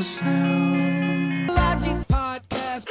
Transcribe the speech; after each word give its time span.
the 0.00 0.04
sound. 0.04 1.46
Logic 1.50 1.94
podcast. 2.08 2.86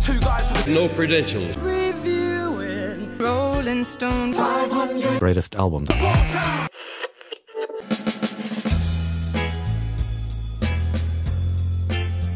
Two 0.00 0.18
guys 0.18 0.50
with 0.50 0.66
No 0.66 0.88
credentials. 0.88 1.56
Reviewing 1.58 3.16
Rolling 3.16 3.84
Stone 3.84 4.32
500. 4.32 5.20
greatest 5.20 5.54
album. 5.54 5.84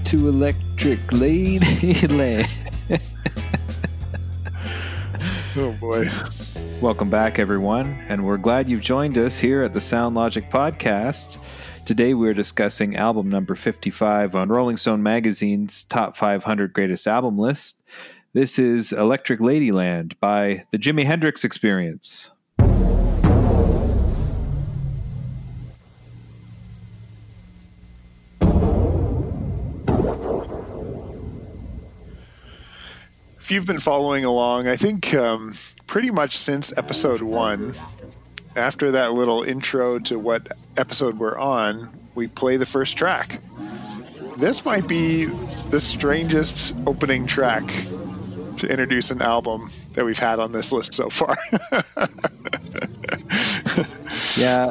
to 0.04 0.28
Electric 0.28 1.00
Ladyland. 1.08 2.48
Oh 5.56 5.72
boy. 5.80 6.08
Welcome 6.80 7.10
back, 7.10 7.40
everyone, 7.40 7.98
and 8.08 8.24
we're 8.24 8.36
glad 8.36 8.68
you've 8.68 8.82
joined 8.82 9.18
us 9.18 9.40
here 9.40 9.64
at 9.64 9.74
the 9.74 9.80
Sound 9.80 10.14
Logic 10.14 10.48
Podcast. 10.48 11.38
Today 11.90 12.14
we're 12.14 12.34
discussing 12.34 12.94
album 12.94 13.28
number 13.28 13.56
55 13.56 14.36
on 14.36 14.48
Rolling 14.48 14.76
Stone 14.76 15.02
Magazine's 15.02 15.82
Top 15.82 16.16
500 16.16 16.72
Greatest 16.72 17.08
Album 17.08 17.36
list. 17.36 17.82
This 18.32 18.60
is 18.60 18.92
Electric 18.92 19.40
Ladyland 19.40 20.12
by 20.20 20.66
the 20.70 20.78
Jimi 20.78 21.04
Hendrix 21.04 21.42
Experience. 21.42 22.30
If 33.40 33.50
you've 33.50 33.66
been 33.66 33.80
following 33.80 34.24
along, 34.24 34.68
I 34.68 34.76
think 34.76 35.12
um, 35.14 35.54
pretty 35.88 36.12
much 36.12 36.38
since 36.38 36.72
episode 36.78 37.22
one, 37.22 37.74
after 38.54 38.92
that 38.92 39.12
little 39.12 39.42
intro 39.42 39.98
to 39.98 40.20
what 40.20 40.52
episode 40.76 41.18
we're 41.18 41.38
on, 41.38 41.90
we 42.14 42.26
play 42.28 42.56
the 42.56 42.66
first 42.66 42.96
track. 42.96 43.40
This 44.36 44.64
might 44.64 44.86
be 44.88 45.26
the 45.70 45.80
strangest 45.80 46.74
opening 46.86 47.26
track 47.26 47.64
to 48.56 48.68
introduce 48.68 49.10
an 49.10 49.20
album 49.22 49.70
that 49.94 50.04
we've 50.04 50.18
had 50.18 50.38
on 50.38 50.52
this 50.52 50.72
list 50.72 50.94
so 50.94 51.10
far. 51.10 51.36
Yeah, 54.36 54.68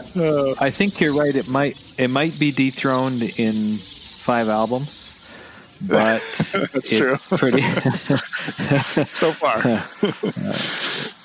I 0.61 0.69
think 0.69 0.99
you're 1.01 1.13
right. 1.15 1.35
It 1.35 1.49
might 1.51 1.75
it 1.99 2.09
might 2.09 2.35
be 2.39 2.51
dethroned 2.51 3.21
in 3.37 3.53
five 3.77 4.47
albums, 4.49 5.85
but 5.87 6.21
That's 6.53 6.75
it's 6.75 6.89
true. 6.89 7.17
pretty. 7.37 7.61
so 9.13 9.31
far. 9.31 9.57
uh, 9.57 9.83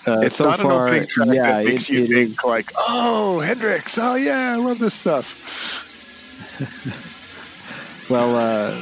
It's 0.07 0.37
so 0.37 0.45
not 0.45 0.61
an 0.61 0.67
far, 0.67 0.87
opening 0.89 1.07
track 1.09 1.29
yeah, 1.33 1.53
that 1.63 1.65
makes 1.65 1.89
it- 1.89 1.93
you 1.95 2.05
it 2.05 2.09
think 2.09 2.31
is- 2.31 2.45
like, 2.45 2.71
"Oh, 2.77 3.41
Hendrix! 3.41 3.97
Oh 3.99 4.15
yeah, 4.17 4.53
I 4.53 4.57
love 4.57 4.79
this 4.79 4.95
stuff." 4.95 5.41
Well, 8.11 8.37
uh, 8.37 8.79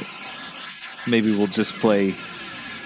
maybe 1.07 1.31
we'll 1.33 1.47
just 1.47 1.73
play. 1.75 2.09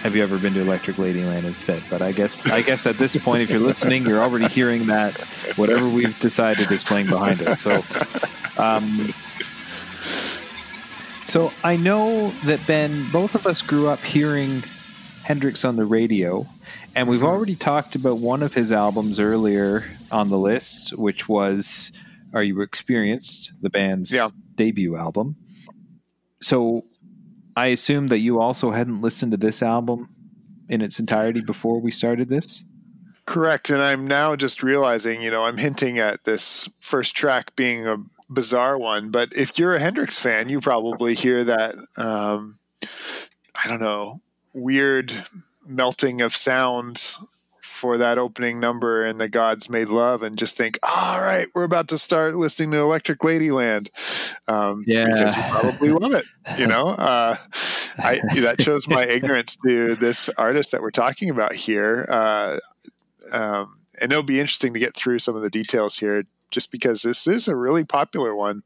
Have 0.04 0.16
you 0.16 0.22
ever 0.22 0.38
been 0.38 0.54
to 0.54 0.62
Electric 0.62 0.98
Ladyland 0.98 1.46
instead? 1.46 1.82
But 1.90 2.04
I 2.04 2.12
guess 2.12 2.46
I 2.46 2.62
guess 2.62 2.86
at 2.86 2.98
this 2.98 3.16
point, 3.16 3.42
if 3.42 3.50
you're 3.50 3.60
listening, 3.60 4.06
you're 4.06 4.22
already 4.22 4.48
hearing 4.48 4.86
that 4.86 5.18
whatever 5.56 5.90
we've 5.90 6.18
decided 6.20 6.72
is 6.72 6.84
playing 6.84 7.08
behind 7.08 7.42
it. 7.42 7.58
So, 7.58 7.72
um, 8.62 9.08
so 11.26 11.52
I 11.64 11.76
know 11.76 12.30
that 12.46 12.60
Ben, 12.68 13.04
both 13.12 13.34
of 13.34 13.48
us 13.48 13.64
grew 13.64 13.88
up 13.88 14.00
hearing 14.04 14.62
Hendrix 15.28 15.66
on 15.66 15.76
the 15.76 15.86
radio, 15.86 16.46
and 16.96 17.10
we've 17.10 17.22
already 17.22 17.56
talked 17.56 17.96
about 17.96 18.20
one 18.20 18.42
of 18.42 18.54
his 18.54 18.72
albums 18.72 19.20
earlier 19.20 19.84
on 20.10 20.30
the 20.30 20.38
list, 20.38 20.98
which 20.98 21.28
was 21.28 21.92
"Are 22.34 22.42
You 22.44 22.62
Experienced?" 22.62 23.52
the 23.62 23.70
band's 23.70 24.10
Yeah. 24.10 24.30
debut 24.56 24.96
album. 24.96 25.36
So 26.42 26.86
I 27.58 27.68
assume 27.68 28.08
that 28.08 28.20
you 28.20 28.40
also 28.40 28.72
hadn't 28.72 29.02
listened 29.02 29.32
to 29.34 29.38
this 29.38 29.62
album 29.62 30.08
in 30.70 30.82
its 30.82 30.98
entirety 30.98 31.42
before 31.42 31.82
we 31.82 31.92
started 31.92 32.30
this. 32.30 32.64
Correct. 33.26 33.70
And 33.70 33.82
I'm 33.82 34.08
now 34.08 34.38
just 34.38 34.64
realizing, 34.64 35.22
you 35.22 35.30
know, 35.30 35.44
I'm 35.44 35.58
hinting 35.58 36.00
at 36.00 36.24
this 36.24 36.70
first 36.80 37.18
track 37.18 37.54
being 37.58 37.86
a 37.86 37.98
bizarre 38.30 38.78
one. 38.78 39.10
But 39.10 39.36
if 39.36 39.60
you're 39.60 39.76
a 39.76 39.80
Hendrix 39.80 40.20
fan, 40.20 40.48
you 40.48 40.62
probably 40.62 41.16
hear 41.16 41.44
that, 41.44 41.76
um, 41.98 42.60
I 43.54 43.68
don't 43.68 43.82
know, 43.82 44.22
weird 44.58 45.14
melting 45.66 46.22
of 46.22 46.36
sound 46.36 47.16
for 47.62 47.98
that 47.98 48.18
opening 48.18 48.60
number 48.60 49.06
and 49.06 49.22
the 49.22 49.30
gods 49.30 49.70
made 49.70 49.88
love 49.88 50.24
and 50.24 50.38
just 50.38 50.58
think 50.58 50.80
all 50.82 51.22
right 51.22 51.48
we're 51.54 51.64
about 51.64 51.88
to 51.88 51.98
start 51.98 52.34
listening 52.36 52.72
to 52.72 52.78
electric 52.80 53.20
ladyland 53.20 53.90
um, 54.48 54.84
Yeah. 54.88 55.06
because 55.06 55.36
you 55.36 55.44
probably 55.44 55.90
love 55.90 56.14
it 56.14 56.26
you 56.58 56.66
know 56.66 56.88
uh, 56.98 57.36
I, 58.00 58.20
that 58.42 58.62
shows 58.62 58.88
my 58.88 59.06
ignorance 59.06 59.56
to 59.58 59.94
this 59.96 60.28
artist 60.40 60.72
that 60.72 60.82
we're 60.82 60.90
talking 60.90 61.30
about 61.30 61.54
here 61.54 62.08
uh, 62.10 62.58
um, 63.32 63.78
and 64.02 64.12
it'll 64.12 64.24
be 64.24 64.40
interesting 64.40 64.74
to 64.74 64.80
get 64.80 64.96
through 64.96 65.20
some 65.20 65.36
of 65.36 65.44
the 65.44 65.50
details 65.52 65.98
here 65.98 66.24
just 66.50 66.72
because 66.72 67.04
this 67.04 67.28
is 67.28 67.48
a 67.48 67.56
really 67.56 67.84
popular 67.84 68.36
one 68.36 68.64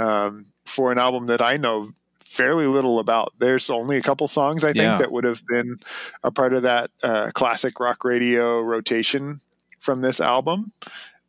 um, 0.00 0.46
for 0.64 0.90
an 0.90 0.98
album 0.98 1.26
that 1.26 1.40
I 1.42 1.58
know 1.58 1.92
fairly 2.28 2.66
little 2.66 2.98
about. 2.98 3.32
There's 3.38 3.70
only 3.70 3.96
a 3.96 4.02
couple 4.02 4.28
songs 4.28 4.62
I 4.64 4.68
think 4.68 4.76
Yeah. 4.82 4.98
that 4.98 5.10
would 5.12 5.24
have 5.24 5.42
been 5.48 5.76
a 6.22 6.30
part 6.30 6.52
of 6.52 6.62
that 6.62 6.90
uh, 7.02 7.30
classic 7.34 7.80
rock 7.80 8.04
radio 8.04 8.60
rotation 8.60 9.40
from 9.80 10.00
this 10.02 10.20
album. 10.20 10.72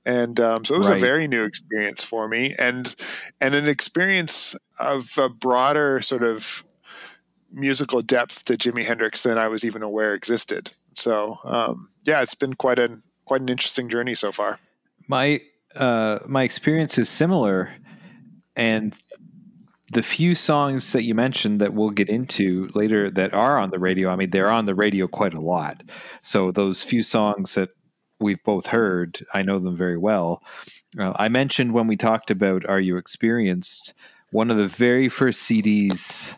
And 0.05 0.39
um, 0.39 0.65
so 0.65 0.75
it 0.75 0.79
was 0.79 0.89
Right. 0.89 0.97
a 0.97 1.01
very 1.01 1.27
new 1.27 1.43
experience 1.43 2.03
for 2.03 2.27
me, 2.27 2.55
and 2.57 2.95
and 3.41 3.53
an 3.53 3.67
experience 3.67 4.55
of 4.79 5.17
a 5.17 5.29
broader 5.29 6.01
sort 6.01 6.23
of 6.23 6.63
musical 7.51 8.01
depth 8.01 8.45
to 8.45 8.53
Jimi 8.57 8.83
Hendrix 8.83 9.21
than 9.23 9.37
I 9.37 9.47
was 9.47 9.63
even 9.63 9.83
aware 9.83 10.13
existed. 10.13 10.71
So 10.93 11.39
um, 11.43 11.89
yeah, 12.05 12.21
it's 12.21 12.33
been 12.35 12.53
quite 12.55 12.79
an 12.79 13.03
quite 13.25 13.41
an 13.41 13.49
interesting 13.49 13.89
journey 13.89 14.15
so 14.15 14.31
far. 14.31 14.59
My 15.07 15.41
uh, 15.75 16.19
my 16.25 16.43
experience 16.43 16.97
is 16.97 17.09
similar, 17.09 17.69
and 18.55 18.95
the 19.91 20.03
few 20.03 20.35
songs 20.35 20.91
that 20.91 21.03
you 21.03 21.15
mentioned 21.15 21.59
that 21.61 21.73
we'll 21.73 21.89
get 21.89 22.09
into 22.09 22.69
later 22.73 23.09
that 23.11 23.33
are 23.33 23.57
on 23.57 23.71
the 23.71 23.79
radio. 23.79 24.09
I 24.09 24.15
mean, 24.15 24.29
they're 24.29 24.51
on 24.51 24.65
the 24.65 24.75
radio 24.75 25.07
quite 25.07 25.33
a 25.33 25.41
lot. 25.41 25.81
So 26.21 26.51
those 26.51 26.83
few 26.83 27.01
songs 27.01 27.55
that 27.55 27.69
we've 28.19 28.43
both 28.43 28.67
heard, 28.67 29.25
I 29.33 29.41
know 29.41 29.59
them 29.59 29.75
very 29.75 29.97
well. 29.97 30.43
Uh, 30.97 31.13
I 31.15 31.29
mentioned 31.29 31.73
when 31.73 31.87
we 31.87 31.95
talked 31.95 32.31
about 32.31 32.67
"Are 32.67 32.79
You 32.79 32.97
Experienced?" 32.97 33.93
One 34.31 34.51
of 34.51 34.57
the 34.57 34.67
very 34.67 35.09
first 35.09 35.49
CDs. 35.49 36.33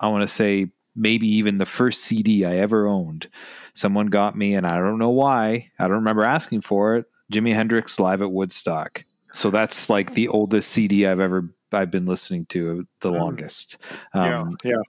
I 0.00 0.08
want 0.08 0.22
to 0.22 0.34
say 0.34 0.70
maybe 0.94 1.26
even 1.26 1.58
the 1.58 1.66
first 1.66 2.02
CD 2.02 2.44
I 2.44 2.56
ever 2.56 2.86
owned. 2.86 3.28
Someone 3.74 4.08
got 4.08 4.36
me, 4.36 4.54
and 4.54 4.66
I 4.66 4.78
don't 4.78 4.98
know 4.98 5.10
why. 5.10 5.70
I 5.78 5.84
don't 5.84 5.96
remember 5.96 6.24
asking 6.24 6.62
for 6.62 6.96
it. 6.96 7.06
Jimi 7.32 7.54
Hendrix 7.54 7.98
live 7.98 8.20
at 8.20 8.32
Woodstock. 8.32 9.04
So 9.32 9.50
that's 9.50 9.88
like 9.88 10.12
the 10.12 10.28
oldest 10.28 10.70
CD 10.70 11.06
I've 11.06 11.20
ever 11.20 11.48
I've 11.74 11.90
been 11.90 12.06
listening 12.06 12.46
to 12.46 12.86
the 13.00 13.10
Mm. 13.10 13.18
longest. 13.18 13.78
Um, 14.14 14.56
yeah, 14.64 14.72
yeah. 14.72 14.82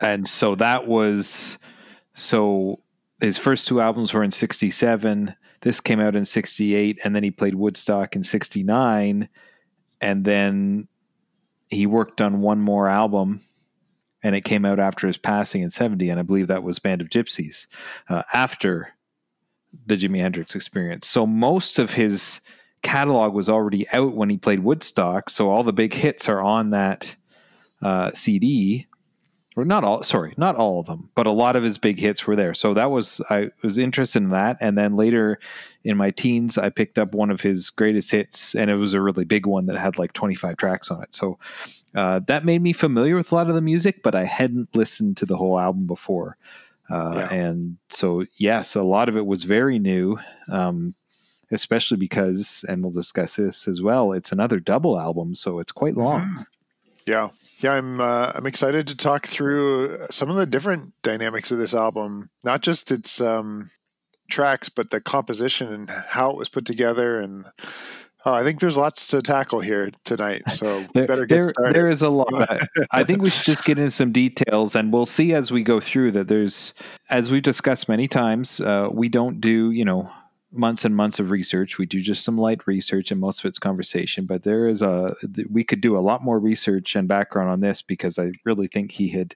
and 0.00 0.28
so 0.28 0.54
that 0.56 0.86
was 0.86 1.58
so 2.14 2.76
his 3.20 3.38
first 3.38 3.66
two 3.66 3.80
albums 3.80 4.12
were 4.12 4.22
in 4.24 4.30
67 4.32 5.34
this 5.62 5.80
came 5.80 6.00
out 6.00 6.14
in 6.14 6.24
68 6.24 6.98
and 7.02 7.16
then 7.16 7.22
he 7.22 7.30
played 7.30 7.54
woodstock 7.54 8.14
in 8.14 8.22
69 8.22 9.28
and 10.00 10.24
then 10.24 10.86
he 11.68 11.86
worked 11.86 12.20
on 12.20 12.40
one 12.40 12.60
more 12.60 12.88
album 12.88 13.40
and 14.22 14.36
it 14.36 14.42
came 14.42 14.64
out 14.66 14.78
after 14.78 15.06
his 15.06 15.16
passing 15.16 15.62
in 15.62 15.70
70 15.70 16.08
and 16.10 16.20
i 16.20 16.22
believe 16.22 16.46
that 16.48 16.62
was 16.62 16.78
band 16.78 17.00
of 17.00 17.08
Gypsys 17.08 17.66
uh, 18.10 18.22
after 18.34 18.88
the 19.86 19.96
jimi 19.96 20.20
hendrix 20.20 20.54
experience 20.54 21.06
so 21.08 21.26
most 21.26 21.78
of 21.78 21.90
his 21.94 22.40
catalog 22.86 23.34
was 23.34 23.48
already 23.48 23.88
out 23.90 24.14
when 24.14 24.30
he 24.30 24.36
played 24.38 24.60
woodstock 24.60 25.28
so 25.30 25.50
all 25.50 25.62
the 25.64 25.72
big 25.72 25.92
hits 25.94 26.28
are 26.28 26.40
on 26.40 26.70
that 26.70 27.14
uh, 27.82 28.10
cd 28.12 28.86
or 29.56 29.64
not 29.64 29.84
all 29.84 30.02
sorry 30.02 30.34
not 30.36 30.54
all 30.56 30.80
of 30.80 30.86
them 30.86 31.08
but 31.14 31.26
a 31.26 31.32
lot 31.32 31.56
of 31.56 31.62
his 31.62 31.78
big 31.78 31.98
hits 31.98 32.26
were 32.26 32.36
there. 32.36 32.52
So 32.54 32.74
that 32.74 32.90
was 32.90 33.20
i 33.30 33.48
was 33.62 33.78
interested 33.78 34.22
in 34.22 34.30
that. 34.30 34.58
And 34.60 34.76
then 34.76 34.96
later 34.96 35.38
in 35.82 35.96
my 35.96 36.10
teens 36.10 36.58
i 36.58 36.68
picked 36.68 36.98
up 36.98 37.14
one 37.14 37.30
of 37.30 37.40
his 37.40 37.70
greatest 37.70 38.10
hits 38.10 38.54
and 38.54 38.70
it 38.70 38.76
was 38.76 38.92
a 38.94 39.00
really 39.00 39.24
big 39.24 39.46
one 39.46 39.64
that 39.66 39.78
had 39.78 39.98
like 39.98 40.12
25 40.12 40.56
tracks 40.58 40.90
on 40.90 41.02
it. 41.02 41.14
So 41.14 41.38
uh, 41.94 42.20
that 42.26 42.44
made 42.44 42.60
me 42.62 42.74
familiar 42.74 43.16
with 43.16 43.32
a 43.32 43.34
lot 43.34 43.48
of 43.48 43.54
the 43.54 43.62
music 43.62 44.02
but 44.02 44.14
i 44.14 44.24
hadn't 44.24 44.74
listened 44.76 45.16
to 45.18 45.26
the 45.26 45.36
whole 45.38 45.58
album 45.58 45.86
before. 45.86 46.36
Uh, 46.90 47.12
Yeah. 47.16 47.28
and 47.34 47.76
so 47.88 48.24
yes 48.36 48.74
a 48.76 48.82
lot 48.82 49.08
of 49.08 49.16
it 49.16 49.26
was 49.26 49.44
very 49.44 49.78
new. 49.78 50.18
Um, 50.50 50.94
especially 51.52 51.96
because 51.96 52.64
and 52.68 52.82
we'll 52.82 52.92
discuss 52.92 53.36
this 53.36 53.68
as 53.68 53.80
well 53.80 54.12
it's 54.12 54.32
another 54.32 54.58
double 54.60 54.98
album 54.98 55.34
so 55.34 55.58
it's 55.58 55.72
quite 55.72 55.96
long 55.96 56.44
Yeah, 57.06 57.28
yeah, 57.60 57.74
I'm 57.74 58.00
uh, 58.00 58.32
I'm 58.34 58.46
excited 58.46 58.88
to 58.88 58.96
talk 58.96 59.26
through 59.28 59.96
some 60.10 60.28
of 60.28 60.34
the 60.34 60.44
different 60.44 60.92
dynamics 61.02 61.52
of 61.52 61.58
this 61.58 61.72
album, 61.72 62.30
not 62.42 62.62
just 62.62 62.90
its 62.90 63.20
um, 63.20 63.70
tracks, 64.28 64.68
but 64.68 64.90
the 64.90 65.00
composition 65.00 65.72
and 65.72 65.88
how 65.88 66.30
it 66.30 66.36
was 66.36 66.48
put 66.48 66.64
together, 66.66 67.20
and 67.20 67.44
Oh, 68.26 68.32
I 68.32 68.42
think 68.42 68.58
there's 68.58 68.76
lots 68.76 69.06
to 69.08 69.22
tackle 69.22 69.60
here 69.60 69.88
tonight, 70.04 70.50
so 70.50 70.78
we 70.80 70.86
There, 70.94 71.06
better 71.06 71.26
get 71.26 71.34
there, 71.36 71.48
started. 71.48 71.76
there 71.76 71.88
is 71.88 72.02
a 72.02 72.08
lot. 72.08 72.26
I 72.90 73.04
think 73.04 73.22
we 73.22 73.30
should 73.30 73.44
just 73.44 73.64
get 73.64 73.78
into 73.78 73.92
some 73.92 74.10
details, 74.10 74.74
and 74.74 74.92
we'll 74.92 75.06
see 75.06 75.32
as 75.32 75.52
we 75.52 75.62
go 75.62 75.78
through 75.80 76.10
that. 76.10 76.26
There's, 76.26 76.74
as 77.08 77.30
we've 77.30 77.44
discussed 77.44 77.88
many 77.88 78.08
times, 78.08 78.60
uh, 78.60 78.88
we 78.90 79.08
don't 79.08 79.40
do 79.40 79.70
you 79.70 79.84
know 79.84 80.10
months 80.52 80.84
and 80.84 80.96
months 80.96 81.18
of 81.18 81.30
research. 81.30 81.78
We 81.78 81.86
do 81.86 82.00
just 82.00 82.24
some 82.24 82.38
light 82.38 82.66
research, 82.66 83.10
and 83.10 83.20
most 83.20 83.40
of 83.40 83.46
it's 83.46 83.58
conversation. 83.58 84.26
But 84.26 84.42
there 84.42 84.68
is 84.68 84.82
a 84.82 85.14
we 85.50 85.64
could 85.64 85.80
do 85.80 85.96
a 85.96 86.00
lot 86.00 86.22
more 86.22 86.38
research 86.38 86.96
and 86.96 87.08
background 87.08 87.50
on 87.50 87.60
this 87.60 87.82
because 87.82 88.18
I 88.18 88.32
really 88.44 88.66
think 88.66 88.92
he 88.92 89.08
had 89.08 89.34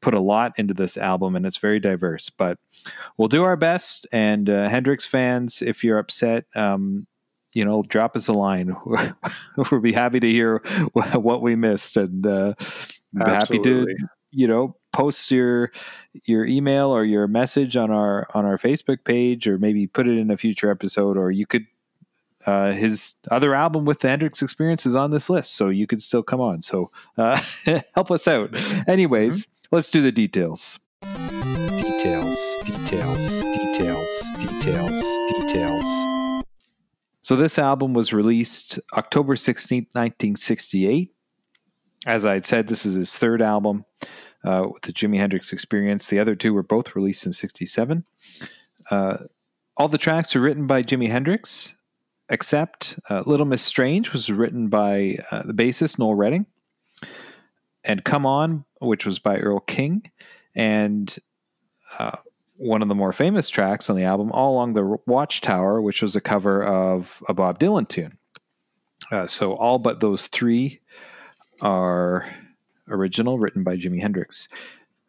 put 0.00 0.14
a 0.14 0.20
lot 0.20 0.52
into 0.58 0.74
this 0.74 0.96
album, 0.96 1.36
and 1.36 1.46
it's 1.46 1.58
very 1.58 1.80
diverse. 1.80 2.30
But 2.30 2.58
we'll 3.16 3.28
do 3.28 3.44
our 3.44 3.56
best. 3.56 4.06
And 4.12 4.48
uh, 4.48 4.68
Hendrix 4.68 5.06
fans, 5.06 5.62
if 5.62 5.84
you're 5.84 5.98
upset. 5.98 6.44
Um, 6.54 7.06
you 7.54 7.64
know, 7.64 7.82
drop 7.82 8.14
us 8.14 8.28
a 8.28 8.32
line. 8.32 8.76
we'll 9.56 9.80
be 9.80 9.92
happy 9.92 10.20
to 10.20 10.28
hear 10.28 10.58
what 10.92 11.40
we 11.40 11.56
missed, 11.56 11.96
and 11.96 12.26
uh, 12.26 12.54
happy 13.16 13.58
to 13.60 13.86
you 14.30 14.46
know 14.46 14.76
post 14.98 15.30
your 15.30 15.70
your 16.24 16.44
email 16.44 16.88
or 16.88 17.04
your 17.04 17.28
message 17.28 17.76
on 17.76 17.90
our 17.90 18.26
on 18.34 18.44
our 18.44 18.58
Facebook 18.58 19.04
page, 19.04 19.46
or 19.46 19.56
maybe 19.56 19.86
put 19.86 20.08
it 20.08 20.18
in 20.18 20.30
a 20.30 20.36
future 20.36 20.70
episode, 20.70 21.16
or 21.16 21.30
you 21.30 21.46
could. 21.46 21.66
Uh, 22.46 22.72
his 22.72 23.16
other 23.30 23.54
album 23.54 23.84
with 23.84 24.00
the 24.00 24.08
Hendrix 24.08 24.40
Experience 24.40 24.86
is 24.86 24.94
on 24.94 25.10
this 25.10 25.28
list, 25.28 25.54
so 25.54 25.68
you 25.68 25.86
could 25.86 26.00
still 26.00 26.22
come 26.22 26.40
on. 26.40 26.62
So 26.62 26.90
uh, 27.18 27.38
help 27.94 28.10
us 28.10 28.26
out. 28.26 28.56
Anyways, 28.88 29.48
let's 29.70 29.90
do 29.90 30.00
the 30.00 30.12
details. 30.12 30.78
Details, 31.02 32.38
details, 32.64 33.40
details, 33.40 34.22
details, 34.38 35.04
details. 35.30 36.44
So 37.22 37.36
this 37.36 37.58
album 37.58 37.92
was 37.92 38.14
released 38.14 38.78
October 38.94 39.34
16th, 39.34 39.94
1968. 39.94 41.12
As 42.06 42.24
I 42.24 42.34
had 42.34 42.46
said, 42.46 42.68
this 42.68 42.86
is 42.86 42.94
his 42.94 43.18
third 43.18 43.42
album 43.42 43.84
uh, 44.44 44.66
with 44.72 44.82
the 44.82 44.92
Jimi 44.92 45.18
Hendrix 45.18 45.52
Experience. 45.52 46.08
The 46.08 46.18
other 46.18 46.34
two 46.34 46.54
were 46.54 46.62
both 46.62 46.94
released 46.94 47.26
in 47.26 47.32
67. 47.32 48.04
Uh, 48.90 49.16
all 49.76 49.88
the 49.88 49.98
tracks 49.98 50.34
were 50.34 50.40
written 50.40 50.66
by 50.66 50.82
Jimi 50.82 51.08
Hendrix, 51.08 51.74
except 52.28 52.98
uh, 53.10 53.22
Little 53.26 53.46
Miss 53.46 53.62
Strange 53.62 54.12
was 54.12 54.30
written 54.30 54.68
by 54.68 55.18
uh, 55.30 55.42
the 55.42 55.54
bassist 55.54 55.98
Noel 55.98 56.14
Redding, 56.14 56.46
and 57.84 58.04
Come 58.04 58.26
On, 58.26 58.64
which 58.80 59.06
was 59.06 59.18
by 59.18 59.38
Earl 59.38 59.60
King, 59.60 60.10
and 60.54 61.16
uh, 61.98 62.16
one 62.56 62.82
of 62.82 62.88
the 62.88 62.94
more 62.94 63.12
famous 63.12 63.48
tracks 63.48 63.88
on 63.88 63.96
the 63.96 64.04
album, 64.04 64.32
All 64.32 64.54
Along 64.54 64.74
the 64.74 64.98
Watchtower, 65.06 65.80
which 65.80 66.02
was 66.02 66.16
a 66.16 66.20
cover 66.20 66.64
of 66.64 67.22
a 67.28 67.34
Bob 67.34 67.58
Dylan 67.58 67.88
tune. 67.88 68.18
Uh, 69.10 69.26
so 69.26 69.54
all 69.54 69.78
but 69.78 70.00
those 70.00 70.26
three 70.26 70.80
are 71.62 72.26
original, 72.90 73.38
written 73.38 73.62
by 73.62 73.76
Jimi 73.76 74.00
Hendrix. 74.00 74.48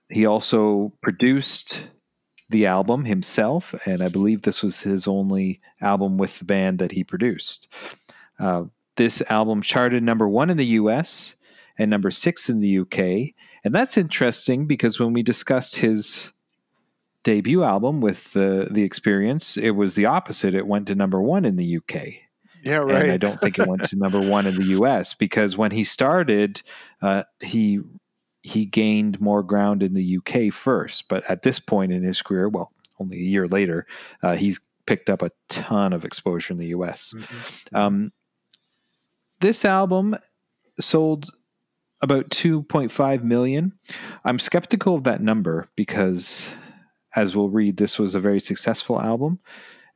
He 0.09 0.25
also 0.25 0.91
produced 1.01 1.83
the 2.49 2.65
album 2.65 3.05
himself, 3.05 3.75
and 3.85 4.01
I 4.01 4.09
believe 4.09 4.41
this 4.41 4.63
was 4.63 4.79
his 4.79 5.07
only 5.07 5.61
album 5.81 6.17
with 6.17 6.39
the 6.39 6.45
band 6.45 6.79
that 6.79 6.91
he 6.91 7.03
produced. 7.03 7.67
Uh, 8.39 8.63
this 8.95 9.21
album 9.29 9.61
charted 9.61 10.03
number 10.03 10.27
one 10.27 10.49
in 10.49 10.57
the 10.57 10.65
US 10.65 11.35
and 11.77 11.89
number 11.89 12.11
six 12.11 12.49
in 12.49 12.59
the 12.59 12.79
UK. 12.79 13.33
And 13.63 13.73
that's 13.73 13.97
interesting 13.97 14.65
because 14.65 14.99
when 14.99 15.13
we 15.13 15.23
discussed 15.23 15.77
his 15.77 16.31
debut 17.23 17.63
album 17.63 18.01
with 18.01 18.33
the 18.33 18.67
the 18.71 18.83
experience, 18.83 19.57
it 19.57 19.71
was 19.71 19.95
the 19.95 20.05
opposite. 20.05 20.53
It 20.53 20.67
went 20.67 20.87
to 20.87 20.95
number 20.95 21.21
one 21.21 21.45
in 21.45 21.55
the 21.55 21.77
UK. 21.77 22.28
Yeah, 22.63 22.77
right. 22.77 22.95
And 23.03 23.11
I 23.11 23.17
don't 23.17 23.39
think 23.39 23.59
it 23.59 23.67
went 23.67 23.85
to 23.85 23.97
number 23.97 24.19
one 24.19 24.45
in 24.45 24.55
the 24.55 24.65
U.S. 24.65 25.13
because 25.13 25.57
when 25.57 25.71
he 25.71 25.83
started, 25.83 26.61
uh, 27.01 27.23
he 27.41 27.79
he 28.41 28.65
gained 28.65 29.19
more 29.19 29.43
ground 29.43 29.83
in 29.83 29.93
the 29.93 30.03
U.K. 30.03 30.49
first. 30.49 31.07
But 31.07 31.29
at 31.29 31.41
this 31.41 31.59
point 31.59 31.91
in 31.91 32.03
his 32.03 32.21
career, 32.21 32.49
well, 32.49 32.71
only 32.99 33.17
a 33.17 33.23
year 33.23 33.47
later, 33.47 33.85
uh, 34.23 34.35
he's 34.35 34.59
picked 34.85 35.09
up 35.09 35.21
a 35.21 35.31
ton 35.49 35.93
of 35.93 36.05
exposure 36.05 36.53
in 36.53 36.59
the 36.59 36.67
U.S. 36.67 37.13
Mhm. 37.15 37.77
Um, 37.77 38.11
this 39.39 39.63
album 39.63 40.17
sold 40.79 41.29
about 42.01 42.29
2.5 42.29 43.23
million. 43.23 43.73
I'm 44.25 44.39
skeptical 44.39 44.95
of 44.95 45.03
that 45.03 45.21
number 45.21 45.67
because, 45.75 46.49
as 47.15 47.35
we'll 47.35 47.49
read, 47.49 47.77
this 47.77 47.99
was 47.99 48.15
a 48.15 48.19
very 48.19 48.39
successful 48.39 49.01
album, 49.01 49.39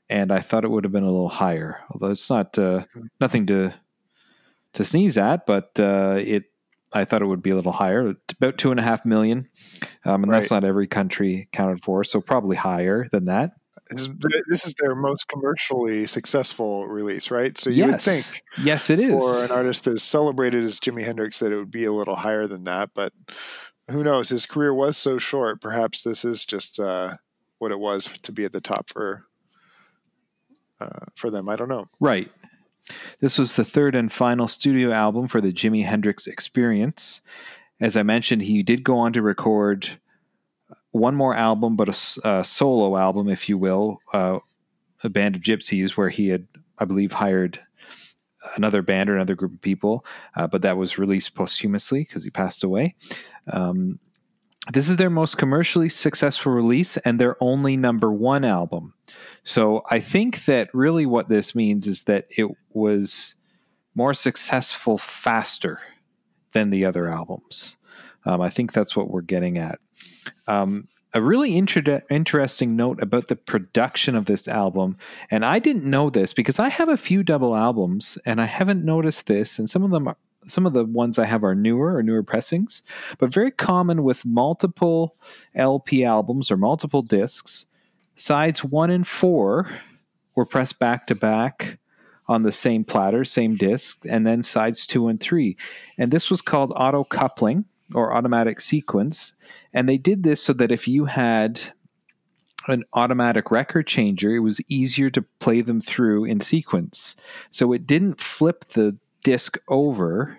and 0.10 0.32
I 0.32 0.40
thought 0.40 0.64
it 0.64 0.72
would 0.72 0.84
have 0.84 0.94
been 0.94 1.04
a 1.04 1.12
little 1.12 1.30
higher. 1.30 1.80
Although 1.92 2.12
it's 2.12 2.30
not 2.30 2.58
uh, 2.58 2.86
nothing 3.20 3.46
to 3.48 3.74
to 4.74 4.86
sneeze 4.86 5.18
at, 5.18 5.46
but 5.46 5.80
uh, 5.80 6.18
it 6.20 6.46
I 6.94 7.06
thought 7.06 7.22
it 7.22 7.28
would 7.28 7.42
be 7.42 7.50
a 7.50 7.56
little 7.56 7.72
higher, 7.72 8.16
about 8.40 8.58
two 8.58 8.72
and 8.72 8.80
a 8.80 8.84
half 8.84 9.06
million, 9.06 9.50
um, 10.06 10.24
and 10.24 10.34
that's 10.34 10.52
not 10.52 10.64
every 10.64 10.88
country 10.88 11.48
counted 11.52 11.84
for, 11.84 12.04
so 12.04 12.22
probably 12.22 12.56
higher 12.56 13.08
than 13.12 13.26
that. 13.26 13.54
This 13.90 14.08
is- 14.66 14.76
their 14.80 14.96
most 14.96 15.28
commercially 15.28 16.06
successful 16.06 16.88
release, 16.88 17.32
right? 17.32 17.58
So 17.58 17.70
you 17.70 17.86
would 17.86 17.94
yes, 17.94 18.06
think 18.06 18.44
yes, 18.58 18.90
it 18.90 19.00
is. 19.00 19.10
for 19.10 19.44
an 19.44 19.52
artist 19.52 19.88
as 19.88 20.04
celebrated 20.04 20.64
as 20.64 20.80
Jimi 20.80 21.04
Hendrix 21.04 21.40
that 21.40 21.52
it 21.52 21.58
would 21.58 21.72
be 21.72 21.86
a 21.86 21.92
little 21.92 22.16
higher 22.16 22.48
than 22.48 22.64
that, 22.64 22.92
but 22.94 23.12
who 23.90 24.04
knows? 24.04 24.30
His 24.30 24.46
career 24.46 24.74
was 24.74 24.96
so 24.96 25.18
short. 25.18 25.62
Perhaps 25.62 26.04
this 26.04 26.24
is 26.24 26.46
just 26.46 26.80
uh, 26.80 27.16
what 27.60 27.72
it 27.72 27.80
was 27.80 28.06
to 28.06 28.32
be 28.32 28.46
at 28.46 28.54
the 28.54 28.62
top 28.62 28.90
for 28.90 29.26
uh, 30.84 31.06
for 31.16 31.30
them. 31.30 31.50
I 31.50 31.56
don't 31.56 31.70
know. 31.70 31.88
Right. 32.00 32.32
This 33.20 33.38
was 33.38 33.56
the 33.56 33.64
third 33.66 33.96
and 33.96 34.12
final 34.12 34.48
studio 34.48 34.92
album 34.92 35.28
for 35.28 35.40
the 35.40 35.54
Jimi 35.54 35.86
Hendrix 35.86 36.28
Experience. 36.28 37.22
As 37.80 37.96
I 37.96 38.04
mentioned, 38.04 38.42
he 38.42 38.64
did 38.64 38.84
go 38.84 38.98
on 38.98 39.14
to 39.14 39.22
record 39.22 39.90
one 40.92 41.16
more 41.16 41.36
album, 41.36 41.76
but 41.76 41.90
a 41.90 42.44
solo 42.44 42.98
album, 42.98 43.30
if 43.30 43.50
you 43.50 43.58
will, 43.58 44.00
uh, 44.14 44.40
a 45.04 45.10
band 45.10 45.36
of 45.36 45.42
Gypsys, 45.42 45.92
where 45.92 46.10
he 46.10 46.30
had, 46.30 46.48
I 46.78 46.86
believe, 46.86 47.12
hired 47.12 47.60
another 48.58 48.82
band 48.82 49.10
or 49.10 49.16
another 49.16 49.36
group 49.36 49.54
of 49.54 49.62
people, 49.62 50.06
uh, 50.36 50.48
but 50.48 50.62
that 50.62 50.78
was 50.78 50.98
released 50.98 51.36
posthumously 51.36 52.02
because 52.02 52.24
he 52.24 52.30
passed 52.30 52.64
away. 52.64 52.96
Um, 53.52 54.00
this 54.72 54.88
is 54.88 54.96
their 54.96 55.10
most 55.10 55.38
commercially 55.38 55.90
successful 55.90 56.54
release 56.54 56.96
and 56.98 57.20
their 57.20 57.36
only 57.42 57.76
number 57.76 58.12
one 58.12 58.46
album. 58.46 58.94
So 59.44 59.84
I 59.90 60.00
think 60.00 60.46
that 60.46 60.74
really 60.74 61.06
what 61.06 61.28
this 61.28 61.54
means 61.54 61.86
is 61.86 62.04
that 62.04 62.28
it 62.38 62.50
was 62.72 63.36
more 63.96 64.14
successful 64.14 64.98
faster 64.98 65.80
than 66.54 66.70
the 66.70 66.86
other 66.86 67.10
albums. 67.10 67.76
Um, 68.26 68.42
I 68.42 68.50
think 68.50 68.72
that's 68.72 68.96
what 68.96 69.10
we're 69.10 69.22
getting 69.22 69.58
at. 69.58 69.80
Um, 70.48 70.88
a 71.14 71.22
really 71.22 71.58
inter- 71.58 72.02
interesting 72.10 72.76
note 72.76 73.02
about 73.02 73.28
the 73.28 73.36
production 73.36 74.16
of 74.16 74.26
this 74.26 74.48
album, 74.48 74.98
and 75.30 75.46
I 75.46 75.60
didn't 75.60 75.84
know 75.84 76.10
this 76.10 76.34
because 76.34 76.58
I 76.58 76.70
have 76.70 76.90
a 76.90 76.98
few 76.98 77.22
double 77.22 77.56
albums 77.56 78.18
and 78.26 78.42
I 78.42 78.46
haven't 78.46 78.84
noticed 78.84 79.28
this, 79.28 79.60
and 79.60 79.70
some 79.70 79.84
of 79.84 79.92
them 79.92 80.08
are. 80.08 80.18
Some 80.48 80.66
of 80.66 80.74
the 80.74 80.86
ones 80.86 81.18
I 81.18 81.26
have 81.26 81.44
are 81.44 81.56
newer 81.56 81.96
or 81.96 82.04
newer 82.04 82.24
pressings, 82.24 82.82
but 83.18 83.34
very 83.34 83.52
common 83.52 84.04
with 84.04 84.26
multiple 84.26 85.16
LP 85.56 86.04
albums 86.04 86.52
or 86.52 86.58
multiple 86.58 87.02
discs 87.02 87.66
sides 88.16 88.64
one 88.64 88.90
and 88.90 89.08
four 89.08 89.70
were 90.36 90.46
pressed 90.46 90.80
back 90.80 91.08
to 91.08 91.16
back 91.16 91.80
on 92.28 92.44
the 92.44 92.52
same 92.52 92.84
platter, 92.84 93.26
same 93.26 93.56
disc, 93.56 94.06
and 94.08 94.26
then 94.26 94.44
sides 94.44 94.88
two 94.88 95.08
and 95.08 95.20
three. 95.20 95.58
And 95.98 96.12
this 96.12 96.30
was 96.30 96.42
called 96.42 96.72
auto 96.76 97.04
coupling 97.04 97.66
or 97.94 98.14
automatic 98.14 98.62
sequence. 98.62 99.34
And 99.74 99.90
they 99.90 99.98
did 99.98 100.24
this 100.24 100.42
so 100.42 100.54
that 100.54 100.72
if 100.72 100.88
you 100.88 101.06
had 101.06 101.62
an 102.68 102.86
automatic 102.94 103.52
record 103.52 103.88
changer, 103.88 104.36
it 104.36 104.40
was 104.40 104.62
easier 104.70 105.10
to 105.10 105.22
play 105.40 105.62
them 105.62 105.82
through 105.82 106.24
in 106.26 106.40
sequence. 106.40 107.16
So 107.50 107.74
it 107.74 107.86
didn't 107.86 108.22
flip 108.22 108.70
the 108.70 108.98
disc 109.24 109.58
over, 109.68 110.38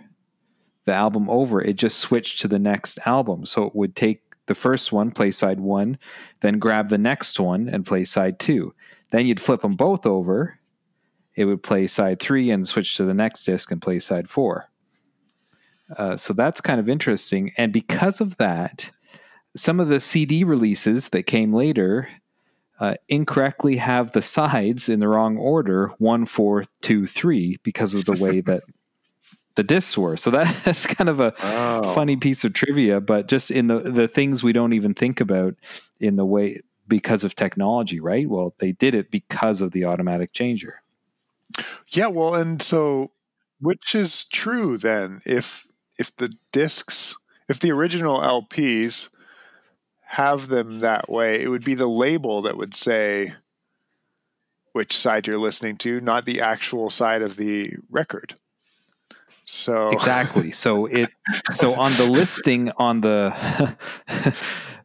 the 0.84 0.92
album 0.92 1.28
over, 1.30 1.60
it 1.60 1.76
just 1.76 1.98
switched 1.98 2.40
to 2.40 2.48
the 2.48 2.58
next 2.58 2.98
album. 3.06 3.46
So 3.46 3.64
it 3.64 3.74
would 3.74 3.96
take 3.96 4.22
the 4.46 4.54
first 4.54 4.92
one, 4.92 5.10
play 5.10 5.30
side 5.30 5.60
one, 5.60 5.98
then 6.40 6.58
grab 6.58 6.90
the 6.90 6.98
next 6.98 7.40
one 7.40 7.68
and 7.68 7.86
play 7.86 8.04
side 8.04 8.38
two. 8.38 8.74
Then 9.10 9.26
you'd 9.26 9.40
flip 9.40 9.62
them 9.62 9.76
both 9.76 10.06
over. 10.06 10.58
It 11.36 11.46
would 11.46 11.62
play 11.62 11.86
side 11.86 12.20
three 12.20 12.50
and 12.50 12.68
switch 12.68 12.96
to 12.96 13.04
the 13.04 13.14
next 13.14 13.44
disc 13.44 13.70
and 13.70 13.80
play 13.80 13.98
side 13.98 14.28
four. 14.28 14.68
Uh, 15.96 16.16
so 16.16 16.32
that's 16.32 16.60
kind 16.60 16.80
of 16.80 16.88
interesting. 16.88 17.52
And 17.56 17.72
because 17.72 18.20
of 18.20 18.36
that, 18.36 18.90
some 19.56 19.80
of 19.80 19.88
the 19.88 20.00
CD 20.00 20.44
releases 20.44 21.10
that 21.10 21.24
came 21.24 21.52
later 21.52 22.08
uh, 22.80 22.94
incorrectly 23.08 23.76
have 23.76 24.12
the 24.12 24.22
sides 24.22 24.88
in 24.88 25.00
the 25.00 25.08
wrong 25.08 25.36
order 25.36 25.88
one, 25.98 26.26
four, 26.26 26.64
two, 26.82 27.06
three 27.06 27.58
because 27.62 27.94
of 27.94 28.04
the 28.04 28.12
way 28.20 28.40
that 28.40 28.62
the 29.54 29.62
discs 29.62 29.96
were. 29.96 30.16
So 30.16 30.30
that, 30.30 30.54
that's 30.64 30.86
kind 30.86 31.08
of 31.08 31.20
a 31.20 31.34
Oh. 31.42 31.94
funny 31.94 32.16
piece 32.16 32.44
of 32.44 32.52
trivia, 32.52 33.00
but 33.00 33.28
just 33.28 33.50
in 33.50 33.68
the 33.68 33.78
the 33.80 34.08
things 34.08 34.42
we 34.42 34.52
don't 34.52 34.72
even 34.72 34.94
think 34.94 35.20
about 35.20 35.54
in 36.00 36.16
the 36.16 36.24
way 36.24 36.60
because 36.86 37.24
of 37.24 37.34
technology, 37.34 38.00
right? 38.00 38.28
Well, 38.28 38.54
they 38.58 38.72
did 38.72 38.94
it 38.94 39.10
because 39.10 39.60
of 39.60 39.70
the 39.72 39.84
automatic 39.84 40.32
changer. 40.32 40.82
Yeah, 41.92 42.08
well, 42.08 42.34
and 42.34 42.60
so 42.60 43.12
which 43.60 43.94
is 43.94 44.24
true 44.24 44.76
then? 44.76 45.20
If 45.24 45.66
if 45.98 46.14
the 46.16 46.32
discs, 46.52 47.16
if 47.48 47.60
the 47.60 47.70
original 47.70 48.18
LPs 48.18 49.08
have 50.14 50.48
them 50.48 50.80
that 50.80 51.08
way, 51.10 51.42
it 51.42 51.48
would 51.48 51.64
be 51.64 51.74
the 51.74 51.88
label 51.88 52.42
that 52.42 52.56
would 52.56 52.74
say 52.74 53.34
which 54.72 54.96
side 54.96 55.26
you're 55.26 55.38
listening 55.38 55.76
to, 55.78 56.00
not 56.00 56.24
the 56.24 56.40
actual 56.40 56.88
side 56.90 57.22
of 57.22 57.36
the 57.36 57.72
record. 57.90 58.34
So 59.44 59.88
exactly. 59.92 60.52
So 60.52 60.86
it 60.86 61.10
so 61.54 61.74
on 61.74 61.92
the 61.92 62.06
listing 62.06 62.70
on 62.76 63.00
the 63.00 63.32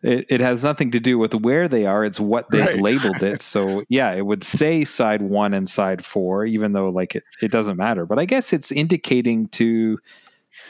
it, 0.01 0.25
it 0.29 0.41
has 0.41 0.63
nothing 0.63 0.89
to 0.91 0.99
do 0.99 1.17
with 1.19 1.33
where 1.35 1.67
they 1.67 1.85
are. 1.85 2.03
It's 2.03 2.19
what 2.19 2.49
they've 2.49 2.65
Right. 2.65 2.81
labeled 2.81 3.21
it. 3.23 3.41
So 3.49 3.83
yeah, 3.87 4.11
it 4.13 4.25
would 4.25 4.43
say 4.43 4.83
side 4.83 5.21
one 5.21 5.53
and 5.53 5.69
side 5.69 6.03
four, 6.03 6.45
even 6.45 6.73
though 6.73 6.89
like 6.89 7.15
it, 7.15 7.23
it 7.41 7.51
doesn't 7.51 7.77
matter. 7.77 8.05
But 8.05 8.17
I 8.19 8.25
guess 8.25 8.51
it's 8.51 8.71
indicating 8.71 9.47
to 9.49 9.99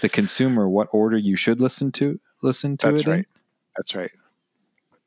the 0.01 0.09
consumer 0.09 0.67
what 0.69 0.87
order 0.91 1.17
you 1.17 1.35
should 1.35 1.61
listen 1.61 1.91
to 1.93 2.19
listen 2.41 2.77
to 2.77 2.87
That's 2.87 3.01
it 3.01 3.07
in. 3.07 3.13
right. 3.13 3.25
That's 3.77 3.95
right. 3.95 4.11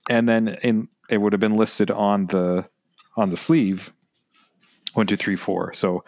And 0.09 0.29
then 0.29 0.49
in 0.63 0.89
it 1.09 1.19
would 1.19 1.33
have 1.33 1.41
been 1.41 1.57
listed 1.57 1.91
on 1.91 2.27
the 2.27 2.67
on 3.17 3.31
the 3.31 3.37
sleeve 3.37 3.93
one 4.95 5.07
two 5.07 5.17
three 5.17 5.37
four 5.37 5.73
so 5.75 6.05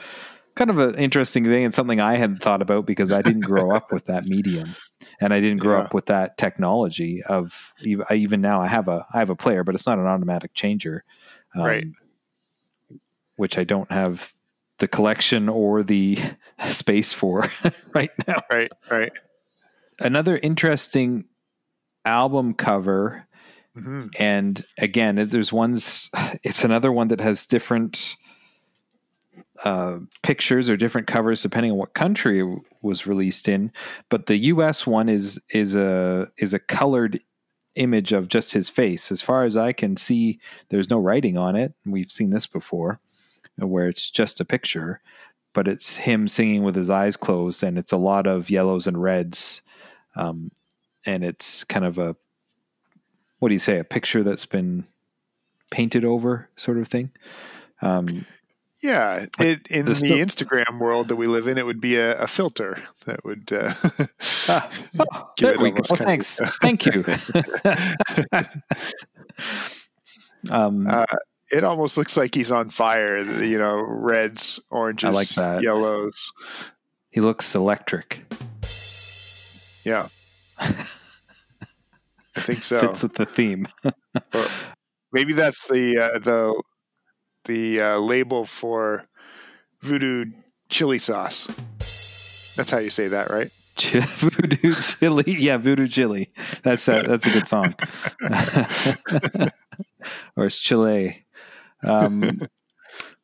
kind 0.54 0.70
of 0.70 0.78
an 0.78 0.94
interesting 0.96 1.44
thing 1.44 1.64
and 1.64 1.74
something 1.74 2.00
i 2.00 2.16
hadn't 2.16 2.42
thought 2.42 2.62
about 2.62 2.86
because 2.86 3.10
i 3.12 3.22
didn't 3.22 3.42
grow 3.42 3.72
up 3.72 3.92
with 3.92 4.06
that 4.06 4.26
medium 4.26 4.74
and 5.20 5.32
i 5.34 5.40
didn't 5.40 5.58
grow 5.58 5.78
Yeah. 5.78 5.84
up 5.84 5.94
with 5.94 6.06
that 6.06 6.36
technology 6.38 7.22
of 7.24 7.72
even 8.10 8.40
now 8.40 8.60
i 8.60 8.66
have 8.66 8.88
a 8.88 9.06
i 9.12 9.18
have 9.18 9.30
a 9.30 9.36
player 9.36 9.64
but 9.64 9.74
it's 9.74 9.86
not 9.86 9.98
an 9.98 10.06
automatic 10.06 10.54
changer 10.54 11.04
um, 11.54 11.62
Right. 11.62 11.86
which 13.36 13.58
i 13.58 13.64
don't 13.64 13.90
have 13.90 14.32
the 14.78 14.88
collection 14.88 15.48
or 15.48 15.82
the 15.82 16.18
space 16.68 17.12
for 17.12 17.44
right 17.94 18.10
now 18.26 18.42
Right. 18.50 18.72
Right. 18.90 19.12
another 20.00 20.36
interesting 20.38 21.24
album 22.04 22.54
cover 22.54 23.26
hmm 23.74 24.06
and 24.18 24.64
again 24.78 25.16
there's 25.16 25.52
ones 25.52 26.10
it's 26.42 26.64
another 26.64 26.92
one 26.92 27.08
that 27.08 27.20
has 27.20 27.46
different 27.46 28.16
uh, 29.64 29.98
pictures 30.22 30.68
or 30.68 30.76
different 30.76 31.06
covers 31.06 31.42
depending 31.42 31.72
on 31.72 31.78
what 31.78 31.94
country 31.94 32.40
it 32.40 32.58
was 32.82 33.06
released 33.06 33.48
in. 33.48 33.72
But 34.08 34.26
the 34.26 34.36
us 34.36 34.86
one 34.86 35.08
is 35.08 35.40
is 35.50 35.74
a 35.76 36.30
is 36.38 36.52
a 36.54 36.58
colored 36.58 37.20
image 37.76 38.12
of 38.12 38.28
just 38.28 38.52
his 38.52 38.68
face. 38.68 39.10
As 39.10 39.22
far 39.22 39.44
as 39.44 39.56
i 39.56 39.72
can 39.72 39.96
see 39.96 40.38
there's 40.68 40.90
no 40.90 40.98
writing 40.98 41.36
on 41.38 41.56
it. 41.56 41.74
We've 41.86 42.10
seen 42.10 42.30
this 42.30 42.46
before 42.46 43.00
where 43.56 43.88
it's 43.88 44.10
just 44.10 44.40
a 44.40 44.44
picture 44.44 45.00
but 45.52 45.68
it's 45.68 45.94
him 45.94 46.26
singing 46.26 46.64
with 46.64 46.74
his 46.74 46.90
eyes 46.90 47.16
closed 47.16 47.62
and 47.62 47.78
it's 47.78 47.92
a 47.92 47.96
lot 47.96 48.26
of 48.26 48.50
yellows 48.50 48.88
and 48.88 49.00
reds 49.00 49.62
um, 50.16 50.50
and 51.06 51.24
it's 51.24 51.62
kind 51.62 51.84
of 51.84 51.96
a 51.98 52.16
what 53.44 53.48
do 53.50 53.54
you 53.54 53.60
say 53.60 53.78
a 53.78 53.84
picture 53.84 54.22
that's 54.22 54.46
been 54.46 54.84
painted 55.70 56.02
over 56.02 56.48
sort 56.56 56.78
of 56.78 56.88
thing 56.88 57.10
um, 57.82 58.24
Yeah. 58.82 59.26
It 59.38 59.66
in 59.68 59.84
the, 59.84 59.94
sto- 59.94 60.06
Instagram 60.06 60.78
world 60.78 61.08
that 61.08 61.16
we 61.16 61.26
live 61.26 61.46
in, 61.46 61.58
it 61.58 61.66
would 61.66 61.80
be 61.80 61.96
a, 61.96 62.16
a 62.22 62.26
filter 62.26 62.82
that 63.04 63.22
would 63.22 63.52
uh, 63.52 63.74
ah, 64.48 64.70
oh, 64.98 65.30
Give 65.36 65.48
there 65.48 65.54
it 65.56 65.60
we 65.60 65.70
go. 65.72 65.82
Oh, 65.90 65.96
thanks 65.96 66.40
of- 66.40 66.54
thank 66.62 66.86
you 66.86 67.04
um, 70.50 70.86
Uh, 70.86 71.04
it 71.50 71.64
almost 71.64 71.98
looks 71.98 72.16
like 72.16 72.34
he's 72.34 72.50
on 72.50 72.70
fire. 72.70 73.18
You 73.42 73.58
know, 73.58 73.76
reds, 73.86 74.58
oranges, 74.70 75.14
like 75.14 75.28
that. 75.30 75.62
yellows. 75.62 76.32
he 77.10 77.20
looks 77.20 77.54
electric 77.54 78.24
Yeah. 79.84 80.08
I 82.36 82.40
think 82.40 82.62
so. 82.62 82.80
fits 82.80 83.02
with 83.02 83.14
the 83.14 83.26
theme 83.26 83.66
maybe 85.14 85.32
that's 85.32 85.66
the 85.68 85.98
uh, 85.98 86.18
the 86.18 86.62
the 87.46 87.80
uh, 87.80 87.98
label 87.98 88.44
for 88.44 89.06
voodoo 89.80 90.26
chili 90.68 90.98
sauce. 90.98 91.46
That's 92.56 92.70
how 92.70 92.78
you 92.78 92.90
say 92.90 93.08
that, 93.08 93.30
right? 93.30 93.50
Ch- 93.76 93.96
voodoo 93.96 94.72
chili 94.74 95.24
yeah 95.26 95.56
voodoo 95.56 95.88
chili 95.88 96.30
that's 96.62 96.86
a, 96.86 97.02
that's 97.02 97.26
a 97.26 97.30
good 97.30 97.48
song 97.48 97.74
or 100.36 100.46
it's 100.46 100.60
chile 100.60 101.26
um, 101.82 102.40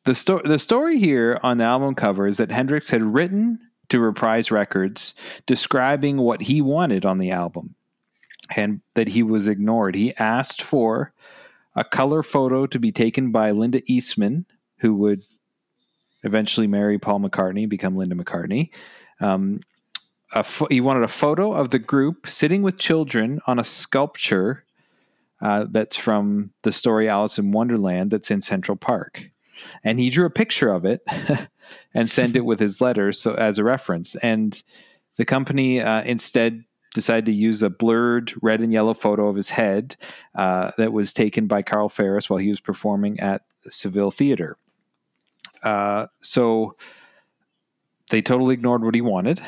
the, 0.03 0.13
sto- 0.13 0.41
the 0.43 0.59
story 0.59 0.99
here 0.99 1.39
on 1.41 1.57
the 1.57 1.63
album 1.63 1.95
cover 1.95 2.27
is 2.27 2.35
that 2.35 2.51
hendrix 2.51 2.89
had 2.89 3.01
written 3.01 3.59
to 3.87 4.01
reprise 4.01 4.51
records 4.51 5.13
describing 5.45 6.17
what 6.17 6.41
he 6.41 6.61
wanted 6.61 7.05
on 7.05 7.15
the 7.15 7.31
album 7.31 7.73
and 8.55 8.81
that 8.95 9.09
he 9.09 9.23
was 9.23 9.47
ignored 9.47 9.95
he 9.95 10.15
asked 10.17 10.61
for 10.61 11.13
a 11.75 11.83
color 11.83 12.21
photo 12.23 12.65
to 12.65 12.79
be 12.79 12.91
taken 12.91 13.31
by 13.31 13.51
linda 13.51 13.81
eastman 13.85 14.45
who 14.77 14.93
would 14.95 15.23
eventually 16.23 16.67
marry 16.67 16.97
paul 16.97 17.19
mccartney 17.19 17.67
become 17.67 17.95
linda 17.95 18.15
mccartney 18.15 18.69
um, 19.19 19.59
pho- 20.43 20.67
he 20.69 20.81
wanted 20.81 21.03
a 21.03 21.07
photo 21.07 21.53
of 21.53 21.69
the 21.69 21.79
group 21.79 22.27
sitting 22.27 22.61
with 22.61 22.77
children 22.77 23.39
on 23.47 23.59
a 23.59 23.63
sculpture 23.63 24.65
uh, 25.41 25.65
that's 25.71 25.97
from 25.97 26.51
the 26.61 26.71
story 26.71 27.09
Alice 27.09 27.37
in 27.37 27.51
Wonderland 27.51 28.11
that's 28.11 28.31
in 28.31 28.41
Central 28.41 28.77
Park. 28.77 29.29
And 29.83 29.99
he 29.99 30.09
drew 30.09 30.25
a 30.25 30.31
picture 30.31 30.71
of 30.71 30.85
it 30.85 31.01
and 31.93 32.09
sent 32.09 32.35
it 32.35 32.45
with 32.45 32.59
his 32.59 32.81
letter 32.81 33.11
so 33.11 33.33
as 33.33 33.57
a 33.57 33.63
reference. 33.63 34.15
And 34.15 34.61
the 35.17 35.25
company 35.25 35.81
uh, 35.81 36.03
instead 36.03 36.63
decided 36.93 37.25
to 37.25 37.31
use 37.31 37.63
a 37.63 37.69
blurred 37.69 38.33
red 38.41 38.61
and 38.61 38.73
yellow 38.73 38.93
photo 38.93 39.27
of 39.27 39.35
his 39.35 39.49
head 39.49 39.95
uh, 40.35 40.71
that 40.77 40.93
was 40.93 41.13
taken 41.13 41.47
by 41.47 41.61
Karl 41.61 41.89
Ferris 41.89 42.29
while 42.29 42.39
he 42.39 42.49
was 42.49 42.59
performing 42.59 43.19
at 43.19 43.43
Saville 43.69 44.11
Theater. 44.11 44.57
Uh, 45.63 46.07
so 46.21 46.73
they 48.09 48.21
totally 48.21 48.53
ignored 48.53 48.83
what 48.83 48.95
he 48.95 49.01
wanted. 49.01 49.41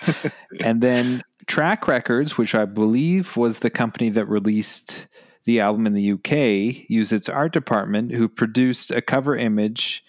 and 0.64 0.82
then 0.82 1.22
Track 1.46 1.88
Records, 1.88 2.36
which 2.36 2.54
I 2.54 2.64
believe 2.64 3.36
was 3.36 3.60
the 3.60 3.70
company 3.70 4.10
that 4.10 4.26
released 4.26 5.08
the 5.44 5.60
album 5.60 5.86
in 5.86 5.94
the 5.94 6.12
UK, 6.12 6.88
used 6.88 7.12
its 7.12 7.28
art 7.28 7.52
department, 7.52 8.12
who 8.12 8.28
produced 8.28 8.90
a 8.90 9.02
cover 9.02 9.36
image 9.36 10.04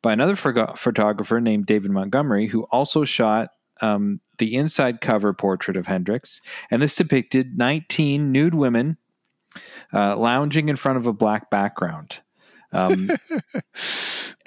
by 0.00 0.12
another 0.12 0.36
photo- 0.36 0.72
photographer 0.74 1.40
named 1.40 1.66
David 1.66 1.90
Montgomery, 1.90 2.46
who 2.46 2.62
also 2.64 3.04
shot 3.04 3.50
um, 3.80 4.20
the 4.38 4.54
inside 4.54 5.00
cover 5.00 5.32
portrait 5.32 5.76
of 5.76 5.86
Hendrix. 5.86 6.40
And 6.70 6.82
this 6.82 6.94
depicted 6.94 7.58
19 7.58 8.32
nude 8.32 8.54
women 8.54 8.96
uh, 9.92 10.16
lounging 10.16 10.68
in 10.68 10.76
front 10.76 10.98
of 10.98 11.06
a 11.06 11.12
black 11.12 11.50
background. 11.50 12.20
Um, 12.72 13.08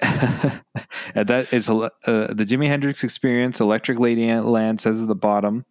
and 0.00 1.26
that 1.26 1.52
is 1.52 1.68
uh, 1.68 1.88
the 2.04 2.46
Jimi 2.46 2.66
Hendrix 2.66 3.02
Experience. 3.02 3.60
Electric 3.60 3.98
Ladyland 3.98 4.80
says 4.80 5.02
at 5.02 5.08
the 5.08 5.14
bottom, 5.14 5.64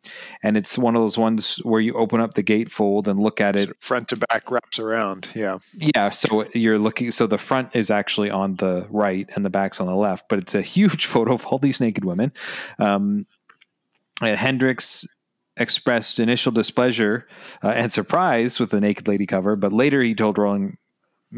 and 0.43 0.57
it's 0.57 0.77
one 0.77 0.95
of 0.95 1.01
those 1.01 1.17
ones 1.17 1.57
where 1.63 1.79
you 1.79 1.93
open 1.93 2.19
up 2.19 2.33
the 2.33 2.43
gatefold 2.43 3.07
and 3.07 3.19
look 3.19 3.39
at 3.39 3.57
it. 3.57 3.69
Front 3.79 4.09
to 4.09 4.17
back 4.17 4.51
wraps 4.51 4.79
around. 4.79 5.29
Yeah. 5.33 5.59
Yeah, 5.73 6.09
so 6.09 6.45
you're 6.53 6.79
looking. 6.79 7.11
So 7.11 7.25
the 7.25 7.37
front 7.37 7.75
is 7.75 7.89
actually 7.89 8.29
on 8.29 8.55
the 8.55 8.85
right, 8.89 9.29
and 9.35 9.45
the 9.45 9.49
back's 9.49 9.79
on 9.79 9.87
the 9.87 9.95
left. 9.95 10.25
But 10.27 10.39
it's 10.39 10.55
a 10.55 10.61
huge 10.61 11.05
photo 11.11 11.33
of 11.33 11.45
all 11.45 11.57
these 11.57 11.79
naked 11.79 12.03
women. 12.03 12.33
Um, 12.79 13.25
and 14.21 14.37
Hendrix 14.37 15.05
expressed 15.57 16.19
initial 16.19 16.51
displeasure 16.51 17.27
uh, 17.63 17.69
and 17.69 17.91
surprise 17.91 18.59
with 18.59 18.71
the 18.71 18.81
naked 18.81 19.07
lady 19.07 19.25
cover, 19.25 19.55
but 19.55 19.73
later 19.73 20.01
he 20.01 20.15
told 20.15 20.37
Rolling 20.37 20.77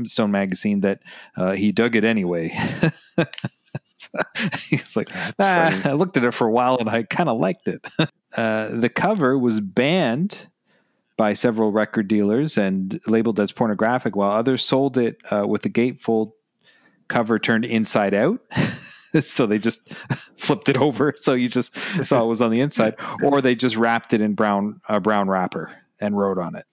Stone 0.05 0.31
magazine 0.31 0.81
that 0.81 1.01
uh, 1.37 1.51
he 1.51 1.71
dug 1.71 1.95
it 1.95 2.03
anyway. 2.03 2.55
So 3.95 4.19
He's 4.69 4.95
like, 4.95 5.09
ah. 5.39 5.81
I 5.85 5.93
looked 5.93 6.17
at 6.17 6.23
it 6.23 6.33
for 6.33 6.47
a 6.47 6.51
while 6.51 6.77
and 6.77 6.89
I 6.89 7.03
kind 7.03 7.29
of 7.29 7.39
liked 7.39 7.67
it. 7.67 7.85
uh, 8.37 8.69
the 8.69 8.89
cover 8.89 9.37
was 9.37 9.59
banned 9.59 10.47
by 11.15 11.33
several 11.33 11.71
record 11.71 12.07
dealers 12.07 12.57
and 12.57 12.99
labeled 13.07 13.39
as 13.39 13.51
pornographic, 13.51 14.15
while 14.15 14.31
others 14.31 14.63
sold 14.65 14.97
it 14.97 15.17
uh, 15.31 15.45
with 15.47 15.61
the 15.61 15.69
gatefold 15.69 16.31
cover 17.07 17.37
turned 17.37 17.65
inside 17.65 18.13
out. 18.13 18.41
so 19.23 19.45
they 19.45 19.59
just 19.59 19.87
flipped 20.37 20.69
it 20.69 20.77
over, 20.77 21.13
so 21.17 21.33
you 21.33 21.49
just 21.49 21.75
saw 22.05 22.23
it 22.23 22.27
was 22.27 22.41
on 22.41 22.51
the 22.51 22.61
inside, 22.61 22.95
or 23.23 23.41
they 23.41 23.55
just 23.55 23.75
wrapped 23.75 24.13
it 24.13 24.21
in 24.21 24.33
brown 24.33 24.81
a 24.89 24.99
brown 24.99 25.29
wrapper 25.29 25.71
and 25.99 26.17
wrote 26.17 26.37
on 26.37 26.55
it. 26.55 26.65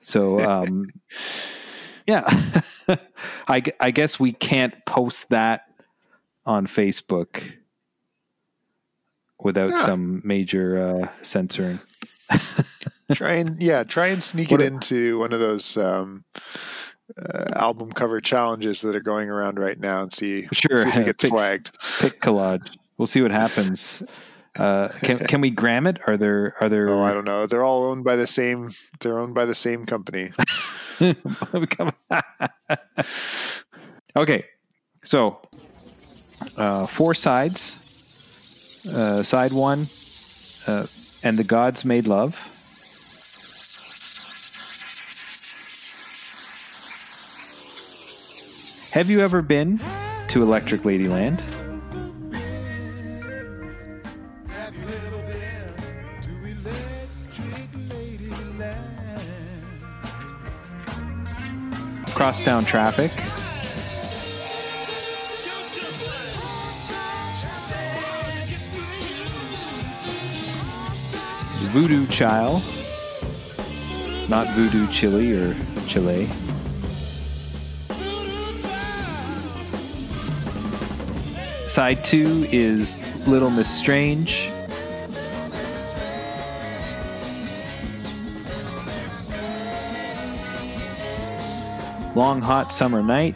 So, 0.00 0.40
um, 0.40 0.88
yeah, 2.06 2.24
I, 3.46 3.62
I 3.80 3.90
guess 3.92 4.18
we 4.18 4.32
can't 4.32 4.74
post 4.84 5.28
that 5.30 5.62
on 6.44 6.66
Facebook 6.66 7.52
without 9.40 9.70
Yeah. 9.70 9.84
some 9.86 10.20
major 10.24 10.82
uh, 10.82 11.08
censoring. 11.22 11.78
try 13.14 13.32
and 13.34 13.62
yeah, 13.62 13.84
try 13.84 14.06
and 14.08 14.22
sneak 14.22 14.50
What 14.50 14.60
it 14.60 14.64
a- 14.64 14.74
into 14.74 15.18
one 15.18 15.32
of 15.32 15.40
those 15.40 15.76
um, 15.76 16.24
uh, 17.16 17.44
album 17.56 17.92
cover 17.92 18.20
challenges 18.20 18.80
that 18.82 18.94
are 18.96 19.00
going 19.00 19.28
around 19.30 19.58
right 19.58 19.78
now 19.78 20.02
and 20.02 20.12
see, 20.12 20.48
Sure. 20.52 20.76
see 20.78 20.88
if 20.88 20.96
it 20.96 21.04
gets 21.10 21.22
Pick- 21.24 21.30
flagged. 21.32 21.76
Pick 22.00 22.20
collage. 22.20 22.76
We'll 22.98 23.06
see 23.06 23.22
what 23.22 23.30
happens. 23.32 24.02
Uh, 24.58 24.88
can 25.00 25.18
can 25.18 25.40
we 25.40 25.48
gram 25.48 25.86
it? 25.86 25.98
Are 26.06 26.16
there 26.18 26.54
are 26.60 26.68
there? 26.68 26.88
Oh, 26.90 27.02
I 27.02 27.14
don't 27.14 27.24
know. 27.24 27.46
They're 27.46 27.64
all 27.64 27.84
owned 27.84 28.04
by 28.04 28.16
the 28.16 28.26
same. 28.26 28.70
They're 29.00 29.18
owned 29.18 29.34
by 29.34 29.46
the 29.46 29.54
same 29.54 29.86
company. 29.86 30.30
Okay, 34.14 34.44
so 35.04 35.40
uh, 36.58 36.86
four 36.86 37.14
sides. 37.14 38.86
Uh, 38.94 39.22
side 39.22 39.52
one, 39.52 39.86
uh, 40.66 40.84
and 41.24 41.38
the 41.38 41.44
gods 41.44 41.84
made 41.86 42.06
love. 42.06 42.34
Have 48.92 49.08
you 49.08 49.20
ever 49.20 49.40
been 49.40 49.80
to 50.28 50.42
Electric 50.42 50.82
Ladyland? 50.82 51.40
Crosstown 62.14 62.66
traffic. 62.66 63.10
Voodoo 71.72 72.06
Child. 72.08 72.62
Not 74.28 74.46
Voodoo 74.48 74.86
Chili 74.88 75.32
or 75.32 75.56
Chile. 75.86 76.28
Side 81.72 82.04
two 82.04 82.46
is 82.52 82.98
Little 83.26 83.48
Miss 83.48 83.74
Strange. 83.74 84.50
Long 92.14 92.42
Hot 92.42 92.70
Summer 92.70 93.02
Night. 93.02 93.34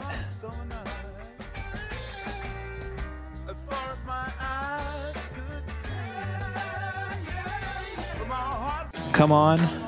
Come 9.14 9.30
far 9.30 9.85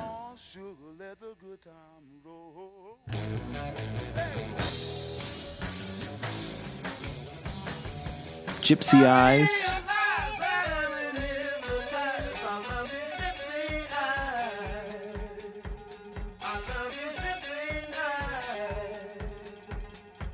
Gypsy 8.68 9.06
Eyes. 9.06 9.74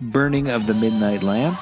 Burning 0.01 0.51
of 0.51 0.67
the 0.67 0.75
Midnight 0.75 1.23
Lamp. 1.23 1.57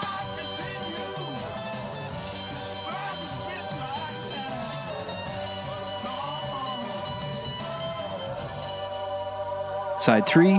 Side 10.01 10.27
three. 10.27 10.59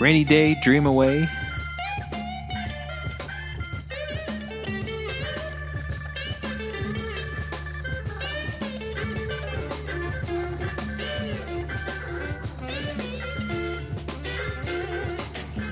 Rainy 0.00 0.24
Day, 0.24 0.56
Dream 0.62 0.86
Away. 0.86 1.28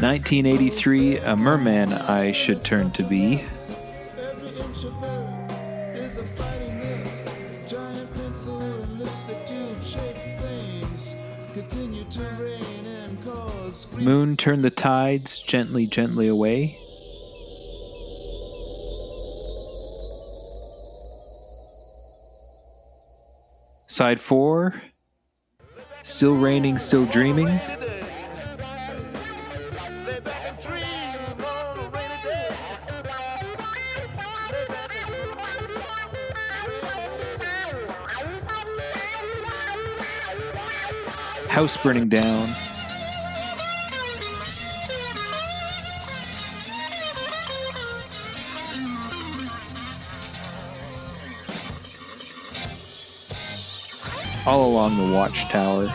Nineteen 0.01 0.45
eighty 0.45 0.71
three, 0.71 1.17
a 1.19 1.37
merman 1.37 1.93
I 1.93 2.33
should 2.33 2.63
turn 2.63 2.91
to 2.93 3.03
be. 3.03 3.43
Moon 13.99 14.37
turn 14.37 14.61
the 14.61 14.71
tides 14.71 15.39
gently, 15.41 15.87
gently 15.87 16.29
away. 16.29 16.79
Side 23.87 24.21
four. 24.21 24.83
Still 26.03 26.37
raining, 26.37 26.79
still 26.79 27.07
dreaming. 27.07 27.49
House 41.55 41.77
burning 41.77 42.09
down. 42.09 42.53
All 54.45 54.67
along 54.67 54.97
the 54.97 55.15
watchtower. 55.15 55.95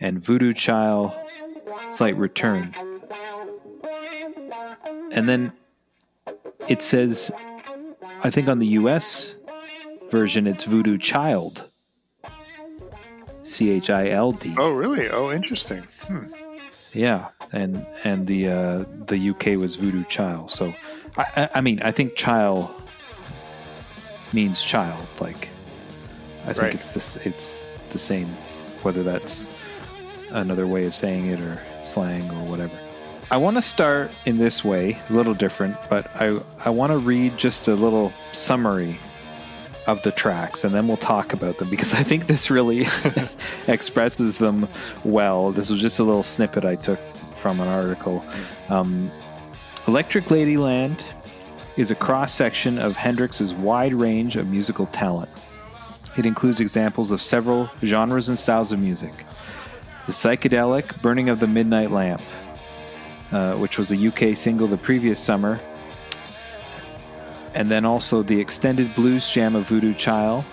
and 0.00 0.18
Voodoo 0.18 0.54
Child 0.54 1.12
slight 1.90 2.16
return. 2.16 2.87
And 5.18 5.28
then 5.28 5.52
it 6.68 6.80
says, 6.80 7.32
I 8.22 8.30
think 8.30 8.46
on 8.46 8.60
the 8.60 8.68
US 8.78 9.34
version, 10.10 10.46
it's 10.46 10.62
Voodoo 10.62 10.96
Child. 10.96 11.68
C 13.42 13.70
H 13.70 13.90
I 13.90 14.10
L 14.10 14.30
D. 14.30 14.54
Oh, 14.56 14.70
really? 14.70 15.08
Oh, 15.10 15.32
interesting. 15.32 15.82
Hmm. 16.06 16.26
Yeah, 16.92 17.30
and 17.52 17.84
and 18.04 18.28
the 18.28 18.48
uh, 18.48 18.84
the 19.06 19.30
UK 19.30 19.58
was 19.58 19.74
Voodoo 19.74 20.04
Child. 20.04 20.52
So, 20.52 20.72
I, 21.16 21.24
I, 21.36 21.48
I 21.56 21.60
mean, 21.62 21.80
I 21.82 21.90
think 21.90 22.14
child 22.14 22.70
means 24.32 24.62
child. 24.62 25.04
Like, 25.18 25.48
I 26.44 26.52
think 26.52 26.58
Right. 26.58 26.74
it's 26.74 26.90
this. 26.90 27.16
It's 27.16 27.66
the 27.90 27.98
same, 27.98 28.28
whether 28.82 29.02
that's 29.02 29.48
another 30.30 30.68
way 30.68 30.84
of 30.86 30.94
saying 30.94 31.26
it 31.26 31.40
or 31.40 31.60
slang 31.82 32.30
or 32.30 32.44
whatever. 32.48 32.78
I 33.30 33.36
want 33.36 33.56
to 33.56 33.62
start 33.62 34.10
in 34.24 34.38
this 34.38 34.64
way, 34.64 34.98
a 35.10 35.12
little 35.12 35.34
different, 35.34 35.76
but 35.90 36.10
I 36.14 36.40
I 36.64 36.70
want 36.70 36.92
to 36.92 36.98
read 36.98 37.36
just 37.36 37.68
a 37.68 37.74
little 37.74 38.10
summary 38.32 38.98
of 39.86 40.02
the 40.02 40.12
tracks 40.12 40.64
and 40.64 40.74
then 40.74 40.86
we'll 40.86 40.98
talk 40.98 41.32
about 41.32 41.58
them 41.58 41.68
because 41.70 41.94
I 41.94 42.02
think 42.02 42.26
this 42.26 42.50
really 42.50 42.86
expresses 43.68 44.38
them 44.38 44.68
well. 45.04 45.52
This 45.52 45.70
was 45.70 45.80
just 45.80 45.98
a 45.98 46.04
little 46.04 46.22
snippet 46.22 46.64
I 46.64 46.76
took 46.76 47.00
from 47.36 47.60
an 47.60 47.68
article. 47.68 48.24
Um, 48.68 49.10
Electric 49.86 50.26
Ladyland 50.26 51.02
is 51.76 51.90
a 51.90 51.94
cross 51.94 52.34
section 52.34 52.78
of 52.78 52.96
Hendrix's 52.96 53.54
wide 53.54 53.94
range 53.94 54.36
of 54.36 54.46
musical 54.48 54.86
talent. 54.86 55.30
It 56.16 56.26
includes 56.26 56.60
examples 56.60 57.10
of 57.10 57.22
several 57.22 57.70
genres 57.82 58.28
and 58.28 58.38
styles 58.38 58.72
of 58.72 58.80
music. 58.80 59.12
The 60.06 60.12
psychedelic 60.12 61.00
Burning 61.00 61.28
of 61.28 61.40
the 61.40 61.46
Midnight 61.46 61.90
Lamp, 61.90 62.20
uh, 63.32 63.54
which 63.54 63.78
was 63.78 63.92
a 63.92 64.08
UK 64.08 64.36
single 64.36 64.66
the 64.66 64.76
previous 64.76 65.20
summer, 65.20 65.60
and 67.54 67.70
then 67.70 67.84
also 67.84 68.22
the 68.22 68.40
extended 68.40 68.94
blues 68.94 69.28
jam 69.28 69.56
of 69.56 69.68
Voodoo 69.68 69.94
Child, 69.94 70.44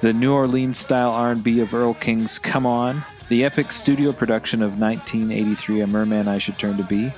the 0.00 0.12
New 0.12 0.32
Orleans 0.32 0.78
style 0.78 1.10
R&B 1.10 1.60
of 1.60 1.74
Earl 1.74 1.94
King's 1.94 2.38
Come 2.38 2.66
On, 2.66 3.04
the 3.28 3.44
epic 3.44 3.72
studio 3.72 4.12
production 4.12 4.62
of 4.62 4.78
1983 4.78 5.80
A 5.80 5.86
Merman 5.86 6.28
I 6.28 6.38
Should 6.38 6.58
Turn 6.58 6.76
to 6.76 6.84
Be, 6.84 7.12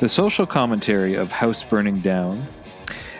the 0.00 0.08
social 0.08 0.46
commentary 0.46 1.14
of 1.14 1.30
House 1.30 1.62
Burning 1.62 2.00
Down, 2.00 2.46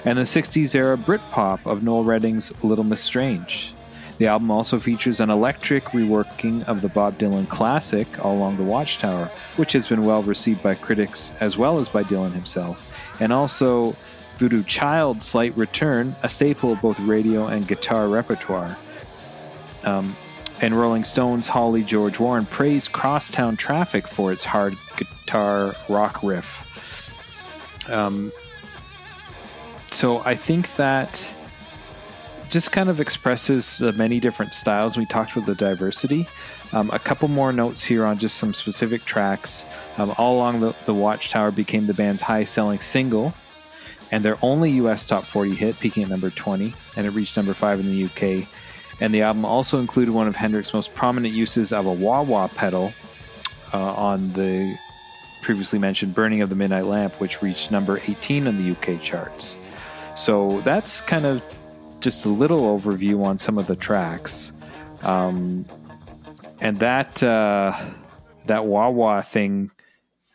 and 0.04 0.16
the 0.16 0.22
60s 0.22 0.74
era 0.74 0.96
Britpop 0.96 1.66
of 1.66 1.82
Noel 1.82 2.04
Redding's 2.04 2.64
Little 2.64 2.84
Miss 2.84 3.02
Strange. 3.02 3.74
The 4.20 4.26
album 4.26 4.50
also 4.50 4.78
features 4.78 5.20
an 5.20 5.30
electric 5.30 5.84
reworking 5.86 6.62
of 6.68 6.82
the 6.82 6.90
Bob 6.90 7.16
Dylan 7.16 7.48
classic 7.48 8.22
All 8.22 8.36
Along 8.36 8.58
the 8.58 8.62
Watchtower, 8.62 9.30
which 9.56 9.72
has 9.72 9.88
been 9.88 10.04
well 10.04 10.22
received 10.22 10.62
by 10.62 10.74
critics 10.74 11.32
as 11.40 11.56
well 11.56 11.78
as 11.78 11.88
by 11.88 12.04
Dylan 12.04 12.34
himself, 12.34 12.92
and 13.18 13.32
also 13.32 13.96
Voodoo 14.36 14.62
Child's 14.62 15.24
slight 15.24 15.56
return, 15.56 16.14
a 16.22 16.28
staple 16.28 16.70
of 16.70 16.82
both 16.82 17.00
radio 17.00 17.46
and 17.46 17.66
guitar 17.66 18.08
repertoire. 18.08 18.76
Um, 19.84 20.14
and 20.60 20.78
Rolling 20.78 21.04
Stones' 21.04 21.48
Holly 21.48 21.82
George 21.82 22.20
Warren 22.20 22.44
praised 22.44 22.92
Crosstown 22.92 23.56
Traffic 23.56 24.06
for 24.06 24.32
its 24.32 24.44
hard 24.44 24.76
guitar 24.98 25.74
rock 25.88 26.22
riff. 26.22 26.62
Um, 27.88 28.32
so 29.90 30.18
I 30.26 30.34
think 30.34 30.76
that 30.76 31.32
just 32.50 32.72
kind 32.72 32.88
of 32.88 33.00
expresses 33.00 33.78
the 33.78 33.92
many 33.92 34.20
different 34.20 34.54
styles. 34.54 34.96
We 34.96 35.06
talked 35.06 35.32
about 35.32 35.46
the 35.46 35.54
diversity. 35.54 36.28
Um, 36.72 36.90
a 36.92 36.98
couple 36.98 37.28
more 37.28 37.52
notes 37.52 37.84
here 37.84 38.04
on 38.04 38.18
just 38.18 38.36
some 38.36 38.54
specific 38.54 39.04
tracks. 39.04 39.64
Um, 39.96 40.14
All 40.18 40.36
Along 40.36 40.60
the, 40.60 40.74
the 40.84 40.94
Watchtower 40.94 41.50
became 41.50 41.86
the 41.86 41.94
band's 41.94 42.22
highest 42.22 42.52
selling 42.52 42.80
single 42.80 43.32
and 44.10 44.24
their 44.24 44.36
only 44.42 44.72
US 44.72 45.06
top 45.06 45.24
40 45.24 45.54
hit, 45.54 45.78
peaking 45.78 46.02
at 46.02 46.08
number 46.08 46.30
20, 46.30 46.74
and 46.96 47.06
it 47.06 47.10
reached 47.10 47.36
number 47.36 47.54
5 47.54 47.80
in 47.80 47.86
the 47.86 48.04
UK. 48.04 48.48
And 49.00 49.14
the 49.14 49.22
album 49.22 49.44
also 49.44 49.78
included 49.78 50.12
one 50.12 50.26
of 50.26 50.34
Hendrix's 50.34 50.74
most 50.74 50.94
prominent 50.94 51.34
uses 51.34 51.72
of 51.72 51.86
a 51.86 51.92
wah 51.92 52.22
wah 52.22 52.48
pedal 52.48 52.92
uh, 53.72 53.94
on 53.94 54.32
the 54.32 54.76
previously 55.42 55.78
mentioned 55.78 56.14
Burning 56.14 56.42
of 56.42 56.50
the 56.50 56.56
Midnight 56.56 56.84
Lamp, 56.84 57.14
which 57.14 57.40
reached 57.40 57.70
number 57.70 57.98
18 58.06 58.46
in 58.46 58.58
the 58.58 58.72
UK 58.72 59.00
charts. 59.00 59.56
So 60.16 60.60
that's 60.62 61.00
kind 61.00 61.24
of 61.24 61.42
just 62.00 62.24
a 62.24 62.28
little 62.28 62.78
overview 62.78 63.24
on 63.24 63.38
some 63.38 63.58
of 63.58 63.66
the 63.66 63.76
tracks. 63.76 64.52
Um, 65.02 65.64
and 66.60 66.78
that 66.80 67.22
uh, 67.22 67.78
that 68.46 68.66
wah 68.66 68.90
wah 68.90 69.22
thing 69.22 69.70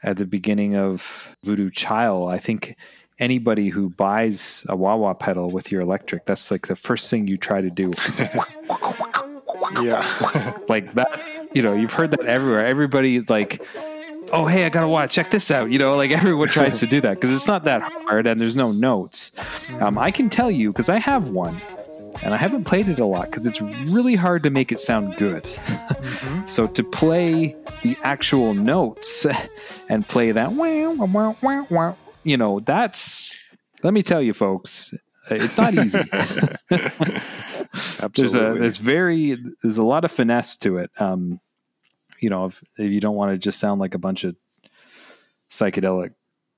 at 0.03 0.17
the 0.17 0.25
beginning 0.25 0.75
of 0.75 1.35
Voodoo 1.43 1.69
Child, 1.69 2.31
I 2.31 2.37
think 2.37 2.75
anybody 3.19 3.69
who 3.69 3.89
buys 3.89 4.65
a 4.69 4.75
wah 4.75 4.95
wah 4.95 5.13
pedal 5.13 5.49
with 5.49 5.71
your 5.71 5.81
electric, 5.81 6.25
that's 6.25 6.51
like 6.51 6.67
the 6.67 6.75
first 6.75 7.09
thing 7.09 7.27
you 7.27 7.37
try 7.37 7.61
to 7.61 7.69
do. 7.69 7.91
Yeah. 9.81 10.57
like 10.69 10.93
that, 10.93 11.49
you 11.53 11.61
know, 11.61 11.73
you've 11.73 11.93
heard 11.93 12.11
that 12.11 12.25
everywhere. 12.25 12.65
Everybody 12.65 13.21
like, 13.21 13.61
oh 14.31 14.45
hey, 14.45 14.65
I 14.65 14.69
gotta 14.69 14.87
watch, 14.87 15.13
check 15.13 15.31
this 15.31 15.51
out. 15.51 15.71
You 15.71 15.79
know, 15.79 15.95
like 15.95 16.11
everyone 16.19 16.47
tries 16.47 16.79
to 16.79 16.87
do 16.87 17.01
that 17.01 17.15
because 17.15 17.31
it's 17.31 17.47
not 17.47 17.63
that 17.65 17.81
hard 17.81 18.27
and 18.27 18.39
there's 18.39 18.55
no 18.55 18.71
notes. 18.71 19.31
Um, 19.79 19.97
I 19.97 20.11
can 20.11 20.29
tell 20.29 20.51
you 20.51 20.71
because 20.71 20.89
I 20.89 20.99
have 20.99 21.29
one. 21.29 21.61
And 22.23 22.33
I 22.33 22.37
haven't 22.37 22.63
played 22.63 22.87
it 22.87 22.97
a 22.97 23.05
lot 23.05 23.29
because 23.29 23.45
it's 23.45 23.61
really 23.61 24.15
hard 24.15 24.41
to 24.43 24.49
make 24.49 24.71
it 24.71 24.79
sound 24.79 25.17
good. 25.17 25.45
so 26.45 26.65
to 26.65 26.81
play 26.81 27.53
the 27.83 27.97
actual 28.03 28.53
notes 28.53 29.25
and 29.89 30.07
play 30.07 30.31
that 30.31 30.53
wow 30.53 30.93
wow 30.93 31.35
wow 31.41 31.67
wow, 31.69 31.97
you 32.23 32.37
know, 32.37 32.59
that's 32.59 33.37
let 33.83 33.93
me 33.93 34.01
tell 34.01 34.21
you, 34.21 34.33
folks, 34.33 34.93
it's 35.29 35.57
not 35.57 35.73
easy. 35.73 35.99
there's 36.69 36.81
a 36.81 38.03
Absolutely. 38.03 38.59
there's 38.59 38.77
very 38.77 39.37
there's 39.61 39.77
a 39.77 39.83
lot 39.83 40.05
of 40.05 40.11
finesse 40.11 40.55
to 40.57 40.77
it. 40.77 40.89
Um, 40.99 41.39
you 42.19 42.29
know, 42.29 42.45
if, 42.45 42.63
if 42.77 42.91
you 42.91 42.99
don't 42.99 43.15
want 43.15 43.31
to 43.31 43.37
just 43.37 43.59
sound 43.59 43.79
like 43.79 43.95
a 43.95 43.99
bunch 43.99 44.23
of 44.23 44.35
psychedelic 45.49 46.13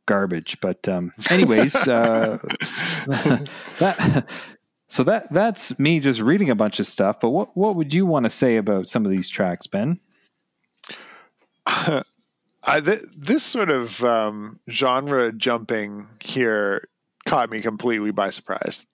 garbage, 0.05 0.57
but 0.61 0.87
um, 0.87 1.13
anyways, 1.29 1.75
uh, 1.75 2.39
that 3.79 4.29
so 4.87 5.03
that 5.03 5.31
that's 5.31 5.77
me 5.79 5.99
just 5.99 6.21
reading 6.21 6.49
a 6.49 6.55
bunch 6.55 6.79
of 6.79 6.87
stuff. 6.87 7.19
But 7.19 7.29
what 7.29 7.55
what 7.55 7.75
would 7.75 7.93
you 7.93 8.05
want 8.05 8.25
to 8.25 8.29
say 8.29 8.57
about 8.57 8.89
some 8.89 9.05
of 9.05 9.11
these 9.11 9.29
tracks, 9.29 9.67
Ben? 9.67 9.99
I, 12.69 12.81
th- 12.81 12.99
this 13.15 13.43
sort 13.43 13.69
of 13.69 14.03
um, 14.03 14.59
genre 14.69 15.31
jumping 15.31 16.07
here 16.21 16.87
caught 17.25 17.49
me 17.49 17.61
completely 17.61 18.11
by 18.11 18.29
surprise. 18.29 18.85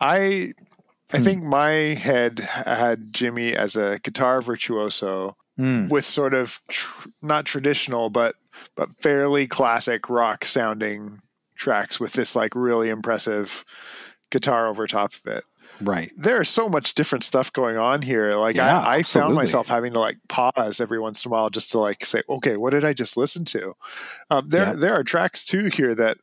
I 0.00 0.52
I 1.14 1.18
Hmm. 1.18 1.24
think 1.24 1.42
my 1.44 1.70
head 1.70 2.40
had 2.40 3.12
Jimi 3.12 3.52
as 3.54 3.76
a 3.76 3.98
guitar 4.00 4.42
virtuoso 4.42 5.36
Hmm. 5.56 5.86
with 5.88 6.04
sort 6.04 6.34
of 6.34 6.60
tr- 6.68 7.08
not 7.22 7.44
traditional 7.44 8.10
but 8.10 8.34
but 8.76 8.88
fairly 9.00 9.46
classic 9.46 10.10
rock 10.10 10.44
sounding 10.44 11.20
tracks 11.56 12.00
with 12.00 12.12
this 12.14 12.34
like 12.34 12.54
really 12.56 12.90
impressive 12.90 13.64
guitar 14.32 14.66
over 14.66 14.86
top 14.88 15.12
of 15.14 15.32
it 15.32 15.44
Right. 15.80 16.10
there's 16.16 16.48
so 16.48 16.68
much 16.68 16.94
different 16.94 17.24
stuff 17.24 17.52
going 17.52 17.76
on 17.76 18.00
here. 18.02 18.32
Like 18.34 18.54
Yeah, 18.56 18.78
I, 18.80 18.96
I 18.96 19.02
found 19.02 19.34
myself 19.34 19.66
having 19.68 19.92
to 19.94 19.98
like 20.00 20.18
pause 20.28 20.80
every 20.80 21.00
once 21.00 21.24
in 21.24 21.30
a 21.30 21.32
while 21.32 21.50
just 21.50 21.70
to 21.72 21.78
like 21.80 22.04
say, 22.04 22.22
okay, 22.28 22.56
what 22.56 22.70
did 22.70 22.84
I 22.84 22.92
just 22.92 23.16
listen 23.16 23.44
to? 23.46 23.74
Um, 24.30 24.48
there, 24.48 24.66
Yeah. 24.66 24.72
there 24.76 24.94
are 24.94 25.02
tracks 25.04 25.44
too 25.44 25.66
here 25.72 25.92
that 25.96 26.16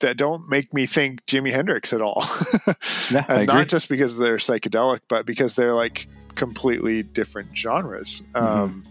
that 0.00 0.16
don't 0.16 0.48
make 0.48 0.72
me 0.74 0.86
think 0.86 1.24
Jimi 1.26 1.50
Hendrix 1.52 1.92
at 1.92 2.00
all, 2.02 2.24
Yeah, 3.10 3.24
and 3.28 3.42
agree. 3.42 3.46
not 3.46 3.68
just 3.68 3.88
because 3.88 4.16
they're 4.16 4.36
psychedelic, 4.38 5.00
but 5.08 5.24
because 5.26 5.54
they're 5.54 5.74
like 5.74 6.08
completely 6.34 7.02
different 7.02 7.56
genres. 7.56 8.22
Mm-hmm. 8.32 8.46
Um, 8.46 8.84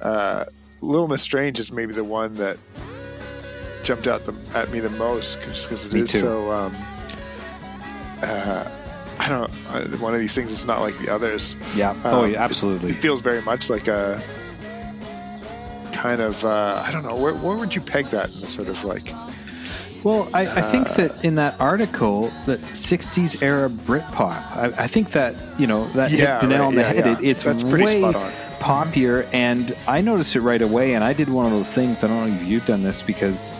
uh, 0.00 0.44
Little 0.80 1.08
Miss 1.08 1.22
Strange 1.22 1.58
is 1.58 1.72
maybe 1.72 1.94
the 1.94 2.04
one 2.04 2.34
that 2.34 2.58
jumped 3.82 4.06
out 4.06 4.26
the, 4.26 4.34
at 4.54 4.70
me 4.70 4.80
the 4.80 4.90
most, 4.90 5.40
just 5.42 5.68
because 5.68 5.86
it 5.86 5.94
Me 5.94 6.00
is 6.00 6.12
too. 6.12 6.18
so. 6.18 6.50
Um, 6.50 6.76
uh, 8.22 8.68
I 9.18 9.28
don't. 9.28 9.50
Uh, 9.68 9.82
one 9.98 10.12
of 10.12 10.20
these 10.20 10.34
things 10.34 10.50
is 10.52 10.66
not 10.66 10.80
like 10.80 10.98
the 10.98 11.08
others. 11.12 11.56
yeah. 11.74 11.94
oh, 12.04 12.24
um, 12.24 12.32
yeah, 12.32 12.42
absolutely. 12.42 12.90
It 12.90 12.96
feels 12.96 13.20
very 13.22 13.40
much 13.42 13.70
like 13.70 13.88
a 13.88 14.22
kind 15.92 16.20
of. 16.20 16.44
Uh, 16.44 16.82
I 16.84 16.90
don't 16.92 17.02
know. 17.02 17.16
Where, 17.16 17.34
where 17.34 17.56
would 17.56 17.74
you 17.74 17.80
peg 17.80 18.06
that 18.06 18.34
in 18.34 18.40
the 18.40 18.48
sort 18.48 18.68
of 18.68 18.82
like? 18.84 19.12
Well, 20.06 20.28
I, 20.32 20.42
I 20.42 20.62
think 20.70 20.88
Uh, 20.90 20.94
that 20.98 21.24
in 21.24 21.34
that 21.34 21.60
article, 21.60 22.30
that 22.46 22.60
'60s 22.60 23.42
era 23.42 23.68
Britpop, 23.68 24.30
I, 24.56 24.84
I 24.84 24.86
think 24.86 25.10
that 25.12 25.34
you 25.58 25.66
know 25.66 25.88
that 25.94 26.12
Yeah, 26.12 26.38
hit 26.38 26.42
the 26.42 26.46
nail 26.46 26.60
right, 26.60 26.66
on 26.68 26.74
the 26.76 26.80
yeah, 26.82 26.92
head. 26.92 27.06
yeah. 27.06 27.12
It, 27.18 27.24
it's 27.24 27.42
That's 27.42 27.64
pretty 27.64 27.84
way 27.86 27.98
spot 28.00 28.14
on. 28.14 28.30
poppier, 28.60 29.26
and 29.32 29.74
I 29.88 30.00
noticed 30.02 30.36
it 30.36 30.42
right 30.42 30.62
away. 30.62 30.94
And 30.94 31.02
I 31.02 31.12
did 31.12 31.28
one 31.28 31.44
of 31.44 31.50
those 31.50 31.72
things. 31.72 32.04
I 32.04 32.06
don't 32.06 32.30
know 32.30 32.36
if 32.36 32.46
you've 32.46 32.64
done 32.66 32.84
this 32.84 33.02
because 33.02 33.52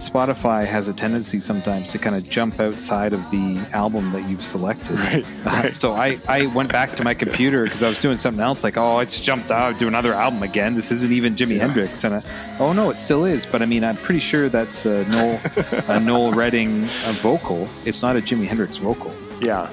Spotify 0.00 0.64
has 0.66 0.88
a 0.88 0.94
tendency 0.94 1.40
sometimes 1.40 1.88
to 1.92 1.98
kind 1.98 2.16
of 2.16 2.28
jump 2.28 2.58
outside 2.58 3.12
of 3.12 3.20
the 3.30 3.58
album 3.72 4.10
that 4.12 4.28
you've 4.28 4.42
selected. 4.44 4.90
Right, 4.98 5.24
Uh, 5.46 5.70
so 5.72 5.92
I, 5.92 6.18
I 6.26 6.46
went 6.46 6.72
back 6.72 6.94
to 6.96 7.04
my 7.04 7.12
computer 7.14 7.64
because 7.64 7.82
I 7.82 7.88
was 7.88 8.00
doing 8.00 8.16
something 8.16 8.40
else. 8.42 8.64
Like, 8.64 8.76
oh, 8.78 8.98
it's 9.00 9.20
jumped 9.20 9.50
out 9.50 9.78
do 9.78 9.88
another 9.88 10.14
album 10.14 10.42
again. 10.42 10.74
This 10.74 10.90
isn't 10.90 11.12
even 11.12 11.36
Jimi 11.36 11.56
Yeah. 11.56 11.66
Hendrix. 11.66 12.04
And 12.04 12.14
I, 12.16 12.22
oh 12.58 12.72
no, 12.72 12.88
it 12.90 12.98
still 12.98 13.24
is. 13.26 13.44
But 13.44 13.60
I 13.62 13.66
mean, 13.66 13.84
I'm 13.84 13.96
pretty 13.96 14.20
sure 14.20 14.48
that's 14.48 14.86
uh, 14.86 15.04
Noel 15.10 15.40
a 15.88 16.00
Noel 16.08 16.32
Redding 16.32 16.84
uh, 17.04 17.12
vocal. 17.20 17.68
It's 17.84 18.00
not 18.02 18.16
a 18.16 18.20
Jimi 18.20 18.46
Hendrix 18.46 18.78
vocal 18.78 19.12
Yeah, 19.40 19.70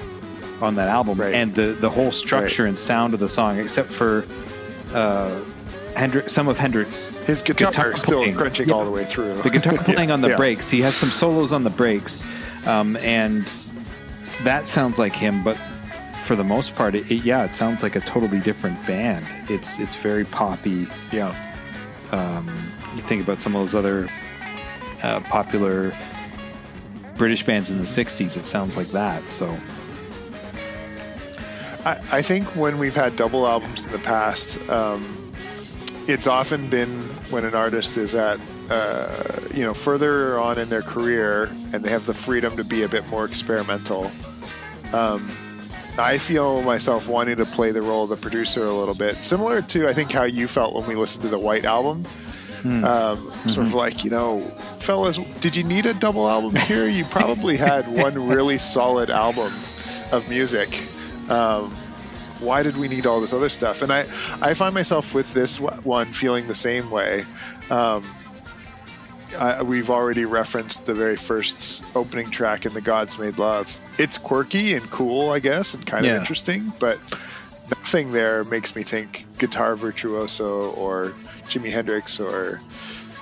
on 0.60 0.74
that 0.74 0.88
album. 0.88 1.18
Right. 1.18 1.34
And 1.34 1.54
the 1.54 1.72
the 1.80 1.88
whole 1.90 2.12
structure 2.12 2.66
and 2.66 2.78
sound 2.78 3.14
of 3.14 3.20
the 3.20 3.28
song, 3.30 3.58
except 3.58 3.88
for 3.90 4.26
uh, 4.92 5.40
Hendrix, 5.98 6.32
some 6.32 6.46
of 6.48 6.56
Hendrix 6.56 7.10
his 7.26 7.42
guitar, 7.42 7.70
Guitar 7.72 7.96
still 7.96 8.20
playing. 8.20 8.36
crunching 8.36 8.68
Yeah. 8.68 8.74
all 8.76 8.84
the 8.84 8.90
way 8.90 9.04
through. 9.04 9.34
the 9.42 9.50
guitar 9.50 9.76
playing 9.84 10.10
on 10.12 10.20
the 10.20 10.28
Yeah. 10.30 10.36
breaks. 10.36 10.70
He 10.70 10.80
has 10.82 10.94
some 10.94 11.10
solos 11.10 11.52
on 11.52 11.64
the 11.64 11.70
breaks, 11.70 12.24
um, 12.66 12.96
and 12.98 13.52
that 14.44 14.68
sounds 14.68 14.98
like 14.98 15.12
him. 15.12 15.42
But 15.42 15.56
for 16.22 16.36
the 16.36 16.44
most 16.44 16.74
part, 16.76 16.94
it, 16.94 17.10
it- 17.10 17.24
yeah, 17.24 17.44
it 17.44 17.54
sounds 17.54 17.82
like 17.82 17.96
a 17.96 18.00
totally 18.00 18.38
different 18.38 18.84
band. 18.86 19.26
It's 19.48 19.78
it's 19.80 19.96
very 19.96 20.24
poppy. 20.24 20.86
Yeah, 21.10 21.34
Um, 22.12 22.46
you 22.94 23.02
think 23.02 23.22
about 23.22 23.42
some 23.42 23.54
of 23.56 23.62
those 23.62 23.74
other 23.74 24.08
uh, 25.02 25.18
popular 25.20 25.92
British 27.16 27.42
bands 27.44 27.70
in 27.70 27.78
the 27.78 27.86
'60s. 27.86 28.36
It 28.36 28.46
sounds 28.46 28.76
like 28.76 28.90
that. 28.92 29.28
So 29.28 29.46
I, 31.84 31.98
I 32.12 32.22
think 32.22 32.46
when 32.54 32.78
we've 32.78 32.94
had 32.94 33.16
double 33.16 33.46
albums 33.48 33.84
in 33.86 33.90
the 33.92 33.98
past, 33.98 34.58
um, 34.70 35.27
it's 36.08 36.26
often 36.26 36.68
been 36.70 37.02
when 37.30 37.44
an 37.44 37.54
artist 37.54 37.98
is 37.98 38.14
at 38.14 38.40
uh, 38.70 39.40
you 39.54 39.62
know 39.62 39.74
further 39.74 40.38
on 40.38 40.58
in 40.58 40.68
their 40.68 40.82
career 40.82 41.44
and 41.72 41.84
they 41.84 41.90
have 41.90 42.06
the 42.06 42.14
freedom 42.14 42.56
to 42.56 42.64
be 42.64 42.82
a 42.82 42.88
bit 42.88 43.06
more 43.08 43.24
experimental. 43.24 44.10
Um, 44.92 45.30
I 45.98 46.16
feel 46.16 46.62
myself 46.62 47.08
wanting 47.08 47.36
to 47.36 47.44
play 47.44 47.72
the 47.72 47.82
role 47.82 48.04
of 48.04 48.10
the 48.10 48.16
producer 48.16 48.64
a 48.64 48.72
little 48.72 48.94
bit, 48.94 49.22
similar 49.22 49.60
to 49.62 49.88
I 49.88 49.92
think 49.92 50.10
how 50.10 50.24
you 50.24 50.48
felt 50.48 50.74
when 50.74 50.86
we 50.86 50.94
listened 50.94 51.24
to 51.24 51.28
the 51.28 51.38
White 51.38 51.64
album. 51.64 52.04
Um, 52.64 53.32
Sort 53.46 53.66
of 53.66 53.74
like 53.74 54.02
you 54.04 54.10
know, 54.10 54.40
fellas, 54.80 55.18
did 55.40 55.54
you 55.54 55.62
need 55.62 55.86
a 55.86 55.94
double 55.94 56.28
album 56.28 56.56
here? 56.56 56.88
You 56.88 57.04
probably 57.04 57.56
had 57.56 57.86
one 57.86 58.28
really 58.34 58.58
solid 58.58 59.10
album 59.10 59.52
of 60.10 60.28
music. 60.28 60.88
Um, 61.28 61.74
why 62.40 62.62
did 62.62 62.76
we 62.76 62.88
need 62.88 63.06
all 63.06 63.20
this 63.20 63.32
other 63.32 63.48
stuff? 63.48 63.82
And 63.82 63.92
I, 63.92 64.00
I 64.40 64.54
find 64.54 64.74
myself 64.74 65.14
with 65.14 65.32
this 65.34 65.58
one 65.60 66.06
feeling 66.12 66.46
the 66.46 66.54
same 66.54 66.90
way. 66.90 67.24
Um, 67.70 68.04
I, 69.38 69.62
we've 69.62 69.90
already 69.90 70.24
referenced 70.24 70.86
the 70.86 70.94
very 70.94 71.16
first 71.16 71.82
opening 71.94 72.30
track 72.30 72.64
in 72.66 72.72
the 72.74 72.80
Gods 72.80 73.18
Made 73.18 73.38
Love. 73.38 73.78
It's 73.98 74.16
quirky 74.18 74.74
and 74.74 74.88
cool, 74.90 75.30
I 75.30 75.38
guess, 75.38 75.74
and 75.74 75.84
kind 75.86 76.04
Yeah. 76.06 76.12
of 76.12 76.18
interesting, 76.20 76.72
but 76.78 76.98
nothing 77.70 78.12
there 78.12 78.44
makes 78.44 78.74
me 78.74 78.82
think 78.82 79.26
guitar 79.38 79.76
virtuoso 79.76 80.70
or 80.72 81.14
Jimi 81.46 81.70
Hendrix 81.70 82.18
or 82.18 82.60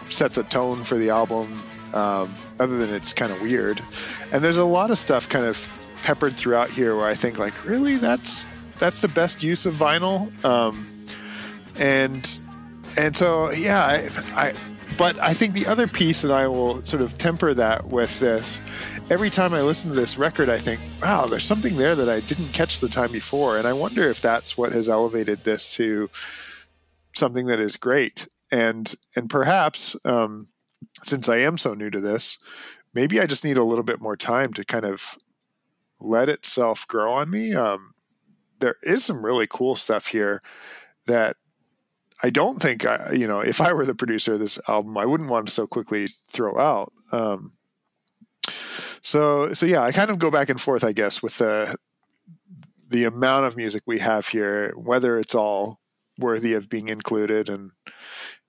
sets 0.09 0.39
a 0.39 0.45
tone 0.45 0.85
for 0.85 0.97
the 0.97 1.11
album. 1.11 1.63
Um, 1.95 2.35
other 2.61 2.77
than 2.79 2.95
it's 2.95 3.13
kind 3.13 3.33
of 3.33 3.41
weird. 3.41 3.83
And 4.33 4.43
there's 4.45 4.57
a 4.59 4.65
lot 4.65 4.91
of 4.91 4.99
stuff 4.99 5.29
kind 5.29 5.47
of 5.47 5.69
peppered 6.03 6.37
throughout 6.37 6.69
here 6.69 6.95
where 6.97 7.07
I 7.07 7.15
think 7.15 7.39
like, 7.39 7.65
really, 7.65 7.97
that's 7.97 8.47
that's 8.79 9.01
the 9.01 9.09
best 9.09 9.43
use 9.43 9.67
of 9.67 9.75
vinyl. 9.75 10.45
Um, 10.45 11.07
and 11.79 12.43
and 12.97 13.17
so 13.17 13.51
yeah, 13.53 13.85
I, 13.85 14.11
I 14.35 14.55
but 14.97 15.21
I 15.21 15.35
think 15.35 15.55
the 15.55 15.67
other 15.67 15.87
piece, 15.87 16.25
and 16.25 16.33
I 16.33 16.49
will 16.49 16.83
sort 16.85 17.03
of 17.03 17.19
temper 17.19 17.53
that 17.55 17.89
with 17.89 18.19
this. 18.19 18.61
Every 19.11 19.31
time 19.31 19.53
I 19.53 19.61
listen 19.61 19.91
to 19.91 19.97
this 19.97 20.17
record, 20.17 20.49
I 20.49 20.59
think, 20.59 20.81
wow, 21.03 21.27
there's 21.27 21.45
something 21.45 21.77
there 21.77 21.95
that 21.95 22.09
I 22.09 22.21
didn't 22.21 22.53
catch 22.53 22.81
the 22.81 22.89
time 22.89 23.13
before, 23.13 23.59
and 23.59 23.67
I 23.67 23.73
wonder 23.73 24.05
if 24.05 24.23
that's 24.23 24.57
what 24.57 24.73
has 24.73 24.89
elevated 24.89 25.45
this 25.45 25.75
to 25.75 26.09
something 27.15 27.47
that 27.47 27.61
is 27.61 27.77
great. 27.77 28.27
And 28.51 28.93
and 29.15 29.29
perhaps 29.29 29.97
um, 30.05 30.49
since 31.03 31.29
I 31.29 31.39
am 31.39 31.59
so 31.59 31.75
new 31.75 31.91
to 31.91 32.01
this, 32.01 32.39
maybe 32.95 33.21
I 33.21 33.27
just 33.27 33.45
need 33.45 33.59
a 33.59 33.65
little 33.65 33.85
bit 33.85 34.01
more 34.01 34.17
time 34.17 34.53
to 34.55 34.65
kind 34.65 34.85
of 34.85 35.17
let 36.01 36.29
itself 36.29 36.87
grow 36.89 37.15
on 37.15 37.31
me. 37.31 37.55
Um, 37.55 37.95
there 38.61 38.77
is 38.83 39.05
some 39.05 39.25
really 39.25 39.47
cool 39.49 39.77
stuff 39.77 40.07
here 40.07 40.43
that 41.07 41.37
I 42.23 42.31
don't 42.31 42.61
think 42.61 42.87
I, 42.87 43.13
you 43.13 43.27
know, 43.27 43.41
if 43.41 43.61
I 43.61 43.73
were 43.73 43.85
the 43.85 43.95
producer 43.95 44.35
of 44.35 44.41
this 44.41 44.59
album, 44.69 44.97
I 44.97 45.07
wouldn't 45.07 45.31
want 45.31 45.49
to 45.49 45.55
so 45.55 45.67
quickly 45.67 46.07
throw 46.29 46.57
out. 46.59 46.93
Um, 47.13 47.53
so, 49.03 49.53
so 49.53 49.67
yeah, 49.67 49.83
I 49.83 49.93
kind 49.93 50.11
of 50.11 50.19
go 50.19 50.31
back 50.31 50.49
and 50.49 50.61
forth, 50.61 50.85
I 50.85 50.93
guess, 50.93 51.23
with 51.23 51.39
the 51.39 51.77
the 52.89 53.05
amount 53.05 53.45
of 53.47 53.57
music 53.57 53.83
we 53.85 53.99
have 53.99 54.29
here, 54.29 54.73
whether 54.77 55.19
it's 55.19 55.35
all 55.35 55.81
worthy 56.19 56.55
of 56.55 56.69
being 56.69 56.89
included, 56.89 57.49
and 57.49 57.73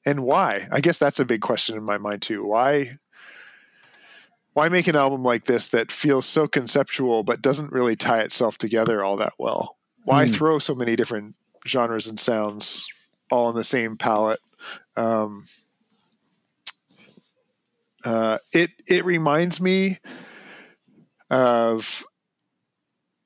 and 0.06 0.24
why. 0.24 0.68
I 0.72 0.80
guess 0.80 0.98
that's 0.98 1.20
a 1.20 1.26
big 1.26 1.42
question 1.42 1.76
in 1.76 1.84
my 1.84 1.98
mind 1.98 2.22
too. 2.22 2.46
Why 2.46 2.98
why 4.54 4.70
make 4.70 4.88
an 4.88 4.96
album 4.96 5.24
like 5.24 5.46
this 5.46 5.68
that 5.68 5.92
feels 5.92 6.26
so 6.26 6.48
conceptual 6.48 7.24
but 7.24 7.44
doesn't 7.44 7.72
really 7.72 7.96
tie 7.96 8.22
itself 8.22 8.58
together 8.58 9.04
all 9.04 9.18
that 9.18 9.34
well? 9.38 9.77
Why 10.08 10.24
Mm. 10.24 10.34
throw 10.36 10.58
so 10.58 10.74
many 10.74 10.96
different 10.96 11.36
genres 11.68 12.08
and 12.08 12.18
sounds 12.18 12.88
all 13.30 13.50
in 13.50 13.58
the 13.58 13.64
same 13.66 13.98
palette? 13.98 14.40
Um, 14.96 15.44
uh, 18.06 18.38
it 18.54 18.72
it 18.88 19.04
reminds 19.04 19.60
me 19.60 20.00
of 21.30 22.06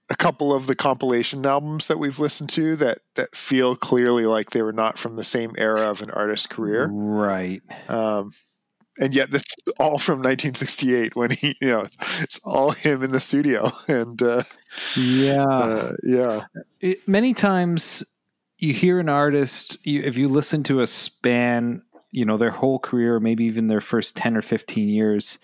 a 0.09 0.15
couple 0.15 0.51
of 0.51 0.65
the 0.65 0.73
compilation 0.75 1.45
albums 1.45 1.87
that 1.87 1.99
we've 1.99 2.17
listened 2.17 2.49
to 2.49 2.75
that 2.77 2.97
that 3.13 3.35
feel 3.35 3.75
clearly 3.75 4.25
like 4.25 4.49
they 4.49 4.63
were 4.63 4.73
not 4.73 4.97
from 4.97 5.17
the 5.17 5.23
same 5.23 5.53
era 5.59 5.81
of 5.81 6.01
an 6.01 6.09
artist's 6.09 6.47
career. 6.47 6.87
Right. 6.87 7.61
Um, 7.89 8.33
and 8.99 9.15
yet 9.15 9.31
this 9.31 9.43
is 9.43 9.73
all 9.79 9.97
from 9.99 10.19
1968 10.19 11.15
when 11.15 11.31
he, 11.31 11.55
you 11.61 11.69
know, 11.69 11.85
it's 12.19 12.39
all 12.43 12.71
him 12.71 13.03
in 13.03 13.11
the 13.11 13.19
studio. 13.19 13.71
And 13.87 14.21
uh, 14.21 14.43
Yeah. 14.95 15.45
uh, 15.45 15.91
yeah, 16.03 16.41
it, 16.79 17.07
many 17.07 17.33
times 17.33 18.03
you 18.57 18.73
hear 18.73 18.99
an 18.99 19.09
artist 19.09 19.77
you, 19.85 20.01
if 20.03 20.17
you 20.17 20.27
listen 20.27 20.63
to 20.63 20.81
a 20.81 20.87
span 20.87 21.81
you 22.11 22.23
know 22.25 22.37
their 22.37 22.51
whole 22.51 22.79
career 22.79 23.19
maybe 23.19 23.43
even 23.45 23.67
their 23.67 23.81
first 23.81 24.15
10 24.15 24.37
or 24.37 24.41
15 24.41 24.87
years 24.87 25.39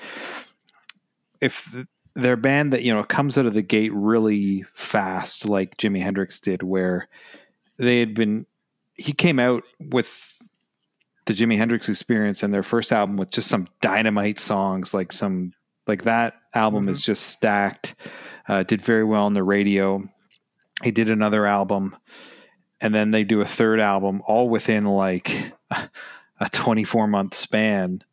if 1.42 1.70
th- 1.74 1.88
their 2.14 2.36
band 2.36 2.72
that 2.74 2.84
you 2.84 2.94
know 2.94 3.04
comes 3.04 3.38
out 3.38 3.46
of 3.46 3.54
the 3.54 3.62
gate 3.62 3.92
really 3.94 4.64
fast 4.74 5.46
like 5.46 5.78
jimi 5.78 6.02
hendrix 6.02 6.40
did 6.40 6.62
where 6.64 7.08
they 7.78 8.00
had 8.00 8.14
been 8.14 8.46
he 8.96 9.14
came 9.14 9.40
out 9.40 9.64
with 9.80 10.37
the 11.28 11.34
jimi 11.34 11.58
hendrix 11.58 11.88
experience 11.88 12.42
and 12.42 12.54
their 12.54 12.64
first 12.64 12.92
album 12.92 13.18
with 13.18 13.30
just 13.30 13.48
some 13.48 13.68
dynamite 13.82 14.40
songs 14.40 14.94
like 14.94 15.12
some 15.12 15.54
like 15.86 16.04
that 16.04 16.34
album 16.54 16.90
is 16.90 17.02
just 17.02 17.28
stacked 17.28 17.96
uh, 18.48 18.64
did 18.64 18.82
very 18.82 19.04
well 19.04 19.24
on 19.24 19.34
the 19.34 19.44
radio. 19.44 20.08
He 20.84 20.92
did 20.92 21.10
another 21.10 21.46
album 21.46 21.98
and 22.80 22.94
then 22.94 23.12
they 23.12 23.24
do 23.24 23.42
a 23.42 23.46
third 23.46 23.80
album 23.80 24.22
all 24.28 24.50
within 24.50 24.86
like 24.86 25.54
a 26.40 26.50
24 26.52 27.08
month 27.08 27.34
span 27.34 28.04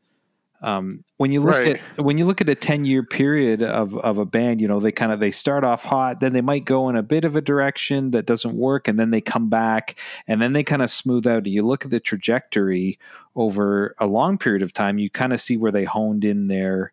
um, 0.64 1.04
when 1.18 1.30
you 1.30 1.42
look 1.42 1.54
Right. 1.54 1.80
at 1.98 2.04
when 2.04 2.16
you 2.16 2.24
look 2.24 2.40
at 2.40 2.48
a 2.48 2.54
10 2.54 2.84
year 2.84 3.02
period 3.02 3.62
of 3.62 3.96
of 3.98 4.16
a 4.18 4.24
band 4.24 4.60
you 4.60 4.66
know 4.66 4.80
they 4.80 4.90
kind 4.90 5.12
of 5.12 5.20
they 5.20 5.30
start 5.30 5.62
off 5.62 5.82
hot 5.82 6.20
then 6.20 6.32
they 6.32 6.40
might 6.40 6.64
go 6.64 6.88
in 6.88 6.96
a 6.96 7.02
bit 7.02 7.24
of 7.24 7.36
a 7.36 7.40
direction 7.42 8.10
that 8.12 8.24
doesn't 8.26 8.56
work 8.56 8.88
and 8.88 8.98
then 8.98 9.10
they 9.10 9.20
come 9.20 9.50
back 9.50 9.96
and 10.26 10.40
then 10.40 10.54
they 10.54 10.64
kind 10.64 10.80
of 10.82 10.90
smooth 10.90 11.26
out 11.26 11.46
you 11.46 11.62
look 11.62 11.84
at 11.84 11.90
the 11.90 12.00
trajectory 12.00 12.98
over 13.36 13.94
a 13.98 14.06
long 14.06 14.38
period 14.38 14.62
of 14.62 14.72
time 14.72 14.98
you 14.98 15.10
kind 15.10 15.32
of 15.34 15.40
see 15.40 15.56
where 15.56 15.72
they 15.72 15.84
honed 15.84 16.24
in 16.24 16.48
their 16.48 16.92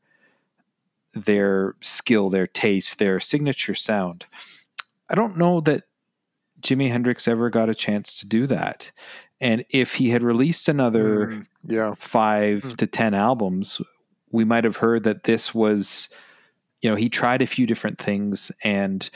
their 1.14 1.76
skill 1.80 2.30
their 2.30 2.48
taste 2.48 3.00
their 3.00 3.20
signature 3.20 3.76
sound 3.76 4.26
i 5.10 5.16
don't 5.16 5.38
know 5.38 5.62
that 5.62 5.84
Jimi 6.62 6.92
Hendrix 6.92 7.28
ever 7.28 7.50
got 7.50 7.70
a 7.70 7.76
chance 7.76 8.20
to 8.20 8.28
do 8.28 8.46
that. 8.46 8.92
And 9.42 9.66
if 9.70 9.96
he 9.96 10.10
had 10.12 10.24
released 10.24 10.70
another 10.70 11.28
Mm, 11.28 11.46
yeah, 11.68 11.94
five 11.98 12.64
Mm. 12.64 12.76
to 12.78 12.88
10 12.88 13.14
albums, 13.14 13.82
we 14.32 14.46
might 14.46 14.64
have 14.64 14.78
heard 14.78 15.04
that 15.04 15.24
this 15.24 15.54
was, 15.54 16.08
you 16.82 16.90
know, 16.90 16.96
he 16.96 17.10
tried 17.10 17.42
a 17.42 17.48
few 17.48 17.66
different 17.66 17.98
things 17.98 18.52
and 18.64 19.10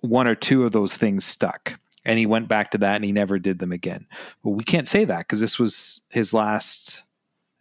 one 0.00 0.28
or 0.28 0.34
two 0.34 0.64
of 0.64 0.72
those 0.72 0.94
things 0.96 1.24
stuck. 1.24 1.78
And 2.04 2.18
he 2.18 2.26
went 2.26 2.48
back 2.48 2.72
to 2.72 2.78
that 2.78 2.96
and 2.96 3.04
he 3.04 3.12
never 3.12 3.38
did 3.38 3.60
them 3.60 3.72
again. 3.72 4.06
But 4.42 4.50
we 4.50 4.64
can't 4.64 4.88
say 4.88 5.06
that 5.06 5.20
because 5.20 5.40
this 5.40 5.58
was 5.58 6.02
his 6.10 6.34
last 6.34 7.02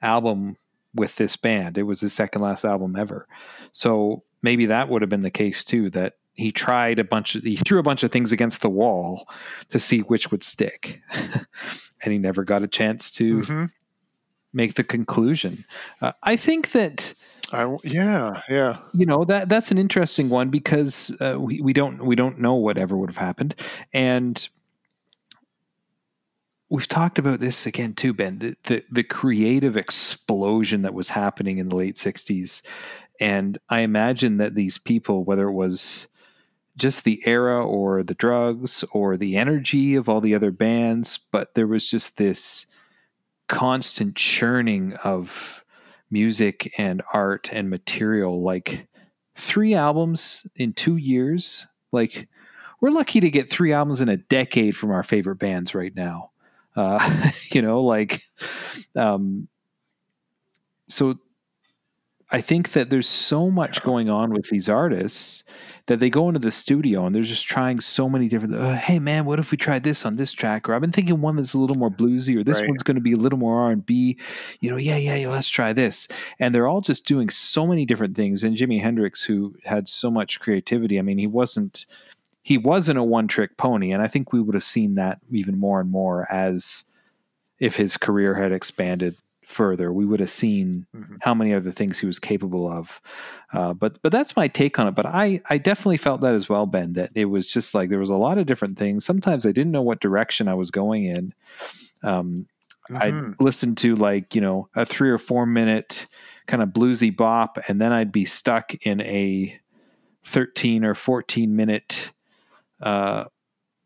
album 0.01 0.57
with 0.93 1.15
this 1.15 1.37
band. 1.37 1.77
It 1.77 1.83
was 1.83 2.01
his 2.01 2.11
second 2.11 2.41
last 2.41 2.65
album 2.65 2.95
ever. 2.97 3.27
So 3.71 4.23
maybe 4.41 4.65
that 4.65 4.89
would 4.89 5.01
have 5.01 5.09
been 5.09 5.21
the 5.21 5.31
case 5.31 5.63
too, 5.63 5.89
that 5.91 6.15
he 6.33 6.51
tried 6.51 6.99
a 6.99 7.03
bunch 7.03 7.35
of, 7.35 7.43
he 7.43 7.55
threw 7.55 7.79
a 7.79 7.83
bunch 7.83 8.03
of 8.03 8.11
things 8.11 8.31
against 8.31 8.61
the 8.61 8.69
wall 8.69 9.27
to 9.69 9.79
see 9.79 9.99
which 9.99 10.31
would 10.31 10.43
stick. 10.43 11.01
and 12.03 12.11
he 12.11 12.17
never 12.17 12.43
got 12.43 12.63
a 12.63 12.67
chance 12.67 13.11
to 13.11 13.37
Mhm. 13.41 13.69
make 14.51 14.75
the 14.75 14.83
conclusion. 14.83 15.63
Uh, 16.01 16.11
I 16.23 16.35
think 16.35 16.71
that 16.71 17.13
I, 17.51 17.75
yeah, 17.83 18.41
yeah, 18.49 18.77
you 18.93 19.05
know 19.05 19.25
that 19.25 19.47
that's 19.47 19.69
an 19.69 19.77
interesting 19.77 20.29
one 20.29 20.49
because 20.49 21.15
uh, 21.21 21.35
we 21.39 21.61
we 21.61 21.71
don't 21.71 22.03
we 22.03 22.15
don't 22.15 22.39
know 22.39 22.55
whatever 22.55 22.97
would 22.97 23.09
have 23.11 23.17
happened, 23.17 23.53
and 23.93 24.47
we've 26.69 26.87
talked 26.87 27.19
about 27.19 27.39
this 27.39 27.67
again 27.67 27.93
too, 27.93 28.13
Ben. 28.13 28.39
The 28.39 28.55
the, 28.63 28.83
the 28.91 29.03
creative 29.03 29.77
explosion 29.77 30.81
that 30.81 30.95
was 30.95 31.09
happening 31.09 31.59
in 31.59 31.69
the 31.69 31.75
late 31.75 31.95
'60s, 31.95 32.63
and 33.19 33.59
I 33.69 33.81
imagine 33.81 34.37
that 34.37 34.55
these 34.55 34.79
people, 34.79 35.23
whether 35.23 35.47
it 35.47 35.53
was 35.53 36.07
just 36.77 37.03
the 37.03 37.21
era 37.25 37.65
or 37.65 38.03
the 38.03 38.15
drugs 38.15 38.83
or 38.91 39.17
the 39.17 39.37
energy 39.37 39.95
of 39.95 40.09
all 40.09 40.21
the 40.21 40.35
other 40.35 40.51
bands, 40.51 41.19
but 41.31 41.53
there 41.53 41.67
was 41.67 41.89
just 41.89 42.17
this 42.17 42.65
constant 43.47 44.15
churning 44.15 44.93
of 45.03 45.63
music 46.09 46.73
and 46.77 47.01
art 47.13 47.49
and 47.51 47.69
material. 47.69 48.41
Like 48.41 48.87
three 49.35 49.73
albums 49.73 50.47
in 50.55 50.73
two 50.73 50.97
years? 50.97 51.65
Like 51.91 52.27
we're 52.81 52.91
lucky 52.91 53.19
to 53.19 53.29
get 53.29 53.49
three 53.49 53.73
albums 53.73 54.01
in 54.01 54.09
a 54.09 54.17
decade 54.17 54.75
from 54.75 54.91
our 54.91 55.03
favorite 55.03 55.37
bands 55.37 55.75
right 55.75 55.95
now. 55.95 56.31
Uh 56.75 57.31
you 57.51 57.61
know 57.61 57.83
like 57.83 58.21
um 58.95 59.47
so 60.89 61.17
i 62.33 62.41
think 62.41 62.71
that 62.73 62.89
there's 62.89 63.07
so 63.07 63.49
much 63.51 63.81
going 63.83 64.09
on 64.09 64.31
with 64.33 64.49
these 64.49 64.67
artists 64.69 65.43
that 65.87 65.99
they 65.99 66.09
go 66.09 66.27
into 66.29 66.39
the 66.39 66.51
studio 66.51 67.05
and 67.05 67.13
they're 67.13 67.23
just 67.23 67.45
trying 67.45 67.79
so 67.79 68.07
many 68.09 68.27
different 68.29 68.55
uh, 68.55 68.75
hey 68.75 68.99
man 68.99 69.25
what 69.25 69.39
if 69.39 69.51
we 69.51 69.57
tried 69.57 69.83
this 69.83 70.05
on 70.05 70.15
this 70.15 70.31
track? 70.31 70.67
Or 70.69 70.73
i've 70.73 70.81
been 70.81 70.91
thinking 70.91 71.21
one 71.21 71.35
that's 71.35 71.53
a 71.53 71.59
little 71.59 71.75
more 71.77 71.91
bluesy 71.91 72.37
or 72.37 72.43
this 72.43 72.59
Right. 72.59 72.69
one's 72.69 72.83
going 72.83 72.95
to 72.95 73.01
be 73.01 73.13
a 73.13 73.17
little 73.17 73.39
more 73.39 73.61
r&b 73.61 74.17
you 74.61 74.71
know 74.71 74.77
yeah 74.77 74.95
yeah 74.97 75.15
yeah 75.15 75.27
let's 75.29 75.49
try 75.49 75.73
this. 75.73 76.07
And 76.39 76.55
they're 76.55 76.67
all 76.67 76.81
just 76.81 77.05
doing 77.05 77.29
so 77.29 77.67
many 77.67 77.85
different 77.85 78.15
things. 78.15 78.43
And 78.43 78.57
jimi 78.57 78.81
hendrix 78.81 79.23
who 79.23 79.55
had 79.65 79.87
so 79.89 80.09
much 80.09 80.39
creativity 80.39 80.99
i 80.99 81.01
mean 81.01 81.17
he 81.17 81.27
wasn't 81.27 81.85
he 82.43 82.57
wasn't 82.57 82.99
a 82.99 83.03
one 83.03 83.27
trick 83.27 83.57
pony. 83.57 83.91
And 83.91 84.01
i 84.01 84.07
think 84.07 84.31
we 84.33 84.41
would 84.41 84.55
have 84.55 84.63
seen 84.63 84.95
that 84.95 85.19
even 85.31 85.59
more 85.59 85.81
and 85.81 85.91
more 85.91 86.31
as 86.31 86.85
if 87.59 87.75
his 87.75 87.97
career 87.97 88.33
had 88.35 88.51
expanded 88.51 89.15
further 89.45 89.91
we 89.93 90.05
would 90.05 90.19
have 90.19 90.29
seen 90.29 90.85
Mhm. 90.95 91.17
how 91.21 91.33
many 91.33 91.53
other 91.53 91.71
things 91.71 91.99
he 91.99 92.05
was 92.05 92.19
capable 92.19 92.71
of 92.71 93.01
uh, 93.53 93.73
but 93.73 93.97
but 94.01 94.11
that's 94.11 94.35
my 94.35 94.47
take 94.47 94.79
on 94.79 94.87
it 94.87 94.95
but 94.95 95.05
i 95.05 95.39
i 95.49 95.57
definitely 95.57 95.97
felt 95.97 96.21
that 96.21 96.33
as 96.33 96.49
well 96.49 96.65
ben 96.65 96.93
that 96.93 97.11
it 97.15 97.25
was 97.25 97.47
just 97.47 97.73
like 97.73 97.89
there 97.89 97.99
was 97.99 98.09
a 98.09 98.15
lot 98.15 98.37
of 98.37 98.45
different 98.45 98.77
things 98.77 99.05
sometimes 99.05 99.45
i 99.45 99.51
didn't 99.51 99.71
know 99.71 99.81
what 99.81 100.01
direction 100.01 100.47
i 100.47 100.53
was 100.53 100.71
going 100.71 101.05
in 101.05 101.33
um, 102.03 102.47
Mhm. 102.89 103.35
I 103.39 103.43
listened 103.43 103.77
to 103.79 103.95
like, 103.95 104.35
you 104.35 104.41
know, 104.41 104.69
a 104.75 104.85
three 104.85 105.09
or 105.09 105.17
four 105.17 105.45
minute 105.45 106.05
kind 106.47 106.61
of 106.61 106.69
bluesy 106.69 107.15
bop, 107.15 107.57
and 107.67 107.79
then 107.79 107.93
I'd 107.93 108.11
be 108.11 108.25
stuck 108.25 108.73
in 108.85 109.01
a 109.01 109.57
13 110.25 110.83
or 110.83 110.95
14 110.95 111.55
minute 111.55 112.11
uh, 112.81 113.25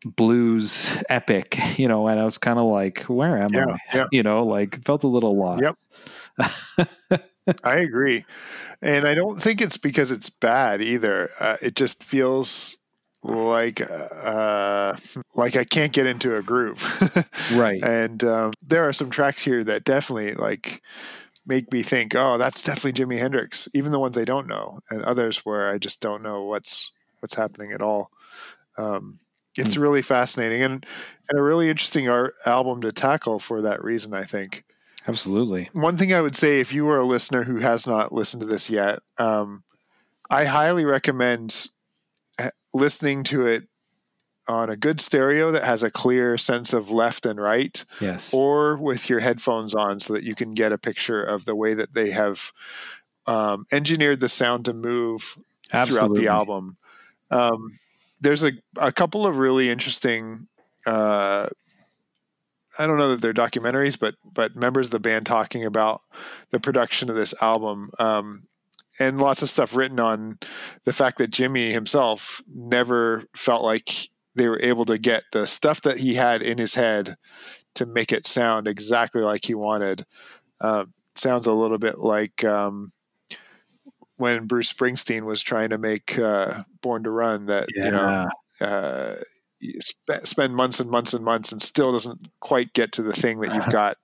blues 0.04 0.90
epic, 1.08 1.58
you 1.78 1.88
know, 1.88 2.08
and 2.08 2.20
I 2.20 2.24
was 2.24 2.38
kind 2.38 2.58
of 2.58 2.66
like, 2.66 3.02
where 3.02 3.38
am 3.38 3.52
yeah, 3.52 3.66
I? 3.68 3.96
yeah. 3.96 4.06
You 4.12 4.22
know, 4.22 4.44
like 4.44 4.84
felt 4.84 5.04
a 5.04 5.08
little 5.08 5.36
lost. 5.36 5.62
Yep. 5.62 7.20
I 7.64 7.76
agree, 7.78 8.26
and 8.82 9.08
I 9.08 9.14
don't 9.14 9.40
think 9.40 9.62
it's 9.62 9.78
because 9.78 10.10
it's 10.10 10.28
bad 10.28 10.82
either. 10.82 11.30
Uh, 11.40 11.56
it 11.62 11.74
just 11.74 12.04
feels 12.04 12.76
like 13.22 13.80
uh, 13.80 14.94
like 15.34 15.56
I 15.56 15.64
can't 15.64 15.92
get 15.92 16.06
into 16.06 16.36
a 16.36 16.42
groove, 16.42 16.82
Right. 17.52 17.82
And 17.84 18.22
um, 18.24 18.52
there 18.62 18.86
are 18.86 18.92
some 18.92 19.10
tracks 19.10 19.42
here 19.42 19.64
that 19.64 19.84
definitely 19.84 20.34
like 20.34 20.82
make 21.46 21.72
me 21.72 21.82
think, 21.82 22.14
oh, 22.14 22.38
that's 22.38 22.62
definitely 22.62 22.92
Jimi 22.92 23.18
Hendrix. 23.18 23.68
Even 23.74 23.92
the 23.92 23.98
ones 23.98 24.18
I 24.18 24.24
don't 24.24 24.46
know, 24.46 24.80
and 24.90 25.02
others 25.02 25.38
where 25.38 25.68
I 25.70 25.78
just 25.78 26.00
don't 26.00 26.22
know 26.22 26.44
what's 26.44 26.92
what's 27.20 27.34
happening 27.34 27.72
at 27.72 27.82
all. 27.82 28.10
Um, 28.76 29.18
it's 29.58 29.76
really 29.76 30.02
fascinating 30.02 30.62
and 30.62 30.86
and 31.28 31.38
a 31.38 31.42
really 31.42 31.68
interesting 31.68 32.08
art 32.08 32.34
album 32.46 32.80
to 32.82 32.92
tackle 32.92 33.38
for 33.38 33.62
that 33.62 33.82
reason. 33.82 34.14
I 34.14 34.24
think. 34.24 34.64
Absolutely. 35.06 35.70
One 35.72 35.96
thing 35.96 36.12
I 36.12 36.20
would 36.20 36.36
say, 36.36 36.60
if 36.60 36.72
you 36.72 36.88
are 36.90 36.98
a 36.98 37.04
listener 37.04 37.42
who 37.42 37.56
has 37.56 37.86
not 37.86 38.12
listened 38.12 38.42
to 38.42 38.46
this 38.48 38.68
yet, 38.68 38.98
um, 39.16 39.64
I 40.28 40.44
highly 40.44 40.84
recommend 40.84 41.68
uh, 42.38 42.50
listening 42.74 43.24
to 43.24 43.46
it 43.46 43.68
on 44.46 44.68
a 44.70 44.76
good 44.76 45.00
stereo 45.00 45.50
that 45.50 45.64
has 45.64 45.82
a 45.82 45.90
clear 45.90 46.36
sense 46.36 46.72
of 46.72 46.90
left 46.90 47.26
and 47.26 47.40
right, 47.40 47.84
Yes. 48.00 48.32
or 48.34 48.76
with 48.76 49.08
your 49.08 49.20
headphones 49.20 49.74
on 49.74 50.00
so 50.00 50.12
that 50.14 50.24
you 50.24 50.34
can 50.34 50.54
get 50.54 50.72
a 50.72 50.78
picture 50.78 51.22
of 51.22 51.44
the 51.46 51.54
way 51.54 51.74
that 51.74 51.94
they 51.94 52.10
have 52.10 52.52
um, 53.26 53.66
engineered 53.72 54.20
the 54.20 54.28
sound 54.28 54.64
to 54.66 54.72
move 54.72 55.38
throughout 55.70 56.14
the 56.14 56.28
album. 56.28 56.76
Um, 57.30 57.78
there's 58.20 58.44
a, 58.44 58.52
a 58.76 58.92
couple 58.92 59.26
of 59.26 59.38
really 59.38 59.70
interesting. 59.70 60.48
Uh, 60.86 61.48
I 62.78 62.86
don't 62.86 62.98
know 62.98 63.10
that 63.10 63.20
they're 63.20 63.34
documentaries, 63.34 63.98
but 63.98 64.14
but 64.24 64.56
members 64.56 64.88
of 64.88 64.92
the 64.92 65.00
band 65.00 65.26
talking 65.26 65.64
about 65.64 66.00
the 66.50 66.60
production 66.60 67.10
of 67.10 67.16
this 67.16 67.34
album, 67.42 67.90
um, 67.98 68.44
and 69.00 69.20
lots 69.20 69.42
of 69.42 69.50
stuff 69.50 69.74
written 69.74 70.00
on 70.00 70.38
the 70.84 70.92
fact 70.92 71.18
that 71.18 71.30
Jimi 71.30 71.72
himself 71.72 72.40
never 72.52 73.24
felt 73.36 73.62
like 73.62 74.10
they 74.34 74.48
were 74.48 74.60
able 74.62 74.84
to 74.86 74.98
get 74.98 75.24
the 75.32 75.46
stuff 75.46 75.82
that 75.82 75.98
he 75.98 76.14
had 76.14 76.42
in 76.42 76.58
his 76.58 76.74
head 76.74 77.16
to 77.74 77.86
make 77.86 78.12
it 78.12 78.26
sound 78.26 78.68
exactly 78.68 79.22
like 79.22 79.44
he 79.44 79.54
wanted. 79.54 80.04
Uh, 80.60 80.84
sounds 81.16 81.46
a 81.46 81.52
little 81.52 81.78
bit 81.78 81.98
like 81.98 82.44
um, 82.44 82.92
when 84.18 84.46
Bruce 84.46 84.72
Springsteen 84.72 85.22
was 85.22 85.40
trying 85.42 85.70
to 85.70 85.78
make 85.78 86.18
uh, 86.18 86.62
Born 86.82 87.04
to 87.04 87.10
Run. 87.10 87.46
That 87.46 87.66
you 87.74 87.90
know 87.90 88.28
uh, 88.60 89.14
you 89.60 89.80
sp- 89.80 90.24
spend 90.24 90.54
months 90.54 90.80
and 90.80 90.90
months 90.90 91.14
and 91.14 91.24
months 91.24 91.52
and 91.52 91.62
still 91.62 91.92
doesn't 91.92 92.28
quite 92.40 92.72
get 92.74 92.92
to 92.92 93.02
the 93.02 93.12
thing 93.12 93.40
that 93.40 93.54
you've 93.54 93.66
got 93.72 93.96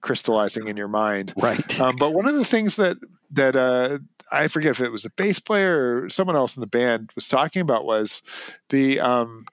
crystallizing 0.00 0.68
in 0.68 0.76
your 0.76 0.88
mind. 0.88 1.32
Right. 1.36 1.80
Um, 1.80 1.96
but 1.96 2.12
one 2.12 2.28
of 2.28 2.36
the 2.36 2.44
things 2.44 2.76
that 2.76 2.98
that 3.32 3.56
uh, 3.56 3.98
I 4.30 4.48
forget 4.48 4.72
if 4.72 4.80
it 4.80 4.92
was 4.92 5.04
a 5.04 5.10
bass 5.10 5.38
player 5.38 6.02
or 6.02 6.10
someone 6.10 6.36
else 6.36 6.56
in 6.56 6.60
the 6.60 6.66
band 6.66 7.10
was 7.14 7.28
talking 7.28 7.62
about 7.62 7.84
was 7.84 8.22
the 8.68 9.00
um, 9.00 9.46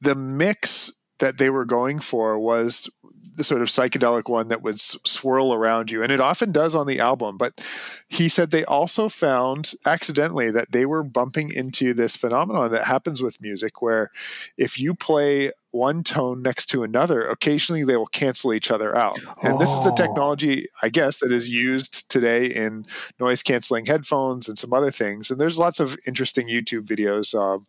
the 0.00 0.14
mix 0.14 0.92
that 1.18 1.38
they 1.38 1.50
were 1.50 1.66
going 1.66 2.00
for 2.00 2.38
was 2.38 2.88
the 3.40 3.44
sort 3.44 3.62
of 3.62 3.68
psychedelic 3.68 4.28
one 4.28 4.48
that 4.48 4.60
would 4.60 4.74
s- 4.74 4.98
swirl 5.06 5.54
around 5.54 5.90
you, 5.90 6.02
and 6.02 6.12
it 6.12 6.20
often 6.20 6.52
does 6.52 6.74
on 6.74 6.86
the 6.86 7.00
album. 7.00 7.38
But 7.38 7.58
he 8.08 8.28
said 8.28 8.50
they 8.50 8.66
also 8.66 9.08
found 9.08 9.72
accidentally 9.86 10.50
that 10.50 10.72
they 10.72 10.84
were 10.84 11.02
bumping 11.02 11.50
into 11.50 11.94
this 11.94 12.16
phenomenon 12.16 12.70
that 12.72 12.84
happens 12.84 13.22
with 13.22 13.40
music, 13.40 13.80
where 13.80 14.10
if 14.58 14.78
you 14.78 14.94
play 14.94 15.52
one 15.72 16.02
tone 16.02 16.42
next 16.42 16.66
to 16.66 16.82
another, 16.82 17.26
occasionally 17.26 17.84
they 17.84 17.96
will 17.96 18.06
cancel 18.06 18.52
each 18.52 18.70
other 18.70 18.96
out. 18.96 19.20
And 19.42 19.60
this 19.60 19.70
is 19.72 19.80
the 19.82 19.92
Oh. 19.92 19.94
technology, 19.94 20.66
I 20.82 20.88
guess, 20.88 21.18
that 21.18 21.30
is 21.30 21.48
used 21.48 22.08
today 22.10 22.46
in 22.46 22.86
noise 23.20 23.42
canceling 23.42 23.86
headphones 23.86 24.48
and 24.48 24.58
some 24.58 24.72
other 24.72 24.90
things. 24.90 25.30
And 25.30 25.40
there's 25.40 25.58
lots 25.58 25.78
of 25.78 25.96
interesting 26.06 26.48
YouTube 26.48 26.86
videos 26.86 27.34
um, 27.34 27.66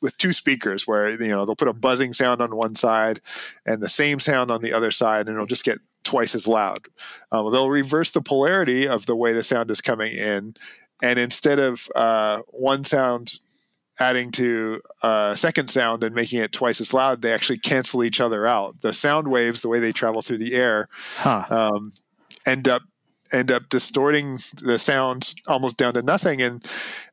with 0.00 0.16
two 0.18 0.32
speakers 0.32 0.86
where 0.86 1.10
you 1.10 1.28
know 1.28 1.44
they'll 1.44 1.54
put 1.56 1.68
a 1.68 1.72
buzzing 1.74 2.12
sound 2.14 2.40
on 2.40 2.56
one 2.56 2.74
side 2.74 3.20
and 3.66 3.82
the 3.82 3.88
same 3.88 4.20
sound 4.20 4.50
on 4.50 4.62
the 4.62 4.72
other 4.72 4.90
side, 4.90 5.26
and 5.26 5.34
it'll 5.34 5.46
just 5.46 5.64
get 5.64 5.78
twice 6.04 6.34
as 6.34 6.48
loud. 6.48 6.86
Um, 7.32 7.52
they'll 7.52 7.68
reverse 7.68 8.10
the 8.10 8.22
polarity 8.22 8.88
of 8.88 9.04
the 9.06 9.16
way 9.16 9.32
the 9.34 9.42
sound 9.42 9.70
is 9.70 9.80
coming 9.82 10.12
in, 10.14 10.54
and 11.02 11.18
instead 11.18 11.58
of 11.58 11.88
uh, 11.94 12.40
one 12.48 12.84
sound 12.84 13.38
adding 14.00 14.30
to 14.32 14.80
a 15.02 15.34
second 15.36 15.68
sound 15.68 16.02
and 16.02 16.14
making 16.14 16.40
it 16.40 16.52
twice 16.52 16.80
as 16.80 16.94
loud, 16.94 17.22
they 17.22 17.32
actually 17.32 17.58
cancel 17.58 18.04
each 18.04 18.20
other 18.20 18.46
out. 18.46 18.80
The 18.80 18.92
sound 18.92 19.28
waves, 19.28 19.62
the 19.62 19.68
way 19.68 19.80
they 19.80 19.92
travel 19.92 20.22
through 20.22 20.38
the 20.38 20.54
air, 20.54 20.88
Huh. 21.16 21.44
um, 21.50 21.92
end 22.46 22.68
up 22.68 22.82
end 23.32 23.52
up 23.52 23.68
distorting 23.68 24.38
the 24.62 24.78
sound 24.78 25.34
almost 25.46 25.76
down 25.76 25.92
to 25.94 26.00
nothing. 26.02 26.40
And 26.40 26.64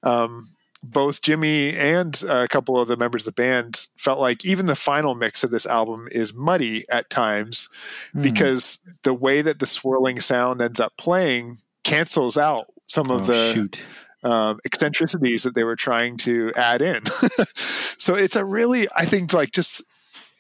um, 0.04 0.50
both 0.82 1.22
Jimi 1.22 1.74
and 1.74 2.24
a 2.30 2.48
couple 2.48 2.80
of 2.80 2.88
the 2.88 2.96
members 2.96 3.24
of 3.24 3.36
the 3.36 3.42
band 3.42 3.88
felt 3.98 4.20
like 4.20 4.46
even 4.46 4.66
the 4.68 4.78
final 4.78 5.14
mix 5.14 5.44
of 5.44 5.52
this 5.52 5.66
album 5.66 6.08
is 6.12 6.34
muddy 6.34 6.86
at 6.90 7.10
times 7.10 7.68
Hmm. 8.14 8.22
because 8.22 8.80
the 9.04 9.14
way 9.14 9.42
that 9.42 9.60
the 9.60 9.66
swirling 9.66 10.22
sound 10.22 10.62
ends 10.62 10.80
up 10.80 10.96
playing 10.98 11.58
cancels 11.84 12.38
out 12.38 12.68
some 12.88 13.10
of 13.10 13.24
Oh, 13.24 13.34
the 13.34 13.54
shoot. 13.54 13.80
Um, 14.26 14.60
eccentricities 14.66 15.44
that 15.44 15.56
they 15.56 15.64
were 15.64 15.76
trying 15.76 16.18
to 16.18 16.52
add 16.56 16.82
in. 16.82 17.04
so 17.98 18.16
it's 18.16 18.36
a 18.36 18.44
really, 18.44 18.88
I 18.96 19.06
think, 19.06 19.32
like 19.34 19.52
just 19.52 19.84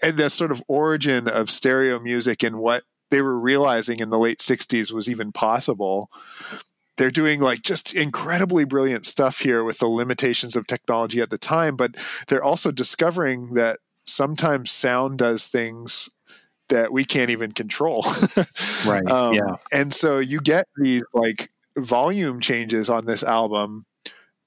and 0.01 0.17
the 0.17 0.29
sort 0.29 0.51
of 0.51 0.61
origin 0.67 1.27
of 1.27 1.49
stereo 1.49 1.99
music 1.99 2.43
and 2.43 2.57
what 2.57 2.83
they 3.11 3.21
were 3.21 3.39
realizing 3.39 3.99
in 3.99 4.09
the 4.09 4.19
late 4.19 4.39
60s 4.39 4.91
was 4.91 5.09
even 5.09 5.31
possible. 5.31 6.09
They're 6.97 7.11
doing 7.11 7.39
like 7.39 7.61
just 7.61 7.93
incredibly 7.93 8.65
brilliant 8.65 9.05
stuff 9.05 9.39
here 9.39 9.63
with 9.63 9.79
the 9.79 9.87
limitations 9.87 10.55
of 10.55 10.67
technology 10.67 11.21
at 11.21 11.29
the 11.29 11.37
time, 11.37 11.75
but 11.75 11.95
they're 12.27 12.43
also 12.43 12.71
discovering 12.71 13.53
that 13.53 13.79
sometimes 14.05 14.71
sound 14.71 15.19
does 15.19 15.47
things 15.47 16.09
that 16.69 16.91
we 16.91 17.05
can't 17.05 17.29
even 17.29 17.51
control. 17.51 18.05
Right. 18.85 19.05
Um, 19.07 19.33
yeah. 19.33 19.55
And 19.71 19.91
so 19.91 20.19
you 20.19 20.39
get 20.39 20.65
these 20.77 21.01
like 21.11 21.49
volume 21.77 22.39
changes 22.39 22.89
on 22.89 23.05
this 23.05 23.23
album 23.23 23.85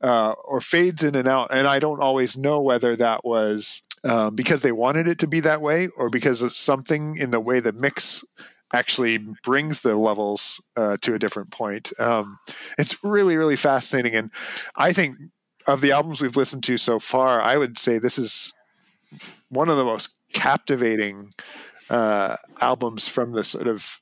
uh, 0.00 0.34
or 0.44 0.60
fades 0.60 1.02
in 1.02 1.14
and 1.14 1.28
out. 1.28 1.48
And 1.50 1.66
I 1.66 1.78
don't 1.78 2.00
always 2.00 2.36
know 2.36 2.60
whether 2.60 2.96
that 2.96 3.24
was 3.24 3.82
um, 4.04 4.34
because 4.34 4.62
they 4.62 4.72
wanted 4.72 5.08
it 5.08 5.18
to 5.20 5.26
be 5.26 5.40
that 5.40 5.60
way 5.60 5.88
or 5.98 6.10
because 6.10 6.42
of 6.42 6.52
something 6.52 7.16
in 7.16 7.30
the 7.30 7.40
way 7.40 7.60
the 7.60 7.72
mix 7.72 8.24
actually 8.72 9.18
brings 9.42 9.80
the 9.80 9.96
levels 9.96 10.62
uh, 10.76 10.96
to 11.02 11.14
a 11.14 11.18
different 11.18 11.50
point. 11.50 11.92
Um, 11.98 12.38
it's 12.76 12.96
really, 13.02 13.36
really 13.36 13.56
fascinating. 13.56 14.14
And 14.14 14.30
I 14.76 14.92
think 14.92 15.16
of 15.66 15.80
the 15.80 15.92
albums 15.92 16.20
we've 16.20 16.36
listened 16.36 16.64
to 16.64 16.76
so 16.76 16.98
far, 16.98 17.40
I 17.40 17.56
would 17.56 17.78
say 17.78 17.98
this 17.98 18.18
is 18.18 18.52
one 19.48 19.68
of 19.68 19.76
the 19.76 19.84
most 19.84 20.14
captivating 20.32 21.32
uh, 21.90 22.36
albums 22.60 23.08
from 23.08 23.32
the 23.32 23.42
sort 23.42 23.66
of 23.66 24.00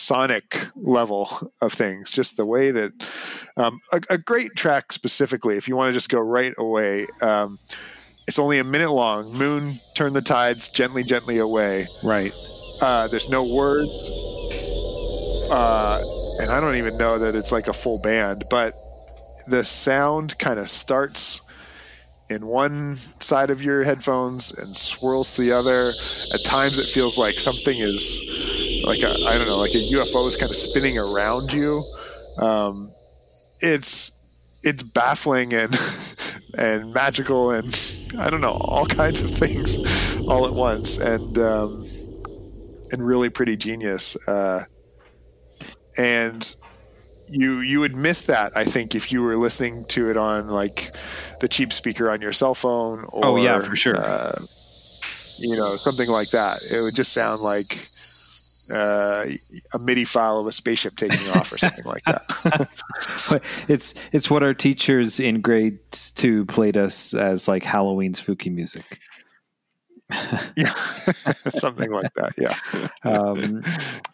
sonic 0.00 0.66
level 0.76 1.28
of 1.60 1.72
things 1.72 2.10
just 2.10 2.36
the 2.36 2.46
way 2.46 2.70
that 2.70 2.92
um, 3.56 3.80
a, 3.92 4.00
a 4.10 4.18
great 4.18 4.50
track 4.56 4.92
specifically 4.92 5.56
if 5.56 5.68
you 5.68 5.76
want 5.76 5.88
to 5.88 5.92
just 5.92 6.08
go 6.08 6.18
right 6.20 6.54
away 6.58 7.06
um, 7.22 7.58
it's 8.26 8.38
only 8.38 8.58
a 8.58 8.64
minute 8.64 8.90
long 8.90 9.32
moon 9.32 9.74
turn 9.94 10.12
the 10.12 10.22
tides 10.22 10.68
gently 10.68 11.02
gently 11.04 11.38
away 11.38 11.86
Right. 12.02 12.32
uh, 12.80 13.08
there's 13.08 13.28
no 13.28 13.44
words 13.44 14.10
uh, 15.50 16.02
and 16.40 16.50
i 16.50 16.60
don't 16.60 16.76
even 16.76 16.96
know 16.96 17.18
that 17.18 17.34
it's 17.36 17.52
like 17.52 17.68
a 17.68 17.72
full 17.72 17.98
band 18.00 18.44
but 18.50 18.74
the 19.46 19.64
sound 19.64 20.38
kind 20.38 20.58
of 20.58 20.68
starts 20.68 21.40
in 22.30 22.46
one 22.46 22.96
side 23.18 23.50
of 23.50 23.62
your 23.62 23.82
headphones 23.82 24.56
and 24.56 24.74
swirls 24.74 25.34
to 25.34 25.42
the 25.42 25.52
other. 25.52 25.92
At 26.32 26.44
times 26.44 26.78
it 26.78 26.88
feels 26.88 27.18
like 27.18 27.38
something 27.38 27.78
is 27.78 28.20
like 28.84 29.04
i 29.04 29.36
don't 29.36 29.46
know 29.46 29.58
like 29.58 29.74
a 29.74 29.92
ufo 29.92 30.26
is 30.26 30.36
kind 30.36 30.48
of 30.48 30.56
spinning 30.56 30.96
around 30.96 31.52
you. 31.52 31.84
Um, 32.38 32.90
it's 33.60 34.12
it's 34.62 34.82
baffling 34.82 35.52
and 35.52 35.78
and 36.58 36.92
magical 36.92 37.50
and 37.50 37.74
i 38.18 38.28
don't 38.30 38.40
know 38.40 38.58
all 38.60 38.86
kinds 38.86 39.20
of 39.20 39.30
things 39.30 39.76
all 40.26 40.46
at 40.46 40.54
once. 40.54 40.96
And 40.98 41.38
um, 41.38 41.84
and 42.92 43.06
really 43.06 43.28
pretty 43.28 43.56
genius. 43.56 44.16
Uh, 44.26 44.64
and 45.96 46.56
you 47.30 47.60
you 47.60 47.80
would 47.80 47.94
miss 47.96 48.22
that 48.22 48.56
i 48.56 48.64
think 48.64 48.94
if 48.94 49.12
you 49.12 49.22
were 49.22 49.36
listening 49.36 49.84
to 49.86 50.10
it 50.10 50.16
on 50.16 50.48
like 50.48 50.94
the 51.40 51.48
cheap 51.48 51.72
speaker 51.72 52.10
on 52.10 52.20
your 52.20 52.32
cell 52.32 52.54
phone 52.54 53.04
or 53.12 53.24
Oh, 53.24 53.36
yeah, 53.36 53.60
for 53.62 53.76
sure. 53.76 53.96
uh, 53.96 54.38
you 55.38 55.56
know 55.56 55.76
something 55.76 56.08
like 56.08 56.30
that 56.30 56.58
it 56.72 56.80
would 56.82 56.94
just 56.94 57.12
sound 57.12 57.40
like 57.42 57.78
uh, 58.72 59.24
a 59.74 59.78
MIDI 59.80 60.04
file 60.04 60.38
of 60.38 60.46
a 60.46 60.52
spaceship 60.52 60.92
taking 60.96 61.18
off 61.30 61.50
or 61.52 61.58
something 61.58 61.84
like 61.84 62.04
that. 62.04 62.68
It's 63.68 63.94
it's 64.12 64.30
what 64.30 64.44
our 64.44 64.54
teachers 64.54 65.18
in 65.18 65.40
grade 65.40 65.78
two 66.14 66.44
played 66.46 66.76
us 66.76 67.12
as 67.14 67.48
like 67.48 67.64
Halloween 67.64 68.14
spooky 68.14 68.48
music. 68.50 68.84
yeah, 70.56 70.72
something 71.54 71.90
like 71.90 72.12
that. 72.14 72.32
Yeah, 72.38 72.56
Um, 73.02 73.64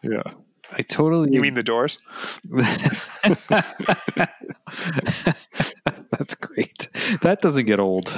yeah. 0.02 0.22
I 0.72 0.82
totally. 0.82 1.32
You 1.32 1.40
mean 1.40 1.54
the 1.54 1.62
Doors? 1.62 1.98
That's 6.10 6.34
great. 6.34 6.88
That 7.22 7.40
doesn't 7.40 7.66
get 7.66 7.80
old. 7.80 8.12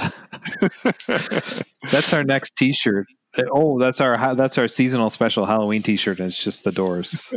that's 1.91 2.13
our 2.13 2.23
next 2.23 2.55
T-shirt. 2.55 3.07
Oh, 3.51 3.79
that's 3.79 4.01
our 4.01 4.35
that's 4.35 4.57
our 4.57 4.67
seasonal 4.67 5.09
special 5.09 5.45
Halloween 5.45 5.83
T-shirt, 5.83 6.19
and 6.19 6.27
it's 6.27 6.43
just 6.43 6.63
the 6.63 6.71
Doors, 6.71 7.33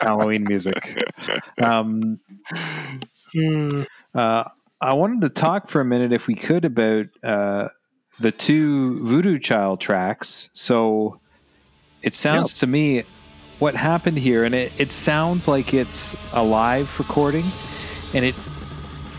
Halloween 0.00 0.44
music. 0.44 1.04
Um, 1.62 2.18
uh, 4.14 4.44
I 4.80 4.94
wanted 4.94 5.20
to 5.22 5.28
talk 5.28 5.68
for 5.68 5.80
a 5.80 5.84
minute, 5.84 6.12
if 6.12 6.26
we 6.26 6.34
could, 6.34 6.64
about 6.64 7.06
uh, 7.22 7.68
the 8.20 8.32
two 8.32 9.04
Voodoo 9.04 9.38
Child 9.38 9.80
tracks. 9.80 10.48
So 10.54 11.20
it 12.02 12.14
sounds 12.16 12.54
to 12.54 12.66
me 12.66 13.04
what 13.58 13.74
happened 13.74 14.18
here, 14.18 14.44
and 14.44 14.54
it, 14.54 14.72
it 14.78 14.92
sounds 14.92 15.48
like 15.48 15.74
it's 15.74 16.16
a 16.32 16.42
live 16.42 16.98
recording, 16.98 17.44
and 18.14 18.24
it 18.24 18.34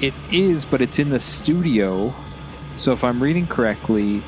it 0.01 0.13
is, 0.31 0.65
but 0.65 0.81
it's 0.81 0.99
in 0.99 1.09
the 1.09 1.19
studio. 1.19 2.13
So 2.77 2.93
if 2.93 3.03
I'm 3.03 3.21
reading 3.21 3.47
correctly, 3.47 4.23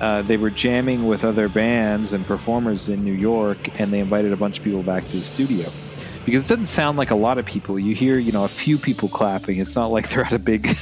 uh, 0.00 0.22
they 0.22 0.36
were 0.36 0.50
jamming 0.50 1.06
with 1.06 1.24
other 1.24 1.48
bands 1.48 2.12
and 2.12 2.26
performers 2.26 2.88
in 2.88 3.02
New 3.04 3.14
York, 3.14 3.80
and 3.80 3.92
they 3.92 4.00
invited 4.00 4.32
a 4.32 4.36
bunch 4.36 4.58
of 4.58 4.64
people 4.64 4.82
back 4.82 5.04
to 5.04 5.16
the 5.16 5.24
studio 5.24 5.70
because 6.26 6.44
it 6.44 6.48
doesn't 6.48 6.66
sound 6.66 6.98
like 6.98 7.12
a 7.12 7.16
lot 7.16 7.38
of 7.38 7.46
people. 7.46 7.78
You 7.78 7.94
hear, 7.94 8.18
you 8.18 8.32
know, 8.32 8.44
a 8.44 8.48
few 8.48 8.76
people 8.78 9.08
clapping. 9.08 9.58
It's 9.58 9.76
not 9.76 9.86
like 9.86 10.10
they're 10.10 10.24
at 10.24 10.32
a 10.32 10.38
big 10.38 10.76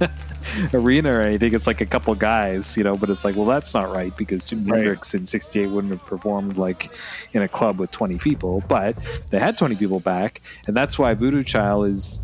arena 0.74 1.16
or 1.16 1.20
anything. 1.20 1.54
It's 1.54 1.66
like 1.66 1.80
a 1.80 1.86
couple 1.86 2.14
guys, 2.14 2.76
you 2.76 2.84
know. 2.84 2.96
But 2.96 3.10
it's 3.10 3.24
like, 3.24 3.36
well, 3.36 3.46
that's 3.46 3.74
not 3.74 3.94
right 3.94 4.16
because 4.16 4.44
Jimi 4.44 4.70
Right. 4.70 4.78
Hendrix 4.78 5.14
in 5.14 5.26
'68 5.26 5.68
wouldn't 5.68 5.92
have 5.92 6.04
performed 6.04 6.56
like 6.56 6.90
in 7.32 7.42
a 7.42 7.48
club 7.48 7.78
with 7.78 7.90
20 7.90 8.18
people, 8.18 8.62
but 8.68 8.96
they 9.30 9.38
had 9.38 9.56
20 9.58 9.76
people 9.76 10.00
back, 10.00 10.40
and 10.66 10.76
that's 10.76 10.98
why 10.98 11.14
Voodoo 11.14 11.42
Child 11.42 11.88
is 11.88 12.20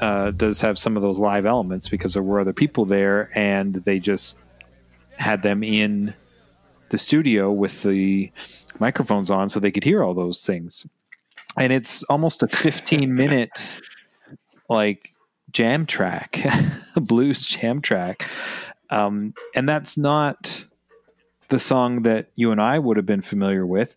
uh, 0.00 0.30
does 0.32 0.60
have 0.60 0.78
some 0.78 0.96
of 0.96 1.02
those 1.02 1.18
live 1.18 1.46
elements 1.46 1.88
because 1.88 2.14
there 2.14 2.22
were 2.22 2.40
other 2.40 2.52
people 2.52 2.84
there, 2.84 3.30
and 3.34 3.76
they 3.76 3.98
just 3.98 4.38
had 5.18 5.42
them 5.42 5.62
in 5.62 6.12
the 6.90 6.98
studio 6.98 7.50
with 7.50 7.82
the 7.82 8.30
microphones 8.78 9.30
on 9.30 9.48
so 9.48 9.58
they 9.58 9.70
could 9.70 9.84
hear 9.84 10.02
all 10.02 10.14
those 10.14 10.44
things. 10.44 10.86
And 11.58 11.72
it's 11.72 12.02
almost 12.04 12.42
a 12.42 12.48
15 12.48 13.14
minute 13.14 13.80
like 14.68 15.12
jam 15.52 15.86
track, 15.86 16.44
a 16.96 17.00
blues 17.00 17.44
jam 17.46 17.80
track. 17.80 18.28
Um, 18.90 19.34
and 19.54 19.68
that's 19.68 19.96
not 19.96 20.64
the 21.48 21.58
song 21.58 22.02
that 22.02 22.28
you 22.36 22.52
and 22.52 22.60
I 22.60 22.78
would 22.78 22.96
have 22.96 23.06
been 23.06 23.20
familiar 23.22 23.66
with. 23.66 23.96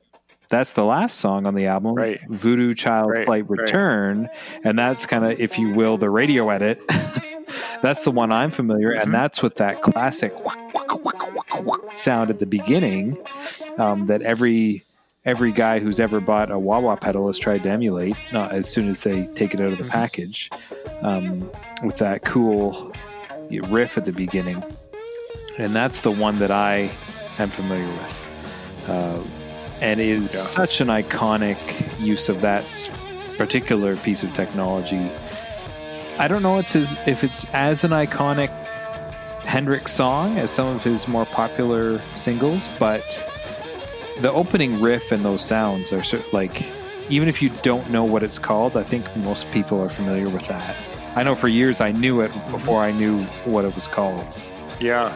That's 0.49 0.73
the 0.73 0.83
last 0.85 1.17
song 1.19 1.45
on 1.45 1.53
the 1.53 1.67
album, 1.67 1.93
Right. 1.93 2.19
Voodoo 2.27 2.73
Child 2.73 3.11
Right, 3.11 3.25
Slight 3.25 3.47
right. 3.49 3.59
Return. 3.61 4.29
And 4.63 4.79
that's 4.79 5.05
kind 5.05 5.23
of, 5.25 5.39
if 5.39 5.59
you 5.59 5.73
will, 5.75 5.97
the 5.97 6.09
radio 6.09 6.49
edit. 6.49 6.81
that's 7.83 8.03
the 8.03 8.09
one 8.11 8.31
I'm 8.31 8.49
familiar, 8.49 8.93
Mm-hmm. 8.93 9.01
and 9.03 9.13
that's 9.13 9.43
with 9.43 9.55
that 9.57 9.81
classic 9.83 10.33
whack, 10.43 10.73
whack, 10.73 11.05
whack, 11.05 11.35
whack, 11.35 11.63
whack 11.65 11.97
sound 11.97 12.31
at 12.31 12.39
the 12.39 12.47
beginning 12.47 13.17
um, 13.77 14.07
that 14.07 14.23
every 14.23 14.83
every 15.29 15.51
guy 15.51 15.77
who's 15.77 15.99
ever 15.99 16.19
bought 16.19 16.49
a 16.49 16.57
wah 16.57 16.79
wah 16.79 16.95
pedal 16.95 17.27
has 17.27 17.37
tried 17.37 17.61
to 17.61 17.69
emulate 17.69 18.15
uh, 18.33 18.47
as 18.47 18.67
soon 18.67 18.89
as 18.89 19.03
they 19.03 19.27
take 19.35 19.53
it 19.53 19.61
out 19.61 19.71
of 19.71 19.77
the 19.77 19.83
package 19.83 20.49
um, 21.03 21.47
with 21.83 21.97
that 21.97 22.25
cool 22.25 22.91
riff 23.69 23.95
at 23.95 24.05
the 24.05 24.11
beginning. 24.11 24.63
And 25.59 25.75
that's 25.75 26.01
the 26.01 26.09
one 26.09 26.39
that 26.39 26.49
I 26.49 26.89
am 27.37 27.51
familiar 27.51 27.85
with. 27.87 28.25
Uh, 28.87 29.23
and 29.81 29.99
is 29.99 30.33
Yeah. 30.33 30.41
such 30.41 30.81
an 30.81 30.87
iconic 30.87 31.59
use 31.99 32.27
of 32.27 32.41
that 32.41 32.65
particular 33.37 33.97
piece 33.97 34.23
of 34.23 34.33
technology. 34.33 35.11
I 36.17 36.27
don't 36.27 36.41
know 36.41 36.57
it's 36.57 36.75
as, 36.75 36.97
if 37.05 37.23
it's 37.23 37.45
as 37.53 37.83
an 37.83 37.91
iconic 37.91 38.49
Hendrix 39.43 39.93
song 39.93 40.39
as 40.39 40.49
some 40.49 40.67
of 40.75 40.83
his 40.83 41.07
more 41.07 41.25
popular 41.25 42.01
singles, 42.15 42.67
but 42.79 43.03
the 44.21 44.31
opening 44.31 44.81
riff 44.81 45.11
and 45.11 45.23
those 45.23 45.43
sounds 45.43 45.91
are 45.93 46.03
sort 46.03 46.31
like 46.33 46.65
even 47.09 47.27
if 47.27 47.41
you 47.41 47.49
don't 47.63 47.89
know 47.89 48.03
what 48.03 48.21
it's 48.23 48.37
called, 48.37 48.77
I 48.77 48.83
think 48.83 49.03
most 49.17 49.49
people 49.51 49.81
are 49.81 49.89
familiar 49.89 50.29
with 50.29 50.47
that. 50.47 50.75
I 51.15 51.23
know 51.23 51.33
for 51.35 51.47
years 51.47 51.81
I 51.81 51.91
knew 51.91 52.21
it 52.21 52.31
before 52.51 52.81
I 52.81 52.91
knew 52.91 53.23
what 53.45 53.65
it 53.65 53.73
was 53.73 53.87
called. 53.87 54.37
Yeah, 54.79 55.11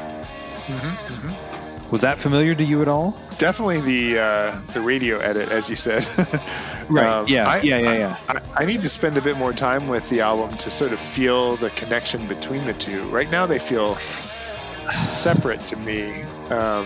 Was 1.92 2.02
that 2.02 2.20
familiar 2.20 2.56
to 2.56 2.64
you 2.64 2.82
at 2.82 2.88
all? 2.88 3.16
definitely 3.38 3.82
the 3.82 4.20
uh, 4.20 4.62
the 4.74 4.80
radio 4.82 5.18
edit, 5.20 5.50
as 5.50 5.70
you 5.70 5.76
said. 5.76 6.06
Um, 6.90 7.26
yeah, 7.30 7.48
I- 7.48 7.62
yeah, 7.62 7.78
yeah, 7.78 7.94
yeah. 7.94 8.18
I, 8.28 8.64
I 8.64 8.66
need 8.66 8.82
to 8.82 8.90
spend 8.90 9.18
a 9.18 9.22
bit 9.22 9.38
more 9.38 9.54
time 9.54 9.88
with 9.88 10.10
the 10.10 10.20
album 10.20 10.58
to 10.58 10.70
sort 10.70 10.92
of 10.92 11.00
feel 11.00 11.56
the 11.56 11.70
connection 11.70 12.28
between 12.28 12.66
the 12.66 12.74
two. 12.74 13.08
Right 13.08 13.32
now, 13.32 13.46
they 13.46 13.58
feel 13.58 13.96
separate 15.10 15.66
to 15.68 15.78
me. 15.78 16.24
Um, 16.50 16.86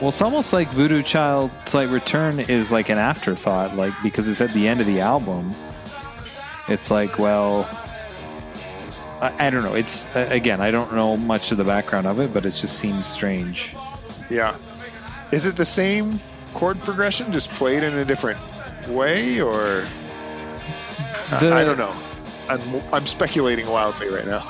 Well, 0.00 0.10
it's 0.10 0.22
almost 0.22 0.52
like 0.52 0.68
Voodoo 0.70 1.02
Child 1.02 1.50
Slight 1.66 1.88
Return 1.88 2.38
is 2.38 2.70
like 2.70 2.88
an 2.88 2.98
afterthought, 2.98 3.74
like 3.74 3.92
because 4.02 4.28
it's 4.28 4.40
at 4.40 4.52
the 4.54 4.68
end 4.68 4.80
of 4.80 4.86
the 4.86 5.00
album. 5.00 5.54
It's 6.68 6.90
like, 6.90 7.18
well, 7.18 7.64
I, 9.20 9.46
I 9.46 9.50
don't 9.50 9.64
know. 9.64 9.74
It's 9.74 10.06
again, 10.14 10.60
I 10.60 10.70
don't 10.70 10.92
know 10.94 11.16
much 11.16 11.50
of 11.50 11.58
the 11.58 11.64
background 11.64 12.06
of 12.06 12.20
it, 12.20 12.32
but 12.32 12.46
it 12.46 12.54
just 12.54 12.78
seems 12.78 13.08
strange. 13.08 13.74
yeah, 14.30 14.56
is 15.32 15.46
it 15.46 15.56
the 15.56 15.64
same 15.64 16.20
chord 16.54 16.78
progression, 16.80 17.32
just 17.32 17.50
played 17.50 17.82
in 17.82 17.94
a 17.98 18.04
different 18.04 18.38
way, 18.88 19.40
or 19.40 19.84
I- 21.32 21.60
I 21.60 21.64
don't 21.64 21.78
know. 21.78 21.94
I'm 22.48 22.60
I'm 22.92 23.04
speculating 23.06 23.66
wildly 23.66 24.08
right 24.10 24.26
now. 24.26 24.48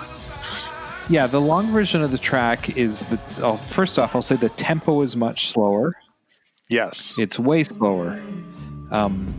Yeah, 1.09 1.27
the 1.27 1.41
long 1.41 1.73
version 1.73 2.03
of 2.03 2.11
the 2.11 2.19
track 2.19 2.77
is 2.77 3.07
the. 3.07 3.19
Oh, 3.43 3.57
first 3.57 3.99
off, 3.99 4.15
I'll 4.15 4.23
say 4.23 4.37
the 4.37 4.51
tempo 4.51 5.01
is 5.01 5.17
much 5.17 5.49
slower. 5.49 5.95
Yes. 6.69 7.15
It's 7.19 7.39
way 7.39 7.65
slower. 7.65 8.21
Um, 8.91 9.35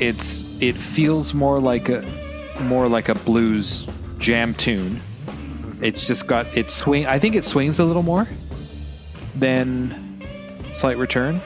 it's 0.00 0.60
it 0.62 0.76
feels 0.78 1.34
more 1.34 1.60
like 1.60 1.88
a 1.90 2.02
more 2.62 2.88
like 2.88 3.08
a 3.10 3.14
blues 3.14 3.86
jam 4.18 4.54
tune. 4.54 5.00
It's 5.82 6.06
just 6.06 6.26
got 6.26 6.46
it 6.56 6.70
swing. 6.70 7.06
I 7.06 7.18
think 7.18 7.34
it 7.34 7.44
swings 7.44 7.78
a 7.78 7.84
little 7.84 8.02
more 8.02 8.26
than 9.34 10.22
Slight 10.72 10.96
Return. 10.96 11.40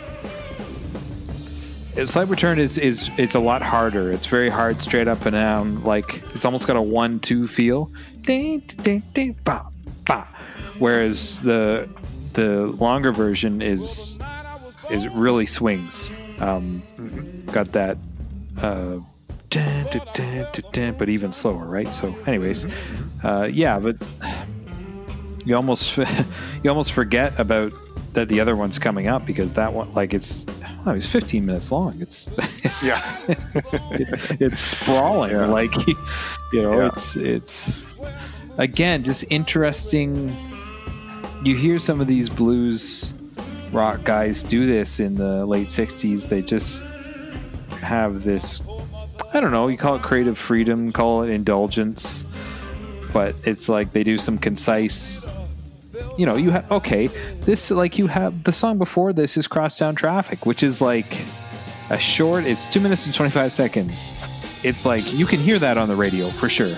Slight 2.07 2.28
Return 2.28 2.59
is 2.59 2.78
is 2.78 3.11
it's 3.16 3.34
a 3.34 3.40
lot 3.40 3.62
harder. 3.62 4.12
It's 4.12 4.26
very 4.26 4.49
hard, 4.49 4.80
straight 4.80 5.09
up 5.09 5.26
and 5.26 5.32
down. 5.32 5.82
Like 5.84 6.22
it's 6.34 6.44
almost 6.44 6.66
got 6.66 6.76
a 6.76 6.82
one-two 6.82 7.46
feel. 7.46 7.90
Whereas 10.78 11.40
the 11.42 11.88
the 12.34 12.66
longer 12.78 13.12
version 13.12 13.62
is 13.62 14.16
is 14.90 15.09
really 15.09 15.46
swings. 15.46 16.11
Um, 16.38 16.82
got 17.46 17.72
that, 17.72 17.99
uh, 18.62 18.99
but 20.99 21.09
even 21.09 21.32
slower, 21.32 21.64
right? 21.64 21.88
So, 21.88 22.14
anyways, 22.26 22.66
uh, 23.24 23.49
yeah, 23.53 23.78
but 23.78 23.96
you 25.44 25.57
almost 25.57 25.96
you 26.62 26.70
almost 26.70 26.92
forget 26.92 27.38
about 27.40 27.72
that 28.19 28.29
the 28.29 28.41
other 28.41 28.57
one's 28.57 28.81
coming 28.81 29.07
up 29.07 29.25
because 29.25 29.53
that 29.55 29.73
one, 29.73 29.95
like, 29.95 30.12
it's 30.12 30.45
oh, 30.87 30.91
it's 30.91 31.07
15 31.07 31.47
minutes 31.47 31.71
long. 31.71 31.97
It's, 32.01 32.29
it's 32.64 32.85
Yeah. 32.85 33.01
it- 33.29 34.41
it's 34.41 34.59
sprawling. 34.59 35.31
Yeah. 35.31 35.47
Like, 35.47 35.73
you 35.87 35.95
know, 36.62 36.79
Yeah. 36.81 36.89
it's 36.89 37.16
it's 37.16 37.93
again 38.59 39.05
just 39.05 39.25
interesting. 39.31 40.35
You 41.45 41.57
hear 41.57 41.79
some 41.79 42.01
of 42.01 42.09
these 42.09 42.29
blues 42.29 43.12
rock 43.71 44.03
guys 44.03 44.43
do 44.43 44.66
this 44.66 44.99
in 44.99 45.14
the 45.14 45.47
late 45.47 45.69
60s. 45.69 46.29
They 46.29 46.43
just 46.43 46.83
have 47.81 48.25
this, 48.25 48.61
I 49.33 49.39
don't 49.41 49.53
know, 49.53 49.69
you 49.69 49.77
call 49.79 49.95
it 49.95 50.03
creative 50.03 50.37
freedom, 50.37 50.91
call 50.91 51.23
it 51.23 51.31
indulgence, 51.31 52.25
but 53.12 53.37
it's 53.45 53.69
like 53.69 53.93
they 53.93 54.03
do 54.03 54.19
some 54.19 54.39
concise. 54.39 55.25
You 56.16 56.26
know, 56.26 56.36
you 56.36 56.51
have 56.51 56.70
okay. 56.72 57.07
This 57.44 57.70
like 57.70 57.99
you 57.99 58.07
have 58.07 58.44
the 58.44 58.53
song 58.53 58.78
before 58.78 59.12
this 59.12 59.36
is 59.36 59.46
"Crosstown 59.46 59.94
Traffic," 59.94 60.46
which 60.46 60.62
is 60.62 60.80
like 60.80 61.24
a 61.90 61.99
short. 61.99 62.44
It's 62.44 62.66
two 62.66 62.80
minutes 62.80 63.07
and 63.07 63.14
twenty 63.14 63.30
five 63.30 63.53
seconds. 63.53 64.14
It's 64.64 64.84
like 64.84 65.12
you 65.12 65.26
can 65.26 65.38
hear 65.38 65.59
that 65.59 65.78
on 65.78 65.88
the 65.88 65.96
radio 65.96 66.30
for 66.30 66.49
sure. 66.49 66.76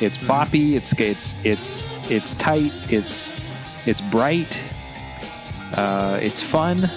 It's 0.00 0.18
boppy. 0.18 0.74
It's 0.74 0.92
it's 0.92 1.34
it's 1.44 2.10
it's 2.10 2.34
tight. 2.34 2.72
It's 2.90 3.32
it's 3.86 4.00
bright. 4.00 4.62
Uh, 5.74 6.18
it's 6.22 6.42
fun, 6.42 6.88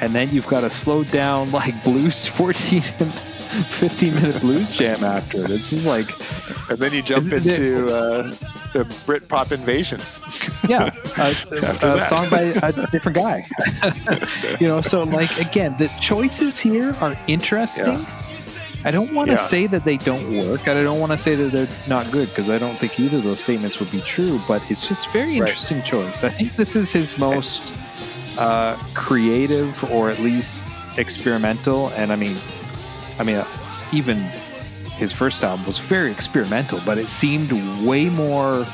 and 0.00 0.14
then 0.14 0.30
you've 0.30 0.46
got 0.46 0.64
a 0.64 0.70
slowed 0.70 1.10
down 1.10 1.50
like 1.60 1.82
blues 1.82 2.26
fourteen 2.26 2.82
and 3.52 3.66
fifteen 3.66 4.14
minute 4.14 4.40
blues 4.40 4.68
jam 4.76 5.02
after 5.04 5.44
it. 5.44 5.50
It's 5.50 5.70
just 5.70 5.86
like 5.86 6.08
And 6.70 6.78
then 6.78 6.92
you 6.92 7.02
jump 7.02 7.32
into 7.32 7.86
uh, 7.94 8.22
the 8.72 8.84
Britpop 9.06 9.50
invasion. 9.52 10.00
yeah, 10.68 10.90
a, 11.18 11.20
After 11.66 11.86
a 11.86 12.04
song 12.06 12.28
by 12.30 12.42
a 12.62 12.72
different 12.90 13.16
guy. 13.16 13.46
you 14.60 14.68
know, 14.68 14.80
so 14.80 15.02
like 15.04 15.36
again, 15.38 15.74
the 15.78 15.88
choices 16.00 16.58
here 16.58 16.94
are 17.00 17.16
interesting. 17.26 18.06
I 18.82 18.90
don't 18.90 19.12
want 19.12 19.26
to 19.28 19.32
Yeah. 19.34 19.38
say 19.54 19.66
that 19.66 19.84
they 19.84 19.98
don't 19.98 20.26
work. 20.38 20.66
and 20.66 20.78
I 20.78 20.82
don't 20.82 21.00
want 21.00 21.12
to 21.12 21.18
say 21.18 21.34
that 21.34 21.52
they're 21.52 21.68
not 21.86 22.10
good 22.10 22.28
because 22.30 22.48
I 22.48 22.56
don't 22.58 22.76
think 22.78 22.98
either 22.98 23.18
of 23.18 23.24
those 23.24 23.40
statements 23.42 23.78
would 23.78 23.90
be 23.90 24.00
true. 24.02 24.40
But 24.48 24.62
it's 24.70 24.88
just 24.88 25.10
very 25.10 25.38
Right. 25.38 25.48
interesting 25.48 25.82
choice. 25.82 26.24
I 26.24 26.30
think 26.30 26.56
this 26.56 26.74
is 26.76 26.90
his 26.90 27.18
most 27.18 27.60
uh, 28.38 28.76
creative, 28.94 29.84
or 29.92 30.08
at 30.08 30.18
least 30.20 30.62
experimental. 30.96 31.88
And 31.88 32.10
I 32.10 32.16
mean, 32.16 32.36
I 33.20 33.22
mean, 33.22 33.36
uh, 33.36 33.46
even 33.92 34.16
his 34.96 35.12
first 35.12 35.44
album 35.44 35.66
was 35.66 35.78
very 35.78 36.10
experimental, 36.10 36.80
but 36.86 36.98
it 36.98 37.08
seemed 37.08 37.52
way 37.86 38.08
more 38.08 38.66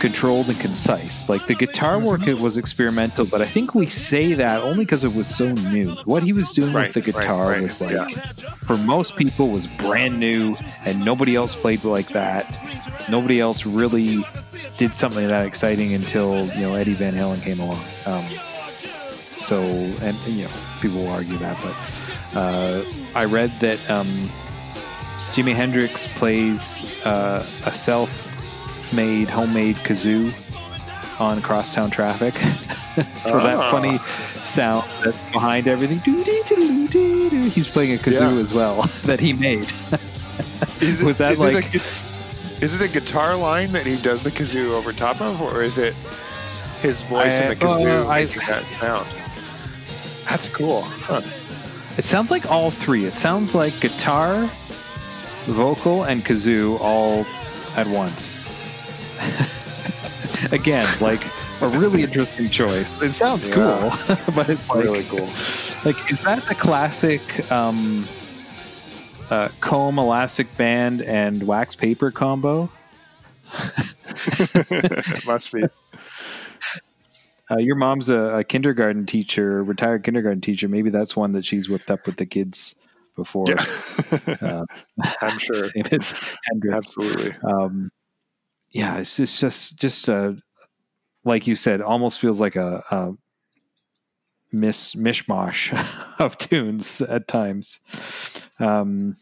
controlled 0.00 0.48
and 0.48 0.58
concise. 0.58 1.28
Like 1.28 1.46
the 1.46 1.54
guitar 1.54 1.98
work, 2.00 2.26
it 2.26 2.40
was 2.40 2.56
experimental, 2.56 3.26
but 3.26 3.42
I 3.42 3.44
think 3.44 3.74
we 3.74 3.86
say 3.86 4.32
that 4.32 4.62
only 4.62 4.84
because 4.84 5.04
it 5.04 5.14
was 5.14 5.28
so 5.28 5.52
new. 5.52 5.90
What 6.06 6.22
he 6.22 6.32
was 6.32 6.52
doing 6.52 6.72
Right, 6.72 6.92
with 6.94 7.04
the 7.04 7.12
right, 7.12 7.22
guitar 7.22 7.50
right, 7.50 7.62
was 7.62 7.80
like, 7.80 7.92
yeah. 7.92 8.06
for 8.64 8.78
most 8.78 9.16
people, 9.16 9.50
was 9.50 9.66
brand 9.66 10.18
new, 10.18 10.56
and 10.86 11.04
nobody 11.04 11.36
else 11.36 11.54
played 11.54 11.84
like 11.84 12.08
that. 12.08 12.58
Nobody 13.10 13.40
else 13.40 13.66
really 13.66 14.24
did 14.78 14.96
something 14.96 15.28
that 15.28 15.46
exciting 15.46 15.92
until 15.92 16.46
you 16.54 16.62
know 16.62 16.74
Eddie 16.74 16.94
Van 16.94 17.14
Halen 17.14 17.42
came 17.42 17.60
along. 17.60 17.84
Um, 18.06 18.24
so, 19.36 19.60
and 19.62 20.16
you 20.26 20.44
know, 20.44 20.50
people 20.80 20.98
will 21.00 21.08
argue 21.08 21.36
that, 21.38 21.58
but 21.62 21.74
uh, 22.34 22.82
I 23.14 23.24
read 23.24 23.50
that 23.60 23.78
um, 23.90 24.06
Jimi 25.32 25.54
Hendrix 25.54 26.06
plays 26.18 27.04
uh, 27.06 27.44
a 27.66 27.72
self-made, 27.72 29.28
homemade 29.28 29.76
kazoo 29.76 30.32
on 31.20 31.40
Crosstown 31.42 31.90
Traffic. 31.90 32.34
so 33.18 33.38
that 33.38 33.56
Ah. 33.58 33.70
funny 33.70 33.98
sound 34.44 34.84
that's 35.04 35.20
behind 35.32 35.68
everything, 35.68 35.98
he's 37.50 37.68
playing 37.68 37.94
a 37.94 37.98
kazoo 37.98 38.36
Yeah. 38.36 38.42
as 38.42 38.52
well 38.52 38.82
that 39.04 39.20
he 39.20 39.32
made. 39.32 39.72
Is 40.80 41.02
Was 41.04 41.18
that 41.18 41.32
is 41.32 41.38
like- 41.38 41.66
a, 41.74 41.78
gu- 41.78 41.84
is 42.60 42.80
it 42.80 42.90
a 42.90 42.92
guitar 42.92 43.36
line 43.36 43.72
that 43.72 43.86
he 43.86 43.96
does 43.96 44.22
the 44.22 44.30
kazoo 44.30 44.70
over 44.72 44.92
top 44.92 45.20
of, 45.20 45.40
or 45.40 45.62
is 45.62 45.78
it 45.78 45.94
his 46.82 47.00
voice 47.02 47.40
in 47.40 47.48
the 47.48 47.56
kazoo 47.56 48.04
uh, 48.04 48.08
I- 48.08 48.24
making 48.24 48.42
that 48.48 48.64
sound? 48.80 49.06
That's 50.28 50.48
cool. 50.48 50.82
Huh. 50.82 51.22
It 52.00 52.06
sounds 52.06 52.30
like 52.30 52.50
all 52.50 52.70
three. 52.70 53.04
It 53.04 53.12
sounds 53.12 53.54
like 53.54 53.78
guitar, 53.78 54.46
vocal, 55.44 56.04
and 56.04 56.24
kazoo 56.24 56.80
all 56.80 57.26
at 57.76 57.86
once. 57.88 58.46
Again, 60.50 60.88
like 61.02 61.20
a 61.60 61.68
really 61.68 62.02
interesting 62.02 62.48
choice. 62.48 62.98
It 63.02 63.12
sounds 63.12 63.46
Yeah. 63.48 63.54
cool, 63.54 64.16
but 64.34 64.48
it's 64.48 64.70
like, 64.70 64.82
Really 64.82 65.04
cool. 65.04 65.28
like 65.84 66.10
is 66.10 66.20
that 66.20 66.42
the 66.48 66.54
classic 66.54 67.20
um, 67.52 68.08
uh, 69.28 69.50
comb 69.60 69.98
elastic 69.98 70.56
band 70.56 71.02
and 71.02 71.42
wax 71.42 71.74
paper 71.74 72.10
combo? 72.10 72.70
must 75.26 75.52
be. 75.52 75.64
Uh, 77.50 77.58
your 77.58 77.76
mom's 77.76 78.08
a, 78.08 78.38
a 78.38 78.44
kindergarten 78.44 79.06
teacher, 79.06 79.62
retired 79.64 80.04
kindergarten 80.04 80.40
teacher. 80.40 80.68
Maybe 80.68 80.90
that's 80.90 81.16
one 81.16 81.32
that 81.32 81.44
she's 81.44 81.68
whipped 81.68 81.90
up 81.90 82.06
with 82.06 82.16
the 82.16 82.26
kids 82.26 82.74
before. 83.16 83.46
Yeah. 83.48 83.64
Uh, 84.42 84.64
I'm 85.22 85.38
sure. 85.38 85.54
Same 85.74 85.84
as 85.92 86.12
Hendrix. 86.44 86.74
Absolutely. 86.74 87.32
um, 87.44 87.90
yeah, 88.72 88.98
it's 88.98 89.16
just 89.16 89.38
just 89.40 89.78
just 89.78 90.08
uh, 90.08 90.32
like 91.24 91.46
you 91.46 91.54
said, 91.54 91.80
almost 91.80 92.18
feels 92.18 92.40
like 92.40 92.56
a, 92.56 92.82
a 92.90 93.12
miss 94.52 94.94
mishmash 94.94 95.72
of 96.18 96.38
tunes 96.38 97.00
at 97.02 97.28
times. 97.28 97.78
Um, 98.58 99.16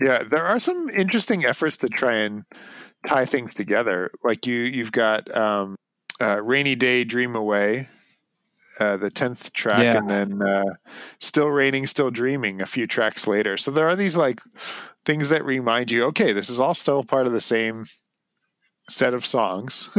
Yeah, 0.00 0.22
there 0.24 0.44
are 0.44 0.60
some 0.60 0.90
interesting 0.90 1.44
efforts 1.44 1.76
to 1.78 1.88
try 1.88 2.16
and 2.16 2.44
tie 3.06 3.24
things 3.24 3.54
together. 3.54 4.10
Like 4.22 4.46
you, 4.46 4.56
you've 4.56 4.92
got 4.92 5.34
um, 5.36 5.76
uh, 6.20 6.42
"Rainy 6.42 6.74
Day, 6.74 7.04
Dream 7.04 7.34
Away," 7.36 7.88
uh, 8.80 8.96
the 8.96 9.10
tenth 9.10 9.52
track, 9.52 9.84
Yeah. 9.84 9.98
and 9.98 10.10
then 10.10 10.42
uh, 10.42 10.74
"Still 11.18 11.48
Raining, 11.48 11.86
Still 11.86 12.10
Dreaming" 12.10 12.60
a 12.60 12.66
few 12.66 12.86
tracks 12.86 13.26
later. 13.26 13.56
So 13.56 13.70
there 13.70 13.88
are 13.88 13.96
these 13.96 14.16
like 14.16 14.40
things 15.04 15.28
that 15.28 15.44
remind 15.44 15.90
you, 15.90 16.04
okay, 16.04 16.32
this 16.32 16.48
is 16.48 16.60
all 16.60 16.74
still 16.74 17.04
part 17.04 17.26
of 17.26 17.32
the 17.32 17.40
same 17.40 17.86
set 18.88 19.14
of 19.14 19.24
songs. 19.24 19.90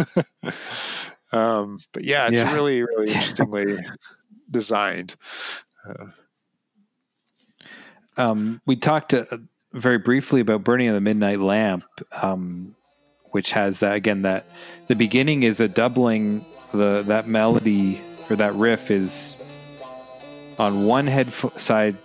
um, 1.31 1.79
but 1.93 2.03
yeah, 2.03 2.27
it's 2.27 2.41
Yeah. 2.41 2.53
really, 2.53 2.81
really 2.83 3.07
interestingly 3.13 3.77
designed. 4.49 5.15
um, 8.17 8.61
we 8.65 8.75
talked 8.75 9.13
uh, 9.13 9.25
very 9.73 9.97
briefly 9.97 10.41
about 10.41 10.63
"Burning 10.63 10.87
of 10.87 10.95
the 10.95 11.01
Midnight 11.01 11.39
Lamp," 11.39 11.85
um, 12.21 12.75
which 13.35 13.51
has 13.51 13.79
that 13.81 13.97
again. 13.97 14.21
That 14.21 14.45
the 14.87 14.95
beginning 14.95 15.43
is 15.43 15.59
a 15.59 15.67
doubling. 15.67 16.45
The 16.71 17.03
that 17.07 17.27
melody 17.27 17.99
or 18.29 18.37
that 18.37 18.55
riff 18.55 18.89
is 18.89 19.37
on 20.57 20.85
one 20.85 21.05
head 21.05 21.27
f- 21.27 21.59
side. 21.59 21.97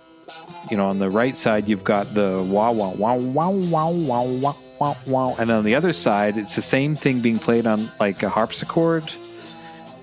You 0.69 0.75
know, 0.75 0.87
on 0.87 0.99
the 0.99 1.09
right 1.09 1.37
side, 1.37 1.69
you've 1.69 1.85
got 1.85 2.13
the 2.13 2.45
wah 2.45 2.71
wah 2.71 2.91
wah 2.91 3.15
wah 3.15 3.47
wah 3.47 3.89
wah 3.89 4.23
wah 4.23 4.55
wah 4.77 4.95
wah, 5.07 5.35
and 5.39 5.49
on 5.51 5.63
the 5.63 5.73
other 5.73 5.93
side, 5.93 6.37
it's 6.37 6.55
the 6.57 6.61
same 6.61 6.97
thing 6.97 7.21
being 7.21 7.39
played 7.39 7.65
on 7.65 7.89
like 7.97 8.23
a 8.23 8.29
harpsichord 8.29 9.09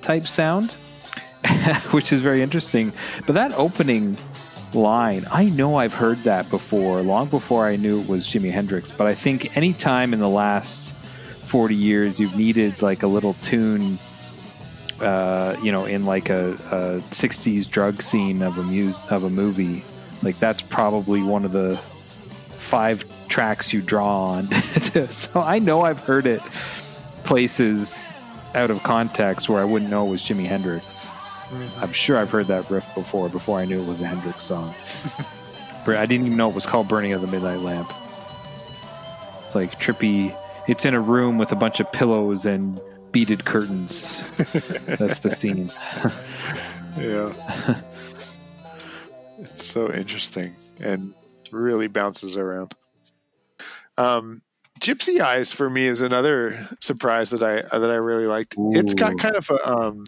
type 0.01 0.27
sound, 0.27 0.71
which 1.91 2.11
is 2.11 2.23
very 2.23 2.41
interesting. 2.41 2.91
But 3.27 3.35
that 3.35 3.53
opening 3.53 4.17
line. 4.75 5.27
I 5.31 5.49
know 5.51 5.77
I've 5.77 5.95
heard 5.95 6.23
that 6.25 6.49
before, 6.51 7.01
long 7.03 7.29
before 7.29 7.67
I 7.67 7.77
knew 7.77 8.01
it 8.01 8.09
was 8.09 8.27
Jimi 8.27 8.51
Hendrix. 8.51 8.91
But 8.91 9.07
I 9.07 9.15
think 9.15 9.57
any 9.57 9.73
time 9.73 10.13
in 10.13 10.21
the 10.21 10.29
last 10.29 10.95
forty 11.49 11.75
years 11.75 12.21
you've 12.21 12.37
needed 12.37 12.83
like 12.83 13.03
a 13.03 13.07
little 13.07 13.35
tune, 13.35 13.99
uh, 15.01 15.57
you 15.63 15.73
know, 15.73 15.85
in 15.85 16.05
like 16.05 16.31
a, 16.31 16.53
a 16.71 17.01
'60s 17.11 17.69
drug 17.69 18.03
scene 18.03 18.43
of 18.43 18.59
a 18.59 18.63
muse 18.63 19.03
of 19.11 19.25
a 19.25 19.31
movie, 19.31 19.85
like 20.23 20.39
that's 20.39 20.63
probably 20.63 21.23
one 21.23 21.45
of 21.45 21.53
the 21.53 21.77
five 22.59 23.05
tracks 23.29 23.73
you 23.73 23.81
draw 23.81 24.31
on. 24.31 24.51
so 25.11 25.41
I 25.41 25.59
know 25.59 25.83
I've 25.83 26.01
heard 26.01 26.27
it 26.27 26.43
places 27.25 28.13
out 28.55 28.71
of 28.71 28.83
context 28.83 29.49
where 29.49 29.61
I 29.61 29.65
wouldn't 29.65 29.91
know 29.91 30.07
it 30.07 30.11
was 30.11 30.23
Jimi 30.23 30.45
Hendrix. 30.45 31.11
I'm 31.81 31.93
sure 31.93 32.19
I've 32.19 32.31
heard 32.31 32.47
that 32.49 32.69
riff 32.71 32.93
before, 32.95 33.29
before 33.29 33.59
I 33.59 33.65
knew 33.65 33.81
it 33.81 33.87
was 33.87 34.01
a 34.01 34.07
Hendrix 34.07 34.45
song. 34.45 34.75
but 35.87 35.97
I 35.97 36.05
didn't 36.05 36.27
even 36.27 36.37
know 36.37 36.49
it 36.49 36.55
was 36.55 36.67
called 36.67 36.89
Burning 36.89 37.13
of 37.13 37.21
the 37.23 37.27
Midnight 37.27 37.61
Lamp. 37.61 37.93
It's 39.43 39.55
like 39.55 39.79
trippy. 39.79 40.37
It's 40.69 40.85
in 40.85 40.95
a 40.95 41.01
room 41.01 41.39
with 41.39 41.51
a 41.51 41.57
bunch 41.57 41.81
of 41.81 41.91
pillows 41.93 42.47
and 42.47 42.81
beaded 43.11 43.45
curtains. 43.45 44.23
That's 44.87 45.21
the 45.21 45.31
scene. 45.31 45.73
Yeah. 46.97 47.33
it's 49.39 49.65
so 49.65 49.93
interesting 49.93 50.57
and 50.81 51.15
really 51.53 51.87
bounces 51.87 52.37
around. 52.37 52.75
Um, 53.97 54.43
Gypsy 54.81 55.21
Eyes 55.21 55.53
for 55.53 55.71
me 55.71 55.87
is 55.87 56.03
another 56.03 56.69
surprise 56.81 57.31
that 57.31 57.43
I 57.45 57.63
that 57.79 57.89
I 57.91 57.97
really 57.97 58.27
liked. 58.27 58.57
It's 58.59 58.95
got 58.95 59.17
kind 59.19 59.37
of 59.37 59.49
a 59.51 59.69
um, 59.69 60.07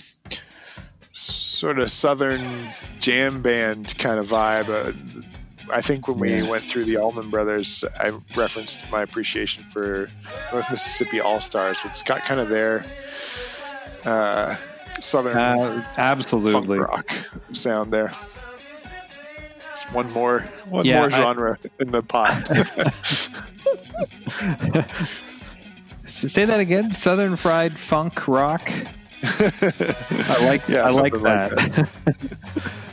sort 1.13 1.79
of 1.79 1.91
southern 1.91 2.69
jam 2.99 3.41
band 3.43 3.97
kind 3.99 4.19
of 4.19 4.29
vibe. 4.29 4.69
Uh, 4.69 5.23
I 5.73 5.81
think 5.81 6.09
when 6.09 6.19
we 6.19 6.35
Yeah. 6.37 6.49
went 6.49 6.69
through 6.69 6.85
the 6.85 6.97
Allman 6.97 7.31
Brothers, 7.31 7.85
I 7.99 8.13
referenced 8.37 8.89
my 8.91 9.03
appreciation 9.03 9.65
for 9.65 10.09
North 10.53 10.71
Mississippi 10.71 11.21
All 11.21 11.41
Stars. 11.41 11.79
It's 11.85 12.03
got 12.03 12.21
kind 12.23 12.41
of 12.41 12.49
their 12.49 12.85
uh, 14.05 14.57
southern 15.01 15.37
Uh, 15.37 15.85
absolutely. 15.99 16.79
funk 16.79 16.91
rock 16.91 17.13
sound 17.53 17.93
there. 17.93 18.13
Just 19.71 19.91
one 19.93 20.11
more, 20.13 20.41
one 20.69 20.85
Yeah, 20.85 20.99
more 21.01 21.07
I- 21.07 21.11
genre 21.11 21.59
in 21.79 21.91
the 21.91 22.03
pot. 22.03 22.49
Say 26.07 26.45
that 26.45 26.61
again. 26.61 26.91
Southern 26.93 27.37
fried 27.37 27.79
funk 27.79 28.27
rock. 28.27 28.71
I 29.23 30.45
like. 30.45 30.63
Yeah, 30.69 30.87
I 30.87 30.91
like 30.91 31.15
something 31.15 31.23
like 31.23 31.51
that. 31.51 31.89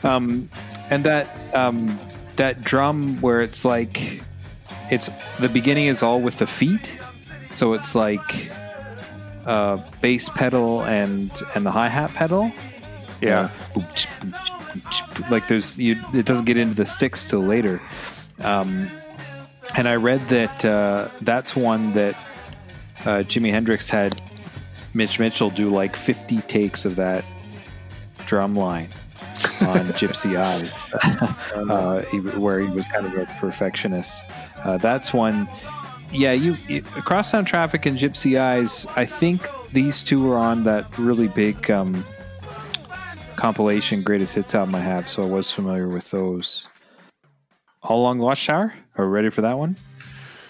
um, 0.04 0.50
and 0.90 1.04
that 1.06 1.28
um, 1.56 2.00
that 2.38 2.64
drum 2.64 3.20
where 3.22 3.42
it's 3.42 3.66
like, 3.66 4.24
it's 4.90 5.10
the 5.40 5.50
beginning 5.50 5.88
is 5.88 6.02
all 6.02 6.22
with 6.22 6.38
the 6.38 6.48
feet, 6.48 6.98
so 7.52 7.74
it's 7.74 7.96
like, 7.96 8.52
uh, 9.46 9.78
bass 10.02 10.30
pedal 10.30 10.84
and 10.84 11.32
and 11.56 11.66
the 11.66 11.72
hi 11.72 11.88
hat 11.88 12.14
pedal. 12.14 12.52
yeah, 13.22 13.50
boom. 13.74 13.86
like 15.32 15.48
there's 15.48 15.80
you. 15.80 15.96
It 16.14 16.26
doesn't 16.26 16.46
get 16.46 16.58
into 16.58 16.76
the 16.76 16.86
sticks 16.86 17.28
till 17.28 17.40
later. 17.42 17.82
Um, 18.42 18.90
and 19.76 19.88
I 19.88 19.96
read 19.96 20.28
that 20.30 20.66
uh, 20.66 21.10
that's 21.22 21.56
one 21.56 21.94
that 21.94 22.16
uh, 23.02 23.24
Jimi 23.24 23.52
Hendrix 23.52 23.90
had 23.90 24.22
Mitch 24.94 25.20
Mitchell 25.20 25.50
do 25.50 25.70
like 25.70 25.96
50 25.96 26.42
takes 26.42 26.86
of 26.86 26.96
that 26.98 27.24
drum 28.26 28.56
line 28.56 28.94
on 29.62 29.88
Gypsy 29.90 30.38
Eyes, 30.38 30.86
uh, 31.70 32.02
he, 32.04 32.20
where 32.20 32.60
he 32.60 32.68
was 32.70 32.88
kind 32.88 33.06
of 33.06 33.14
a 33.16 33.26
perfectionist. 33.40 34.24
Uh, 34.64 34.78
that's 34.78 35.14
one. 35.14 35.48
Yeah, 36.12 36.34
you, 36.34 36.58
you 36.68 36.82
Crosstown 36.84 37.46
Traffic 37.46 37.86
and 37.86 37.98
Gypsy 37.98 38.40
Eyes. 38.40 38.86
I 38.96 39.06
think 39.06 39.48
these 39.72 40.02
two 40.02 40.24
were 40.24 40.38
on 40.38 40.64
that 40.64 40.98
really 40.98 41.28
big 41.28 41.70
um, 41.70 42.06
compilation 43.36 44.02
greatest 44.02 44.36
hits 44.36 44.56
album 44.56 44.76
I 44.76 44.80
have, 44.80 45.08
so 45.08 45.24
I 45.24 45.28
was 45.28 45.52
familiar 45.52 45.88
with 45.88 46.10
those. 46.12 46.68
All 47.84 48.02
Along 48.02 48.18
the 48.18 48.26
Watchtower. 48.26 48.74
Are 48.98 49.06
we 49.06 49.12
ready 49.12 49.30
for 49.30 49.42
that 49.42 49.58
one? 49.58 49.78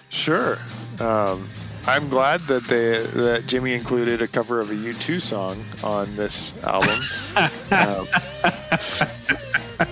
Sure. 0.10 0.58
Um, 1.00 1.48
I'm 1.88 2.10
glad 2.10 2.42
that 2.42 2.66
they 2.66 3.00
that 3.22 3.44
Jimi 3.46 3.74
included 3.76 4.22
a 4.22 4.28
cover 4.28 4.60
of 4.60 4.72
a 4.72 4.74
U2 4.76 5.22
song 5.22 5.64
on 5.84 6.14
this 6.16 6.52
album. 6.64 7.00
um, 7.36 8.08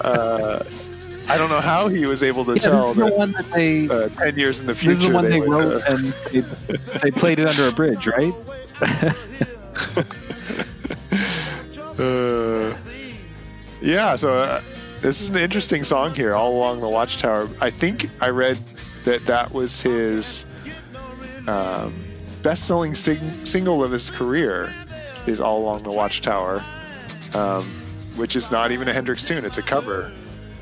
uh, 0.02 0.60
I 1.28 1.38
don't 1.38 1.50
know 1.50 1.62
how 1.62 1.88
he 1.88 2.06
was 2.06 2.22
able 2.22 2.44
to 2.46 2.54
Yeah, 2.54 2.58
tell 2.60 2.94
this 2.94 3.04
is 3.06 3.10
the 3.12 3.18
one 3.18 3.32
that 3.32 3.46
they. 3.52 3.88
uh, 3.90 4.10
ten 4.10 4.38
years 4.38 4.60
in 4.62 4.68
the 4.68 4.76
future. 4.76 4.96
this 4.96 5.02
is 5.06 5.08
the 5.08 5.14
one 5.14 5.26
they, 5.30 5.40
would, 5.40 5.50
wrote 5.50 5.82
uh, 5.84 5.96
and 5.96 6.04
they, 6.32 6.42
they 7.00 7.12
played 7.12 7.40
it 7.40 7.48
under 7.48 7.68
a 7.68 7.72
bridge, 7.72 8.08
right? 8.08 8.34
Uh, 11.98 12.76
yeah, 13.82 14.18
so 14.18 14.34
uh, 14.34 14.62
this 15.00 15.22
is 15.22 15.30
an 15.30 15.38
interesting 15.38 15.82
song 15.86 16.14
here, 16.14 16.34
all 16.36 16.52
along 16.58 16.82
the 16.82 16.90
Watchtower. 16.90 17.48
I 17.62 17.70
think 17.70 18.08
I 18.22 18.28
read 18.30 18.58
that 19.06 19.26
that 19.28 19.54
was 19.54 19.80
his 19.80 20.46
um, 21.48 21.94
best-selling 22.42 22.94
sing- 22.94 23.46
single 23.46 23.84
of 23.84 23.92
his 23.92 24.10
career. 24.10 24.74
Is 25.26 25.42
all 25.42 25.64
along 25.64 25.82
the 25.82 25.92
Watchtower, 25.92 26.64
um, 27.34 27.66
which 28.16 28.36
is 28.36 28.52
not 28.52 28.72
even 28.72 28.88
a 28.88 28.94
Hendrix 28.94 29.24
tune; 29.24 29.44
it's 29.44 29.58
a 29.58 29.64
cover. 29.64 30.12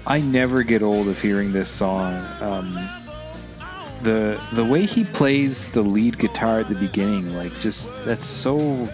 I 0.08 0.22
never 0.22 0.64
get 0.64 0.82
old 0.82 1.10
of 1.10 1.20
hearing 1.20 1.52
this 1.52 1.70
song. 1.70 2.26
Um, 2.40 2.74
the 4.04 4.42
the 4.54 4.64
way 4.64 4.86
he 4.86 5.04
plays 5.04 5.70
the 5.70 5.82
lead 5.82 6.18
guitar 6.18 6.60
at 6.60 6.70
the 6.70 6.76
beginning, 6.76 7.36
like 7.36 7.54
just 7.60 7.90
that's 8.06 8.28
so. 8.28 8.88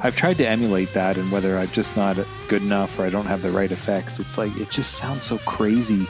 I've 0.00 0.16
tried 0.16 0.38
to 0.38 0.46
emulate 0.46 0.92
that, 0.94 1.16
and 1.16 1.30
whether 1.30 1.58
I'm 1.58 1.68
just 1.68 1.96
not 1.96 2.16
good 2.48 2.62
enough 2.62 2.98
or 2.98 3.04
I 3.04 3.10
don't 3.10 3.26
have 3.26 3.42
the 3.42 3.50
right 3.50 3.70
effects, 3.70 4.20
it's 4.20 4.38
like 4.38 4.56
it 4.56 4.70
just 4.70 4.94
sounds 4.94 5.24
so 5.24 5.38
crazy 5.38 6.06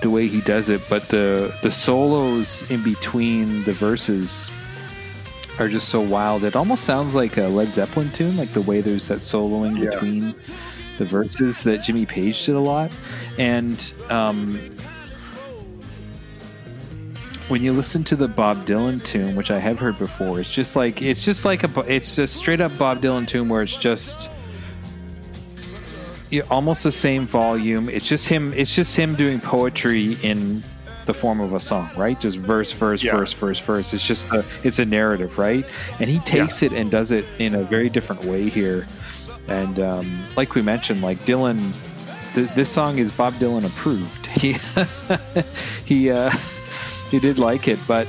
the 0.00 0.10
way 0.10 0.26
he 0.28 0.40
does 0.40 0.68
it. 0.68 0.80
But 0.88 1.08
the 1.08 1.54
the 1.62 1.72
solos 1.72 2.68
in 2.70 2.82
between 2.82 3.64
the 3.64 3.72
verses 3.72 4.50
are 5.58 5.68
just 5.68 5.88
so 5.88 6.00
wild. 6.00 6.44
It 6.44 6.54
almost 6.54 6.84
sounds 6.84 7.14
like 7.14 7.36
a 7.36 7.48
Led 7.48 7.72
Zeppelin 7.72 8.10
tune, 8.12 8.36
like 8.36 8.50
the 8.50 8.60
way 8.62 8.80
there's 8.80 9.08
that 9.08 9.18
soloing 9.18 9.76
Yeah. 9.78 9.90
between 9.90 10.34
the 10.98 11.04
verses 11.04 11.62
that 11.64 11.78
Jimmy 11.78 12.06
Page 12.06 12.46
did 12.46 12.54
a 12.54 12.60
lot. 12.60 12.90
And 13.38 13.92
um, 14.10 14.58
when 17.48 17.62
you 17.62 17.72
listen 17.72 18.04
to 18.04 18.16
the 18.16 18.28
Bob 18.28 18.66
Dylan 18.66 19.04
tune, 19.04 19.34
which 19.34 19.50
I 19.50 19.58
have 19.58 19.78
heard 19.78 19.98
before, 19.98 20.38
it's 20.40 20.52
just 20.52 20.76
like 20.76 21.02
it's 21.02 21.24
just 21.24 21.44
like 21.44 21.64
a 21.64 21.80
it's 21.92 22.18
a 22.18 22.26
straight 22.26 22.60
up 22.60 22.76
Bob 22.78 23.00
Dylan 23.02 23.26
tune 23.26 23.48
where 23.48 23.62
it's 23.62 23.76
just 23.76 24.28
almost 26.50 26.82
the 26.82 26.92
same 26.92 27.26
volume. 27.26 27.88
It's 27.88 28.04
just 28.06 28.28
him. 28.28 28.52
It's 28.54 28.74
just 28.74 28.96
him 28.96 29.14
doing 29.14 29.40
poetry 29.40 30.16
in 30.22 30.62
the 31.06 31.14
form 31.14 31.40
of 31.40 31.54
a 31.54 31.60
song, 31.60 31.88
right? 31.96 32.20
Just 32.20 32.36
verse, 32.38 32.70
verse, 32.72 33.02
Yeah. 33.02 33.16
verse, 33.16 33.32
verse, 33.32 33.58
verse. 33.58 33.94
It's 33.94 34.06
just 34.06 34.26
a, 34.28 34.44
it's 34.62 34.78
a 34.78 34.84
narrative, 34.84 35.38
right? 35.38 35.64
And 36.00 36.10
he 36.10 36.18
takes 36.20 36.62
it 36.62 36.72
and 36.72 36.90
does 36.90 37.12
it 37.12 37.24
in 37.38 37.54
a 37.54 37.62
very 37.64 37.88
different 37.88 38.24
way 38.24 38.48
here. 38.50 38.86
And 39.48 39.80
um, 39.80 40.24
like 40.36 40.54
we 40.54 40.60
mentioned, 40.60 41.00
like 41.00 41.16
Dylan, 41.20 41.72
th- 42.34 42.50
this 42.54 42.68
song 42.68 42.98
is 42.98 43.10
Bob 43.10 43.34
Dylan 43.34 43.64
approved. 43.66 44.26
He 44.38 44.52
he 45.84 46.10
uh, 46.10 46.30
he 47.10 47.18
did 47.18 47.38
like 47.38 47.66
it, 47.66 47.78
but 47.88 48.06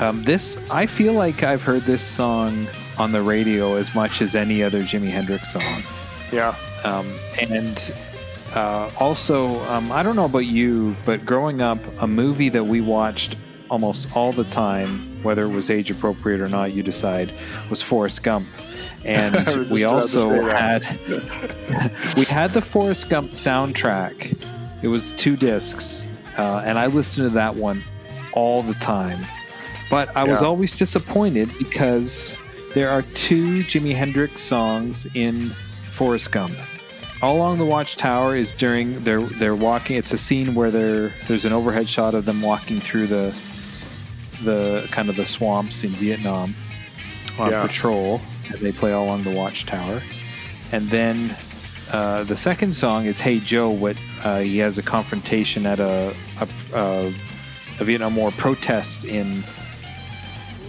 um, 0.00 0.24
this 0.24 0.58
I 0.70 0.86
feel 0.86 1.12
like 1.12 1.42
I've 1.42 1.62
heard 1.62 1.82
this 1.82 2.02
song 2.02 2.66
on 2.98 3.12
the 3.12 3.22
radio 3.22 3.74
as 3.74 3.94
much 3.94 4.22
as 4.22 4.34
any 4.34 4.62
other 4.62 4.80
Jimi 4.82 5.10
Hendrix 5.10 5.52
song. 5.52 5.82
Yeah, 6.32 6.56
Um, 6.84 7.12
and 7.40 7.92
uh, 8.54 8.90
also, 8.98 9.60
um, 9.66 9.92
I 9.92 10.02
don't 10.02 10.16
know 10.16 10.24
about 10.24 10.46
you, 10.46 10.96
but 11.04 11.24
growing 11.24 11.62
up, 11.62 11.78
a 12.00 12.06
movie 12.06 12.48
that 12.48 12.64
we 12.64 12.80
watched 12.80 13.36
almost 13.70 14.08
all 14.16 14.32
the 14.32 14.44
time, 14.44 15.22
whether 15.22 15.44
it 15.44 15.54
was 15.54 15.70
age 15.70 15.90
appropriate 15.90 16.40
or 16.40 16.48
not, 16.48 16.72
you 16.72 16.82
decide, 16.82 17.32
was 17.70 17.82
Forrest 17.82 18.22
Gump. 18.22 18.48
And 19.02 19.34
we 19.70 19.78
just 19.80 19.82
about 19.82 19.86
to 19.86 19.88
also 19.88 20.42
had 20.50 20.82
we 22.18 22.26
had 22.26 22.52
the 22.52 22.60
Forrest 22.60 23.08
Gump 23.08 23.30
soundtrack. 23.30 24.38
It 24.82 24.88
was 24.88 25.14
two 25.14 25.38
discs, 25.38 26.06
uh, 26.36 26.62
and 26.66 26.78
I 26.78 26.84
listened 26.84 27.26
to 27.26 27.34
that 27.34 27.54
one 27.54 27.82
all 28.34 28.62
the 28.62 28.74
time. 28.74 29.24
But 29.88 30.14
I 30.14 30.24
was 30.24 30.42
always 30.42 30.78
disappointed 30.78 31.50
because 31.58 32.36
there 32.74 32.90
are 32.90 33.00
two 33.14 33.60
Jimi 33.64 33.94
Hendrix 33.94 34.42
songs 34.42 35.06
in 35.14 35.50
Forrest 35.90 36.30
Gump. 36.32 36.54
All 37.22 37.36
along 37.36 37.58
the 37.58 37.66
Watchtower 37.66 38.34
is 38.36 38.54
during 38.54 39.04
they're 39.04 39.20
they're 39.20 39.54
walking. 39.54 39.96
It's 39.96 40.12
a 40.12 40.18
scene 40.18 40.54
where 40.54 40.70
they're 40.70 41.12
there's 41.28 41.44
an 41.44 41.52
overhead 41.52 41.88
shot 41.88 42.14
of 42.14 42.24
them 42.24 42.40
walking 42.40 42.80
through 42.80 43.08
the 43.08 43.34
the 44.42 44.88
kind 44.90 45.10
of 45.10 45.16
the 45.16 45.26
swamps 45.26 45.84
in 45.84 45.90
Vietnam 45.90 46.54
on 47.38 47.50
Yeah. 47.50 47.66
patrol, 47.66 48.22
and 48.48 48.54
they 48.60 48.72
play 48.72 48.92
all 48.92 49.04
along 49.04 49.24
the 49.24 49.32
Watchtower. 49.34 50.02
And 50.72 50.88
then 50.88 51.36
uh, 51.92 52.22
the 52.24 52.36
second 52.38 52.74
song 52.74 53.04
is 53.04 53.18
"Hey 53.20 53.38
Joe." 53.38 53.68
What 53.70 53.96
uh, 54.24 54.38
he 54.38 54.56
has 54.58 54.78
a 54.78 54.82
confrontation 54.82 55.66
at 55.66 55.78
a 55.78 56.14
a, 56.40 56.48
a, 56.74 57.06
a 57.80 57.84
Vietnam 57.84 58.16
War 58.16 58.30
protest 58.30 59.04
in 59.04 59.42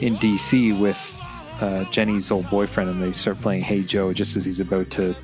in 0.02 0.16
D.C. 0.16 0.74
with 0.74 0.98
uh, 1.62 1.84
Jenny's 1.92 2.32
old 2.32 2.50
boyfriend, 2.50 2.90
and 2.90 3.02
they 3.02 3.12
start 3.12 3.38
playing 3.40 3.62
"Hey 3.64 3.82
Joe" 3.84 4.14
just 4.14 4.36
as 4.36 4.46
he's 4.46 4.60
about 4.60 4.90
to 4.92 5.16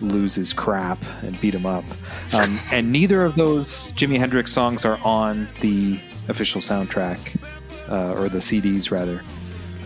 lose 0.00 0.34
his 0.34 0.52
crap 0.52 0.98
and 1.22 1.40
beat 1.40 1.54
him 1.54 1.66
up. 1.66 1.84
Um, 2.34 2.58
and 2.72 2.90
neither 2.92 3.24
of 3.24 3.34
those 3.36 3.92
Jimi 3.92 4.18
Hendrix 4.18 4.52
songs 4.52 4.84
are 4.84 4.98
on 5.04 5.48
the 5.60 6.00
official 6.28 6.60
soundtrack 6.60 7.18
uh, 7.88 8.14
or 8.20 8.28
the 8.28 8.38
CDs 8.38 8.90
rather, 8.90 9.22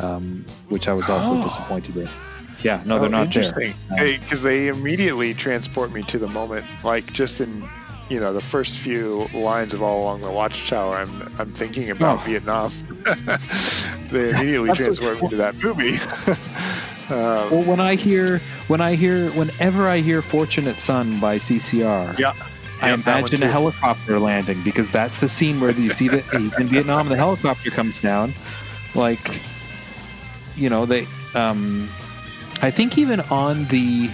um, 0.01 0.45
which 0.69 0.89
I 0.89 0.93
was 0.93 1.09
also 1.09 1.33
Oh. 1.35 1.43
disappointed 1.43 1.97
in. 1.97 2.09
Yeah, 2.63 2.83
no, 2.85 2.99
they're 2.99 3.09
Oh, 3.09 3.13
not 3.13 3.27
interesting. 3.27 3.73
there. 3.97 4.15
Um, 4.15 4.21
Because 4.21 4.43
they 4.43 4.69
immediately 4.69 5.33
transport 5.35 5.93
me 5.93 6.03
to 6.05 6.19
the 6.19 6.29
moment, 6.29 6.67
like 6.83 7.13
just 7.13 7.41
in 7.41 7.63
you 8.09 8.19
know 8.19 8.33
the 8.33 8.41
first 8.41 8.79
few 8.79 9.29
lines 9.33 9.73
of 9.73 9.83
all 9.83 10.03
along 10.03 10.21
the 10.23 10.31
Watchtower. 10.31 10.97
I'm 10.97 11.33
I'm 11.39 11.53
thinking 11.53 11.91
about 11.91 12.19
Oh. 12.19 12.25
Vietnam. 12.25 12.71
they 14.11 14.31
immediately 14.31 14.69
That's 14.69 14.79
transport 14.79 15.23
me 15.23 15.29
to 15.29 15.37
that 15.37 15.63
movie. 15.63 15.97
um, 17.11 17.51
Well, 17.51 17.63
when 17.63 17.81
I 17.81 17.95
hear, 17.95 18.39
when 18.69 18.81
I 18.81 18.95
hear, 18.95 19.31
whenever 19.31 19.89
I 19.89 19.99
hear 19.99 20.23
"Fortunate 20.23 20.81
Son" 20.81 21.21
by 21.21 21.37
CCR, 21.37 22.19
yeah, 22.19 22.35
I 22.81 22.93
imagine 22.93 23.43
a 23.43 23.49
helicopter 23.49 24.19
landing 24.19 24.63
because 24.63 24.91
that's 24.91 25.21
the 25.21 25.29
scene 25.29 25.61
where 25.61 25.71
you 25.71 25.91
see 25.91 26.09
that 26.09 26.25
he's 26.37 26.59
in 26.59 26.69
Vietnam 26.69 27.01
and 27.03 27.11
the 27.11 27.17
helicopter 27.17 27.71
comes 27.71 28.01
down. 28.01 28.33
Like, 28.95 29.41
you 30.57 30.71
know, 30.71 30.87
they. 30.87 31.07
Um, 31.35 31.89
I 32.63 32.71
think 32.71 32.99
even 32.99 33.21
on 33.21 33.65
the 33.67 34.11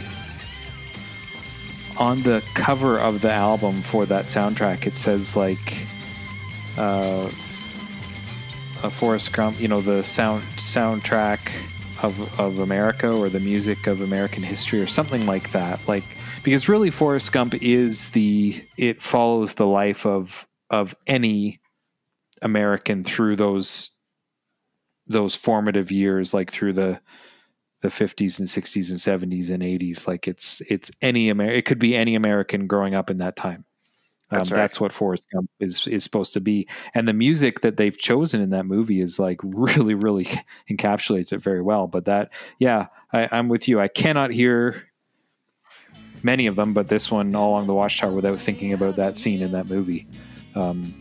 on 1.99 2.23
the 2.23 2.43
cover 2.55 2.99
of 2.99 3.23
the 3.23 3.33
album 3.33 3.83
for 3.83 4.05
that 4.07 4.27
soundtrack, 4.27 4.87
it 4.87 4.95
says 4.95 5.37
like 5.37 5.87
uh, 6.77 7.31
a 8.87 8.91
Forrest 8.91 9.33
Gump. 9.33 9.61
You 9.61 9.69
know, 9.69 9.81
the 9.81 10.03
sound 10.05 10.43
soundtrack 10.57 11.53
of 12.03 12.41
of 12.41 12.61
America 12.61 13.11
or 13.13 13.29
the 13.29 13.41
music 13.41 13.87
of 13.87 14.01
American 14.01 14.43
history 14.43 14.81
or 14.81 14.87
something 14.87 15.27
like 15.27 15.51
that. 15.51 15.87
Like 15.89 16.05
because 16.43 16.69
really 16.69 16.91
Forrest 16.91 17.33
Gump 17.33 17.55
is 17.63 18.11
the 18.11 18.65
it 18.79 19.03
follows 19.03 19.55
the 19.55 19.67
life 19.67 20.07
of 20.07 20.47
of 20.71 20.95
any 21.07 21.61
American 22.43 23.03
through 23.03 23.37
those 23.37 23.91
those 25.09 25.35
formative 25.35 25.91
years 25.91 26.33
like 26.33 26.51
through 26.51 26.73
the 26.73 27.01
the 27.83 27.89
50s 27.89 28.39
and 28.39 28.49
60s 28.49 28.91
and 28.91 29.33
70s 29.33 29.51
and 29.51 29.63
80s 29.63 30.09
like 30.09 30.27
it's 30.27 30.61
it's 30.69 30.91
any 31.03 31.29
Amer- 31.29 31.53
it 31.53 31.67
could 31.67 31.79
be 31.79 31.95
any 31.95 32.15
American 32.15 32.67
growing 32.67 32.95
up 32.95 33.11
in 33.11 33.19
that 33.19 33.37
time 33.37 33.65
um, 34.31 34.39
That's 34.39 34.51
that's, 34.51 34.81
what 34.81 34.93
Forrest 34.93 35.27
Gump 35.33 35.51
is 35.61 35.87
is 35.87 36.05
supposed 36.05 36.33
to 36.33 36.41
be 36.41 36.67
and 36.95 37.07
the 37.07 37.13
music 37.13 37.61
that 37.61 37.77
they've 37.77 37.97
chosen 37.97 38.41
in 38.41 38.51
that 38.51 38.67
movie 38.67 39.01
is 39.01 39.19
like 39.19 39.41
really 39.43 39.95
really 39.95 40.29
encapsulates 40.71 41.33
it 41.33 41.39
very 41.39 41.63
well 41.63 41.87
but 41.87 42.05
that 42.07 42.33
yeah 42.59 42.87
I, 43.13 43.29
I'm 43.31 43.49
with 43.49 43.69
you 43.69 43.81
I 43.81 43.89
cannot 43.89 44.33
hear 44.33 44.87
many 46.27 46.47
of 46.47 46.57
them, 46.57 46.75
but 46.75 46.89
this 46.89 47.11
one 47.11 47.35
all 47.35 47.51
along 47.51 47.67
the 47.69 47.75
watchtower 47.75 48.11
without 48.11 48.39
thinking 48.39 48.75
about 48.75 48.97
that 48.97 49.17
scene 49.17 49.41
in 49.41 49.53
that 49.53 49.69
movie. 49.69 50.07
Um, 50.55 50.95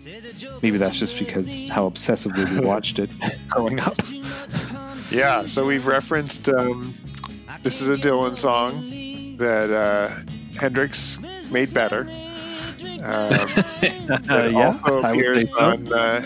maybe 0.61 0.78
that's 0.78 0.99
just 0.99 1.17
because 1.17 1.69
how 1.69 1.89
obsessively 1.89 2.59
we 2.59 2.65
watched 2.65 2.99
it 2.99 3.09
growing 3.49 3.80
up. 3.80 3.97
Yeah, 5.11 5.45
so 5.45 5.65
we've 5.65 5.88
referenced 5.88 6.49
um, 6.49 6.93
this 7.63 7.82
is 7.82 7.89
a 7.89 7.95
Dylan 7.95 8.38
song 8.38 9.38
that 9.38 9.71
uh, 9.71 10.09
Hendrix 10.57 11.19
made 11.51 11.73
better. 11.73 12.07
Um, 13.04 13.48
Uh, 14.30 14.50
yeah, 14.52 14.68
also 14.68 15.02
I 15.02 15.12
would 15.12 15.20
say 15.26 15.44
appears 15.44 15.52
so. 15.52 15.60
on 15.60 15.94
uh, 15.94 16.22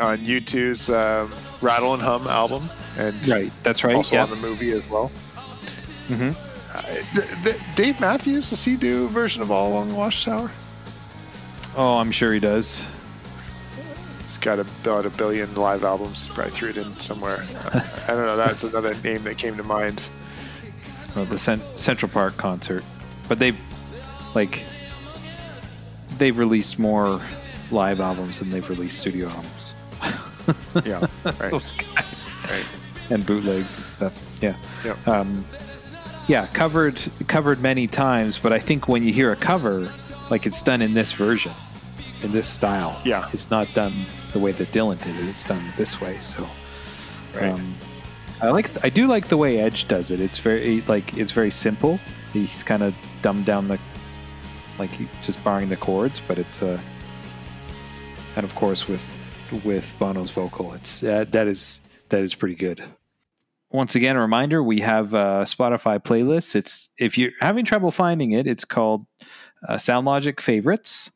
on 0.00 0.18
U2's 0.18 0.88
um, 0.90 1.32
Rattle 1.60 1.94
and 1.94 2.02
Hum 2.02 2.26
album, 2.28 2.68
and 2.96 3.26
Right, 3.28 3.52
that's 3.64 3.82
right. 3.84 3.94
also 3.96 4.14
yeah. 4.16 4.22
on 4.24 4.30
the 4.30 4.36
movie 4.36 4.70
as 4.72 4.88
well. 4.88 5.10
Mm-hmm. 6.08 6.30
Uh, 6.76 6.82
th- 7.14 7.44
th- 7.44 7.60
Dave 7.74 8.00
Matthews, 8.00 8.50
does 8.50 8.64
he 8.64 8.76
do 8.76 9.06
a 9.06 9.08
version 9.08 9.42
of 9.42 9.50
All 9.50 9.72
Along 9.72 9.88
the 9.88 9.94
Watchtower? 9.96 10.50
Oh, 11.76 11.98
I'm 11.98 12.12
sure 12.12 12.32
he 12.32 12.40
does. 12.40 12.84
He's 14.20 14.38
got 14.38 14.58
about 14.58 15.06
a 15.06 15.10
billion 15.10 15.52
live 15.54 15.82
albums. 15.84 16.28
Probably 16.28 16.52
threw 16.52 16.68
it 16.70 16.76
in 16.76 16.94
somewhere. 16.96 17.44
Uh, 17.72 17.80
I 18.08 18.12
don't 18.12 18.26
know. 18.26 18.36
That's 18.36 18.62
another 18.64 18.94
name 19.02 19.24
that 19.24 19.38
came 19.38 19.56
to 19.56 19.62
mind. 19.64 20.08
Well, 21.16 21.24
the 21.24 21.38
Cent- 21.38 21.62
Central 21.76 22.10
Park 22.10 22.36
concert, 22.36 22.84
but 23.28 23.38
they've 23.38 23.58
like 24.34 24.64
they've 26.18 26.38
released 26.38 26.78
more 26.78 27.20
live 27.70 28.00
albums 28.00 28.38
than 28.40 28.50
they've 28.50 28.68
released 28.68 28.98
studio 29.00 29.28
albums. 29.28 29.72
Yeah, 30.86 31.06
right. 31.24 31.50
Those 31.50 31.70
guys 31.72 32.32
right. 32.50 32.64
and 33.10 33.24
bootlegs 33.26 33.76
and 33.76 33.84
stuff. 33.84 34.38
Yeah. 34.42 34.54
Yep. 34.84 35.08
Um, 35.08 35.44
yeah, 36.26 36.46
covered 36.48 36.98
covered 37.26 37.60
many 37.60 37.86
times, 37.86 38.38
but 38.38 38.52
I 38.52 38.58
think 38.58 38.88
when 38.88 39.02
you 39.04 39.12
hear 39.12 39.32
a 39.32 39.36
cover, 39.36 39.90
like 40.30 40.46
it's 40.46 40.62
done 40.62 40.80
in 40.82 40.94
this 40.94 41.12
version, 41.12 41.52
in 42.22 42.32
this 42.32 42.48
style. 42.48 43.00
Yeah. 43.04 43.28
It's 43.32 43.50
not 43.50 43.72
done 43.74 43.92
the 44.32 44.38
way 44.38 44.52
that 44.52 44.68
Dylan 44.68 45.02
did 45.02 45.16
it. 45.16 45.28
It's 45.28 45.46
done 45.46 45.62
this 45.76 46.00
way. 46.00 46.18
So 46.20 46.46
Right. 47.34 47.52
um, 47.52 47.74
I 48.42 48.48
like 48.50 48.70
I 48.84 48.88
do 48.88 49.06
like 49.06 49.28
the 49.28 49.36
way 49.36 49.58
Edge 49.58 49.88
does 49.88 50.10
it. 50.10 50.20
It's 50.20 50.38
very 50.38 50.82
like 50.88 51.16
it's 51.16 51.32
very 51.32 51.50
simple. 51.50 51.98
He's 52.32 52.62
kind 52.62 52.82
of 52.82 52.94
dumbed 53.22 53.46
down 53.46 53.68
the 53.68 53.78
like 54.78 54.90
just 55.22 55.42
barring 55.44 55.68
the 55.68 55.76
chords, 55.76 56.20
but 56.26 56.38
it's 56.38 56.62
uh 56.62 56.78
and 58.36 58.44
of 58.44 58.54
course 58.54 58.86
with 58.86 59.02
with 59.64 59.94
Bono's 59.98 60.30
vocal, 60.30 60.72
it's 60.74 61.02
uh, 61.02 61.24
that 61.30 61.48
is 61.48 61.80
that 62.08 62.22
is 62.22 62.34
pretty 62.34 62.54
good. 62.54 62.82
Once 63.70 63.94
again, 63.94 64.16
a 64.16 64.20
reminder: 64.20 64.62
we 64.62 64.80
have 64.80 65.14
a 65.14 65.44
Spotify 65.44 66.02
playlist. 66.02 66.54
It's 66.54 66.90
if 66.98 67.18
you're 67.18 67.32
having 67.40 67.64
trouble 67.64 67.90
finding 67.90 68.32
it, 68.32 68.46
it's 68.46 68.64
called 68.64 69.06
uh, 69.68 69.74
SoundLogic 69.74 70.40
Favorites. 70.40 71.10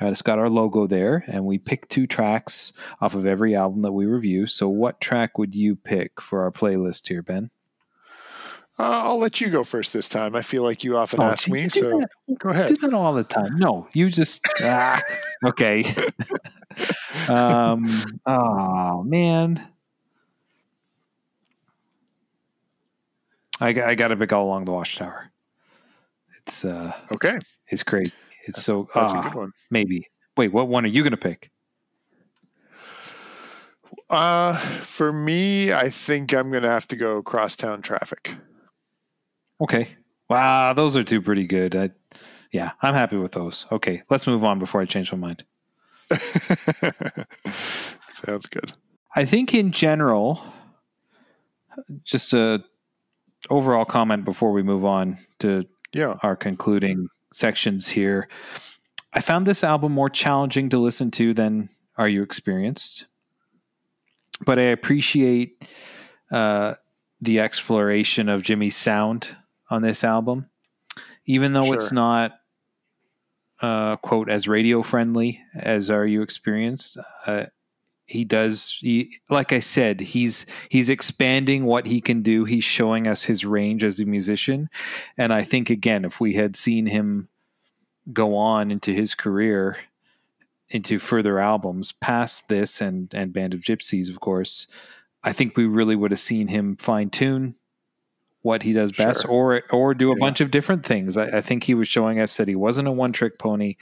Uh, 0.00 0.06
it's 0.06 0.22
got 0.22 0.38
our 0.38 0.48
logo 0.48 0.86
there, 0.86 1.24
and 1.26 1.44
we 1.44 1.58
pick 1.58 1.88
two 1.88 2.06
tracks 2.06 2.72
off 3.02 3.14
of 3.14 3.26
every 3.26 3.54
album 3.54 3.82
that 3.82 3.92
we 3.92 4.06
review. 4.06 4.46
So, 4.46 4.68
what 4.68 5.00
track 5.00 5.36
would 5.36 5.54
you 5.54 5.76
pick 5.76 6.20
for 6.20 6.42
our 6.42 6.50
playlist 6.50 7.08
here, 7.08 7.22
Ben? 7.22 7.50
Uh, 8.78 9.02
I'll 9.04 9.18
let 9.18 9.40
you 9.40 9.50
go 9.50 9.62
first 9.64 9.92
this 9.92 10.08
time. 10.08 10.34
I 10.34 10.42
feel 10.42 10.62
like 10.62 10.82
you 10.84 10.96
often 10.96 11.20
Oh, 11.20 11.24
ask 11.24 11.48
me, 11.48 11.68
so 11.68 11.90
that- 11.90 12.08
go 12.38 12.48
Do 12.48 12.54
ahead. 12.54 12.76
that 12.80 12.94
all 12.94 13.12
the 13.12 13.24
time. 13.24 13.58
No, 13.58 13.86
you 13.92 14.08
just 14.10 14.40
ah, 14.62 15.02
okay. 15.44 15.84
um. 17.28 18.02
Oh 18.26 19.02
man. 19.02 19.66
I, 23.62 23.72
got- 23.74 23.88
I 23.90 23.94
got 23.94 24.08
to 24.08 24.16
pick 24.16 24.32
all 24.32 24.46
along 24.46 24.64
the 24.64 24.72
watchtower. 24.72 25.30
It's 26.38 26.64
uh, 26.64 26.92
Okay, 27.12 27.38
it's 27.68 27.82
great. 27.82 28.14
It's 28.46 28.62
so 28.62 28.88
that's 28.94 29.12
ah, 29.12 29.20
a 29.20 29.22
good 29.24 29.34
one. 29.34 29.52
maybe. 29.70 30.06
Wait, 30.38 30.50
what 30.52 30.68
one 30.68 30.84
are 30.86 30.88
you 30.88 31.02
going 31.02 31.10
to 31.10 31.18
pick? 31.18 31.50
Uh, 34.08 34.56
for 34.56 35.12
me, 35.12 35.72
I 35.74 35.90
think 35.90 36.32
I'm 36.32 36.50
going 36.50 36.62
to 36.62 36.70
have 36.70 36.88
to 36.88 36.96
go 36.96 37.22
crosstown 37.22 37.82
traffic. 37.82 38.32
Okay. 39.60 39.88
Wow, 40.28 40.72
those 40.72 40.96
are 40.96 41.02
two 41.02 41.20
pretty 41.20 41.46
good. 41.46 41.74
I, 41.76 41.90
yeah, 42.52 42.70
I'm 42.82 42.94
happy 42.94 43.16
with 43.16 43.32
those. 43.32 43.66
Okay, 43.72 44.02
let's 44.10 44.26
move 44.26 44.44
on 44.44 44.58
before 44.58 44.80
I 44.80 44.84
change 44.84 45.12
my 45.12 45.18
mind. 45.18 45.44
Sounds 48.10 48.46
good. 48.46 48.72
I 49.16 49.24
think 49.24 49.54
in 49.54 49.72
general, 49.72 50.40
just 52.04 52.32
a 52.32 52.62
overall 53.48 53.84
comment 53.84 54.24
before 54.24 54.52
we 54.52 54.62
move 54.62 54.84
on 54.84 55.18
to 55.40 55.66
Yeah. 55.92 56.16
our 56.22 56.36
concluding 56.36 57.08
sections 57.32 57.88
here. 57.88 58.28
I 59.12 59.20
found 59.20 59.46
this 59.46 59.64
album 59.64 59.92
more 59.92 60.10
challenging 60.10 60.68
to 60.70 60.78
listen 60.78 61.10
to 61.12 61.34
than 61.34 61.68
Are 61.96 62.08
You 62.08 62.22
Experienced? 62.22 63.06
But 64.44 64.58
I 64.58 64.62
appreciate 64.64 65.68
uh, 66.30 66.74
the 67.20 67.40
exploration 67.40 68.28
of 68.28 68.42
Jimi's 68.42 68.76
sound 68.76 69.28
on 69.70 69.82
this 69.82 70.04
album. 70.04 70.50
Even 71.26 71.52
though 71.52 71.72
it's 71.72 71.92
not, 71.92 72.32
uh, 73.60 73.96
quote, 73.96 74.28
as 74.28 74.48
radio 74.48 74.82
friendly 74.82 75.40
as 75.54 75.90
Are 75.90 76.06
You 76.06 76.22
Experienced, 76.22 76.98
uh, 77.26 77.46
he 78.10 78.24
does 78.24 78.76
he 78.80 79.20
like 79.28 79.52
i 79.52 79.60
said 79.60 80.00
he's 80.00 80.44
he's 80.68 80.88
expanding 80.88 81.64
what 81.64 81.86
he 81.86 82.00
can 82.00 82.22
do 82.22 82.44
he's 82.44 82.64
showing 82.64 83.06
us 83.06 83.22
his 83.22 83.44
range 83.44 83.84
as 83.84 84.00
a 84.00 84.04
musician 84.04 84.68
and 85.16 85.32
i 85.32 85.44
think 85.44 85.70
again 85.70 86.04
if 86.04 86.20
we 86.20 86.34
had 86.34 86.56
seen 86.56 86.86
him 86.86 87.28
go 88.12 88.36
on 88.36 88.72
into 88.72 88.92
his 88.92 89.14
career 89.14 89.76
into 90.70 90.98
further 90.98 91.38
albums 91.38 91.92
past 91.92 92.48
this 92.48 92.80
and 92.80 93.14
and 93.14 93.32
band 93.32 93.54
of 93.54 93.60
Gypsys 93.60 94.10
of 94.10 94.18
course 94.18 94.66
i 95.22 95.32
think 95.32 95.56
we 95.56 95.66
really 95.66 95.94
would 95.94 96.10
have 96.10 96.18
seen 96.18 96.48
him 96.48 96.76
fine 96.76 97.10
tune 97.10 97.54
what 98.42 98.62
he 98.62 98.72
does 98.72 98.92
best 98.92 99.22
Sure. 99.22 99.30
or 99.30 99.62
or 99.70 99.94
do 99.94 100.10
a 100.10 100.14
Yeah. 100.16 100.20
bunch 100.20 100.40
of 100.40 100.50
different 100.50 100.84
things 100.86 101.16
I, 101.16 101.38
I 101.38 101.40
think 101.40 101.64
he 101.64 101.74
was 101.74 101.88
showing 101.88 102.20
us 102.20 102.36
that 102.38 102.48
he 102.48 102.54
wasn't 102.56 102.88
a 102.88 102.92
one 102.92 103.12
trick 103.12 103.38
pony 103.38 103.76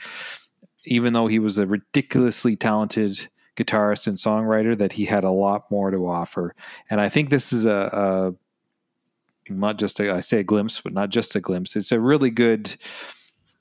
even 0.85 1.13
though 1.13 1.27
he 1.27 1.39
was 1.39 1.57
a 1.57 1.65
ridiculously 1.67 2.55
talented 2.55 3.27
guitarist 3.57 4.07
and 4.07 4.17
songwriter 4.17 4.77
that 4.77 4.93
he 4.93 5.05
had 5.05 5.23
a 5.23 5.31
lot 5.31 5.69
more 5.71 5.91
to 5.91 6.07
offer 6.07 6.55
and 6.89 6.99
i 7.01 7.09
think 7.09 7.29
this 7.29 7.51
is 7.53 7.65
a, 7.65 8.35
a 9.49 9.53
not 9.53 9.77
just 9.77 9.99
a, 9.99 10.11
i 10.13 10.19
say 10.21 10.39
a 10.39 10.43
glimpse 10.43 10.79
but 10.81 10.93
not 10.93 11.09
just 11.09 11.35
a 11.35 11.41
glimpse 11.41 11.75
it's 11.75 11.91
a 11.91 11.99
really 11.99 12.29
good 12.29 12.75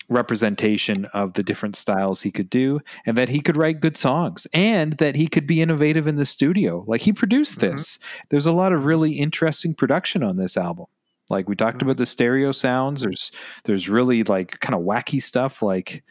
representation 0.09 1.05
of 1.07 1.35
the 1.35 1.43
different 1.43 1.77
styles 1.77 2.21
he 2.23 2.31
could 2.31 2.51
do 2.51 2.81
and 3.07 3.17
that 3.19 3.29
he 3.29 3.41
could 3.41 3.57
write 3.57 3.81
good 3.81 3.97
songs 3.97 4.47
and 4.55 4.95
that 4.95 5.15
he 5.17 5.29
could 5.29 5.47
be 5.47 5.61
innovative 5.63 6.07
in 6.07 6.17
the 6.17 6.27
studio. 6.27 6.85
Like 6.87 7.01
he 7.03 7.13
produced 7.13 7.59
Mhm. 7.59 7.61
this. 7.61 7.99
There's 8.31 8.47
a 8.47 8.53
lot 8.53 8.73
of 8.73 8.87
really 8.87 9.13
interesting 9.13 9.75
production 9.75 10.23
on 10.23 10.37
this 10.37 10.57
album. 10.57 10.87
Like 11.31 11.49
we 11.49 11.55
talked 11.57 11.79
Mhm. 11.79 11.83
about 11.83 11.99
the 11.99 12.07
stereo 12.07 12.53
sounds. 12.53 13.03
There's 13.03 13.31
there's 13.65 13.89
really 13.89 14.23
like 14.25 14.61
kind 14.61 14.75
of 14.75 14.81
wacky 14.83 15.23
stuff 15.23 15.63
like 15.63 16.03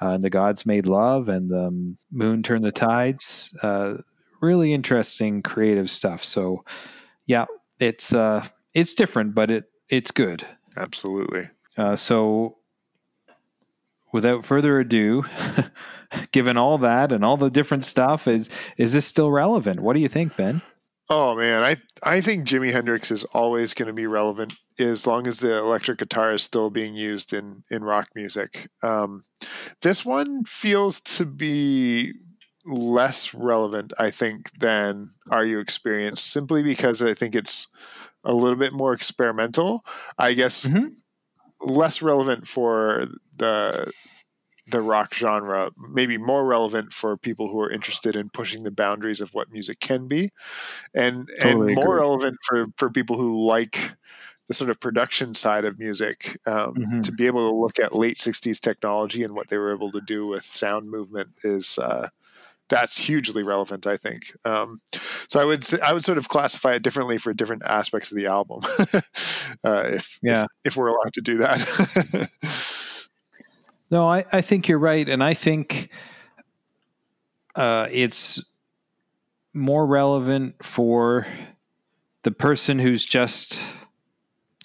uh, 0.00 0.18
the 0.18 0.30
gods 0.30 0.66
made 0.66 0.86
love 0.86 1.28
and 1.28 1.48
the 1.48 1.66
um, 1.68 1.96
moon 2.10 2.42
turned 2.42 2.64
the 2.64 2.72
tides. 2.72 3.56
Uh, 3.62 3.98
really 4.40 4.74
interesting 4.74 5.40
creative 5.42 5.90
stuff. 5.90 6.24
So 6.24 6.64
yeah 7.26 7.46
it's 7.80 8.12
uh 8.12 8.44
it's 8.74 8.94
different 8.94 9.34
but 9.34 9.50
it 9.50 9.64
it's 9.88 10.10
good. 10.10 10.44
Absolutely. 10.76 11.44
uh, 11.78 11.94
so, 11.96 12.56
without 14.14 14.44
further 14.44 14.78
ado, 14.78 15.24
given 16.32 16.56
all 16.56 16.78
that 16.78 17.10
and 17.10 17.24
all 17.24 17.36
the 17.36 17.50
different 17.50 17.84
stuff, 17.84 18.28
is 18.28 18.48
is 18.78 18.92
this 18.92 19.04
still 19.04 19.30
relevant? 19.30 19.80
What 19.80 19.94
do 19.94 20.00
you 20.00 20.08
think, 20.08 20.36
Ben? 20.36 20.62
Oh 21.10 21.34
man, 21.36 21.62
I 21.62 21.76
I 22.02 22.22
think 22.22 22.46
Jimi 22.46 22.72
Hendrix 22.72 23.10
is 23.10 23.24
always 23.24 23.74
going 23.74 23.88
to 23.88 23.92
be 23.92 24.06
relevant 24.06 24.54
as 24.78 25.06
long 25.06 25.26
as 25.26 25.38
the 25.40 25.58
electric 25.58 25.98
guitar 25.98 26.32
is 26.32 26.42
still 26.42 26.70
being 26.70 26.94
used 26.94 27.32
in 27.34 27.64
in 27.70 27.82
rock 27.82 28.08
music. 28.14 28.68
Um, 28.82 29.24
this 29.82 30.04
one 30.06 30.44
feels 30.44 31.00
to 31.00 31.26
be 31.26 32.12
less 32.64 33.34
relevant, 33.34 33.92
I 33.98 34.10
think, 34.10 34.50
than 34.58 35.10
Are 35.30 35.44
You 35.44 35.58
Experienced, 35.58 36.28
simply 36.30 36.62
because 36.62 37.02
I 37.02 37.12
think 37.12 37.34
it's 37.34 37.66
a 38.24 38.32
little 38.32 38.56
bit 38.56 38.72
more 38.72 38.94
experimental. 38.94 39.84
I 40.18 40.32
guess 40.32 40.66
Mhm. 40.66 40.94
Less 41.64 42.02
relevant 42.02 42.48
for 42.48 43.06
the 43.36 43.92
the 44.66 44.82
rock 44.82 45.14
genre, 45.14 45.70
maybe 45.78 46.18
more 46.18 46.46
relevant 46.46 46.92
for 46.92 47.16
people 47.18 47.48
who 47.50 47.60
are 47.60 47.70
interested 47.70 48.16
in 48.16 48.30
pushing 48.30 48.64
the 48.64 48.70
boundaries 48.70 49.20
of 49.20 49.34
what 49.34 49.50
music 49.52 49.80
can 49.80 50.08
be, 50.08 50.30
and 50.94 51.30
Totally 51.40 51.70
and 51.70 51.74
more 51.74 51.96
agree. 51.96 52.00
relevant 52.00 52.36
for 52.44 52.66
for 52.78 52.90
people 52.90 53.18
who 53.18 53.44
like 53.46 53.92
the 54.48 54.54
sort 54.54 54.70
of 54.70 54.80
production 54.80 55.34
side 55.34 55.64
of 55.64 55.78
music 55.78 56.38
um, 56.46 56.76
Mhm. 56.76 57.04
to 57.04 57.12
be 57.12 57.26
able 57.26 57.50
to 57.50 57.56
look 57.56 57.78
at 57.80 57.94
late 57.94 58.20
60s 58.20 58.60
technology 58.60 59.22
and 59.24 59.34
what 59.34 59.48
they 59.48 59.58
were 59.58 59.74
able 59.74 59.92
to 59.92 60.02
do 60.02 60.26
with 60.26 60.44
sound 60.44 60.90
movement 60.90 61.30
is 61.44 61.78
uh, 61.78 62.08
that's 62.68 62.96
hugely 62.98 63.42
relevant 63.42 63.86
i 63.86 63.96
think 63.96 64.32
um, 64.44 64.80
so 65.28 65.40
i 65.40 65.44
would 65.44 65.64
i 65.82 65.92
would 65.92 66.04
sort 66.04 66.18
of 66.18 66.28
classify 66.28 66.74
it 66.74 66.82
differently 66.82 67.18
for 67.18 67.32
different 67.34 67.62
aspects 67.64 68.10
of 68.10 68.16
the 68.16 68.26
album 68.26 68.60
uh, 69.64 69.84
if, 69.86 70.18
Yeah. 70.22 70.44
if 70.64 70.72
if 70.72 70.76
we're 70.76 70.88
allowed 70.88 71.12
to 71.14 71.20
do 71.20 71.36
that 71.38 72.30
No, 73.90 74.08
I, 74.08 74.24
I 74.32 74.40
think 74.40 74.66
you're 74.66 74.78
right, 74.78 75.08
and 75.08 75.22
I 75.22 75.34
think 75.34 75.90
uh, 77.54 77.86
it's 77.92 78.42
more 79.52 79.86
relevant 79.86 80.56
for 80.64 81.26
the 82.22 82.32
person 82.32 82.78
who's 82.78 83.04
just 83.04 83.60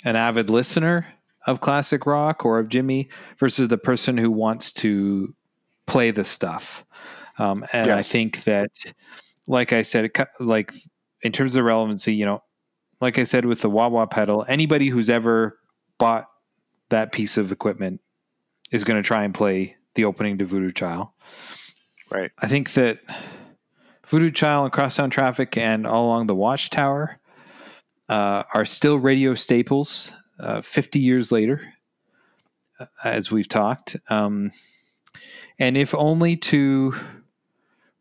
an 0.03 0.15
avid 0.15 0.49
listener 0.49 1.05
of 1.45 1.61
classic 1.61 2.05
rock 2.07 2.43
or 2.45 2.57
of 2.59 2.69
Jimi 2.69 3.09
versus 3.37 3.67
the 3.67 3.77
person 3.77 4.17
who 4.17 4.31
wants 4.31 4.71
to 4.73 5.31
play 5.85 6.09
the 6.09 6.25
stuff. 6.25 6.83
Um, 7.39 7.65
and 7.73 7.89
I 7.89 8.01
think 8.01 8.43
that, 8.43 8.69
like 9.47 9.73
I 9.73 9.81
said, 9.81 10.11
like 10.39 10.73
in 11.21 11.31
terms 11.31 11.55
of 11.55 11.63
relevancy, 11.63 12.13
you 12.13 12.25
know, 12.25 12.43
like 13.01 13.17
I 13.17 13.23
said 13.23 13.45
with 13.45 13.61
the 13.61 13.69
wah 13.69 14.05
pedal, 14.05 14.45
anybody 14.47 14.89
who's 14.89 15.09
ever 15.09 15.57
bought 15.97 16.25
that 16.89 17.11
piece 17.11 17.37
of 17.37 17.51
equipment 17.51 18.01
is 18.71 18.83
going 18.83 19.01
to 19.01 19.07
try 19.07 19.23
and 19.23 19.33
play 19.33 19.75
the 19.95 20.05
opening 20.05 20.37
to 20.37 20.45
Voodoo 20.45 20.71
Child. 20.71 21.07
Right. 22.11 22.31
I 22.39 22.47
think 22.47 22.73
that 22.73 22.99
Voodoo 24.07 24.31
Child 24.31 24.65
and 24.65 24.73
Crosstown 24.73 25.09
Traffic 25.09 25.55
and 25.55 25.87
All 25.87 26.07
Along 26.07 26.27
the 26.27 26.35
Watchtower 26.35 27.19
uh, 28.09 28.43
are 28.53 28.65
still 28.65 28.97
radio 28.97 29.35
staples 29.35 30.11
uh, 30.39 30.61
50 30.61 30.99
years 30.99 31.31
later, 31.31 31.73
uh, 32.79 32.85
as 33.03 33.31
we've 33.31 33.47
talked. 33.47 33.95
Um, 34.09 34.51
and 35.59 35.77
if 35.77 35.93
only 35.93 36.37
to 36.37 36.95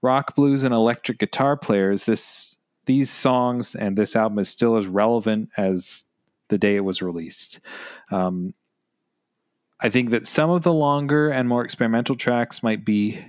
rock, 0.03 0.35
blues, 0.35 0.63
and 0.63 0.75
electric 0.75 1.19
guitar 1.19 1.57
players, 1.57 2.05
this 2.05 2.57
these 2.87 3.11
songs 3.11 3.75
and 3.75 3.99
this 3.99 4.17
album 4.17 4.39
is 4.39 4.49
still 4.49 4.77
as 4.77 4.87
relevant 4.87 5.51
as 5.59 6.05
the 6.49 6.57
day 6.57 6.77
it 6.77 6.85
was 6.85 7.03
released. 7.03 7.61
Um, 8.11 8.55
I 9.81 9.91
think 9.91 10.11
that 10.11 10.27
some 10.27 10.49
of 10.51 10.63
the 10.63 10.73
longer 10.73 11.29
and 11.29 11.49
more 11.49 11.65
experimental 11.65 12.17
tracks 12.17 12.63
might 12.63 12.85
be 12.85 13.23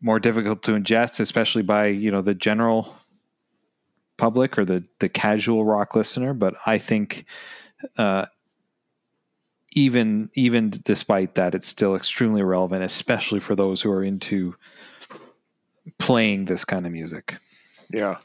more 0.00 0.20
difficult 0.20 0.62
to 0.64 0.72
ingest, 0.72 1.20
especially 1.20 1.62
by 1.62 1.86
you 1.86 2.10
know 2.10 2.22
the 2.22 2.34
general 2.34 2.96
public 4.16 4.58
or 4.58 4.64
the 4.64 4.84
the 5.00 5.08
casual 5.08 5.64
rock 5.64 5.96
listener. 5.96 6.32
But 6.34 6.54
I 6.66 6.78
think 6.78 7.24
uh, 7.96 8.26
even 9.72 10.30
even 10.34 10.70
despite 10.84 11.34
that, 11.34 11.54
it's 11.54 11.68
still 11.68 11.96
extremely 11.96 12.42
relevant, 12.42 12.82
especially 12.82 13.40
for 13.40 13.54
those 13.54 13.82
who 13.82 13.90
are 13.90 14.04
into 14.04 14.54
playing 15.98 16.46
this 16.46 16.64
kind 16.64 16.86
of 16.86 16.92
music. 16.92 17.36
Yeah. 17.92 18.16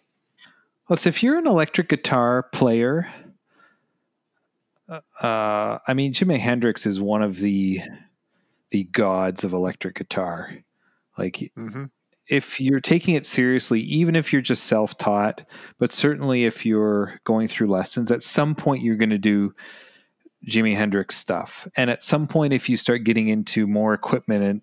Well, 0.87 0.97
so 0.97 1.09
if 1.09 1.23
you're 1.23 1.37
an 1.37 1.47
electric 1.47 1.89
guitar 1.89 2.43
player, 2.43 3.07
uh, 4.89 4.99
I 5.87 5.93
mean, 5.93 6.13
Jimi 6.13 6.37
Hendrix 6.37 6.85
is 6.85 6.99
one 6.99 7.21
of 7.21 7.37
the 7.37 7.81
the 8.71 8.83
gods 8.85 9.43
of 9.43 9.53
electric 9.53 9.95
guitar. 9.95 10.57
Like, 11.17 11.51
hmm 11.55 11.85
if 12.27 12.59
you're 12.59 12.79
taking 12.79 13.15
it 13.15 13.25
seriously, 13.25 13.81
even 13.81 14.15
if 14.15 14.33
you're 14.33 14.41
just 14.41 14.63
self 14.63 14.97
taught, 14.97 15.45
but 15.77 15.93
certainly 15.93 16.45
if 16.45 16.65
you're 16.65 17.19
going 17.23 17.47
through 17.47 17.67
lessons, 17.67 18.11
at 18.11 18.23
some 18.23 18.55
point 18.55 18.83
you're 18.83 18.95
going 18.95 19.09
to 19.11 19.17
do 19.17 19.53
Jimi 20.47 20.75
Hendrix 20.75 21.15
stuff. 21.15 21.67
And 21.75 21.89
at 21.89 22.03
some 22.03 22.27
point, 22.27 22.53
if 22.53 22.69
you 22.69 22.77
start 22.77 23.03
getting 23.03 23.29
into 23.29 23.67
more 23.67 23.93
equipment 23.93 24.43
and, 24.43 24.61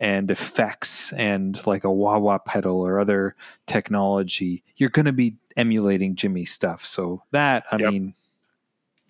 and 0.00 0.30
effects 0.30 1.12
and 1.14 1.64
like 1.66 1.84
a 1.84 1.90
wah 1.92 2.18
wah 2.18 2.38
pedal 2.38 2.80
or 2.80 2.98
other 3.00 3.34
technology, 3.66 4.62
you're 4.76 4.90
going 4.90 5.06
to 5.06 5.12
be 5.12 5.36
emulating 5.56 6.14
Jimi 6.14 6.46
stuff. 6.46 6.84
So 6.84 7.22
that, 7.32 7.64
I 7.72 7.76
Yep. 7.76 7.90
mean, 7.92 8.14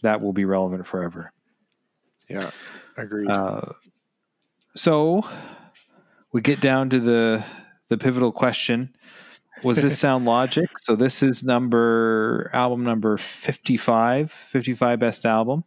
that 0.02 0.20
will 0.20 0.32
be 0.32 0.44
relevant 0.44 0.86
forever. 0.86 1.32
Yeah. 2.30 2.50
Agreed. 2.96 3.28
Uh, 3.30 3.72
so 4.74 5.22
we 6.32 6.40
get 6.40 6.60
down 6.60 6.90
to 6.90 7.00
the 7.00 7.44
the 7.88 7.96
pivotal 7.98 8.32
question: 8.32 8.94
Was 9.64 9.82
this 9.82 9.98
Sound 10.00 10.24
Logic? 10.24 10.68
So 10.78 10.94
this 10.94 11.22
is 11.22 11.42
number 11.42 12.50
album 12.52 12.84
number 12.84 13.16
55, 13.16 14.30
55 14.30 14.98
best 14.98 15.26
album. 15.26 15.64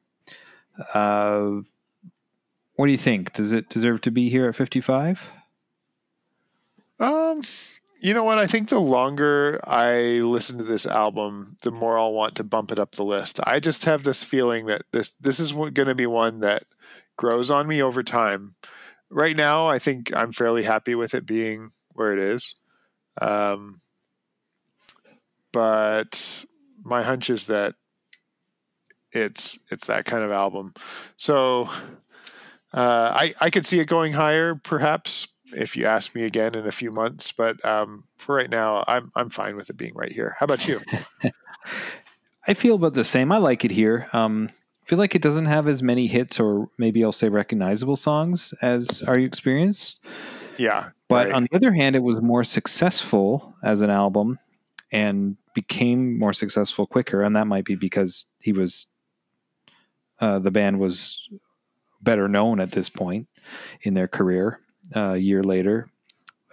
Uh, 0.93 1.61
what 2.81 2.87
do 2.87 2.93
you 2.93 2.97
think? 2.97 3.33
Does 3.33 3.53
it 3.53 3.69
deserve 3.69 4.01
to 4.01 4.09
be 4.09 4.27
here 4.27 4.49
at 4.49 4.55
fifty 4.55 4.81
five? 4.81 5.29
Um, 6.99 7.43
you 7.99 8.15
know 8.15 8.23
what? 8.23 8.39
I 8.39 8.47
think 8.47 8.69
the 8.69 8.79
longer 8.79 9.59
I 9.65 10.21
listen 10.21 10.57
to 10.57 10.63
this 10.63 10.87
album, 10.87 11.57
the 11.61 11.69
more 11.69 11.99
I'll 11.99 12.11
want 12.11 12.37
to 12.37 12.43
bump 12.43 12.71
it 12.71 12.79
up 12.79 12.93
the 12.93 13.05
list. 13.05 13.39
I 13.45 13.59
just 13.59 13.85
have 13.85 14.01
this 14.01 14.23
feeling 14.23 14.65
that 14.65 14.81
this 14.93 15.11
this 15.21 15.39
is 15.39 15.51
going 15.51 15.75
to 15.75 15.93
be 15.93 16.07
one 16.07 16.39
that 16.39 16.63
grows 17.17 17.51
on 17.51 17.67
me 17.67 17.83
over 17.83 18.01
time. 18.01 18.55
Right 19.11 19.37
now, 19.37 19.67
I 19.67 19.77
think 19.77 20.11
I'm 20.15 20.31
fairly 20.31 20.63
happy 20.63 20.95
with 20.95 21.13
it 21.13 21.27
being 21.27 21.69
where 21.89 22.13
it 22.13 22.17
is. 22.17 22.55
Um, 23.21 23.79
but 25.51 26.45
my 26.83 27.03
hunch 27.03 27.29
is 27.29 27.45
that 27.45 27.75
it's 29.11 29.59
it's 29.69 29.85
that 29.85 30.05
kind 30.05 30.23
of 30.23 30.31
album. 30.31 30.73
So 31.17 31.69
uh, 32.73 33.11
I 33.13 33.33
I 33.41 33.49
could 33.49 33.65
see 33.65 33.79
it 33.79 33.85
going 33.85 34.13
higher, 34.13 34.55
perhaps 34.55 35.27
if 35.53 35.75
you 35.75 35.85
ask 35.85 36.15
me 36.15 36.23
again 36.23 36.55
in 36.55 36.65
a 36.65 36.71
few 36.71 36.91
months. 36.91 37.31
But 37.31 37.63
um, 37.65 38.05
for 38.17 38.35
right 38.35 38.49
now, 38.49 38.83
I'm 38.87 39.11
I'm 39.15 39.29
fine 39.29 39.55
with 39.55 39.69
it 39.69 39.77
being 39.77 39.93
right 39.95 40.11
here. 40.11 40.35
How 40.39 40.45
about 40.45 40.67
you? 40.67 40.81
I 42.47 42.53
feel 42.53 42.75
about 42.75 42.93
the 42.93 43.03
same. 43.03 43.31
I 43.31 43.37
like 43.37 43.63
it 43.65 43.71
here. 43.71 44.07
Um, 44.13 44.49
I 44.83 44.89
feel 44.89 44.97
like 44.97 45.13
it 45.15 45.21
doesn't 45.21 45.45
have 45.45 45.67
as 45.67 45.83
many 45.83 46.07
hits, 46.07 46.39
or 46.39 46.69
maybe 46.77 47.03
I'll 47.03 47.11
say 47.11 47.29
recognizable 47.29 47.95
songs 47.95 48.53
as 48.61 49.03
Are 49.03 49.17
You 49.17 49.27
Experienced. 49.27 49.99
Yeah, 50.57 50.89
But 51.07 51.27
right. 51.27 51.35
on 51.35 51.43
the 51.43 51.55
other 51.55 51.71
hand, 51.71 51.95
it 51.95 52.03
was 52.03 52.19
more 52.21 52.43
successful 52.43 53.55
as 53.63 53.81
an 53.81 53.89
album 53.89 54.39
and 54.91 55.37
became 55.53 56.17
more 56.19 56.33
successful 56.33 56.85
quicker. 56.85 57.21
And 57.23 57.35
that 57.35 57.47
might 57.47 57.63
be 57.63 57.75
because 57.75 58.25
he 58.39 58.51
was, 58.51 58.87
uh, 60.19 60.39
the 60.39 60.51
band 60.51 60.79
was 60.79 61.29
better 62.01 62.27
known 62.27 62.59
at 62.59 62.71
this 62.71 62.89
point 62.89 63.27
in 63.81 63.93
their 63.93 64.07
career 64.07 64.59
uh, 64.95 65.13
a 65.13 65.17
year 65.17 65.43
later. 65.43 65.89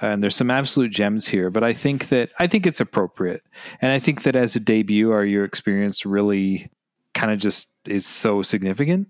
And 0.01 0.23
there's 0.23 0.37
some 0.37 0.51
absolute 0.51 0.93
gems 0.93 1.27
here, 1.27 1.51
but 1.51 1.65
I 1.65 1.73
think 1.73 2.09
that 2.11 2.31
I 2.39 2.47
think 2.47 2.67
it's 2.67 2.81
appropriate. 2.81 3.43
And 3.81 3.91
I 3.91 3.99
think 3.99 4.23
that 4.23 4.37
as 4.37 4.55
a 4.55 4.61
debut, 4.61 5.11
Are 5.11 5.25
Your 5.25 5.45
Experience 5.45 6.07
really 6.07 6.71
kind 7.15 7.33
of 7.33 7.41
just 7.41 7.69
is 7.85 8.07
so 8.07 8.43
significant. 8.43 9.09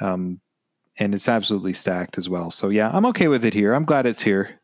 Um, 0.00 0.40
and 0.98 1.14
it's 1.14 1.28
absolutely 1.28 1.72
stacked 1.72 2.18
as 2.18 2.28
well. 2.28 2.50
So 2.50 2.68
yeah, 2.68 2.90
I'm 2.92 3.06
okay 3.06 3.28
with 3.28 3.44
it 3.44 3.54
here. 3.54 3.74
I'm 3.74 3.84
glad 3.84 4.06
it's 4.06 4.22
here. 4.22 4.60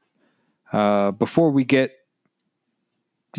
Uh, 0.73 1.11
before 1.11 1.51
we 1.51 1.65
get, 1.65 1.97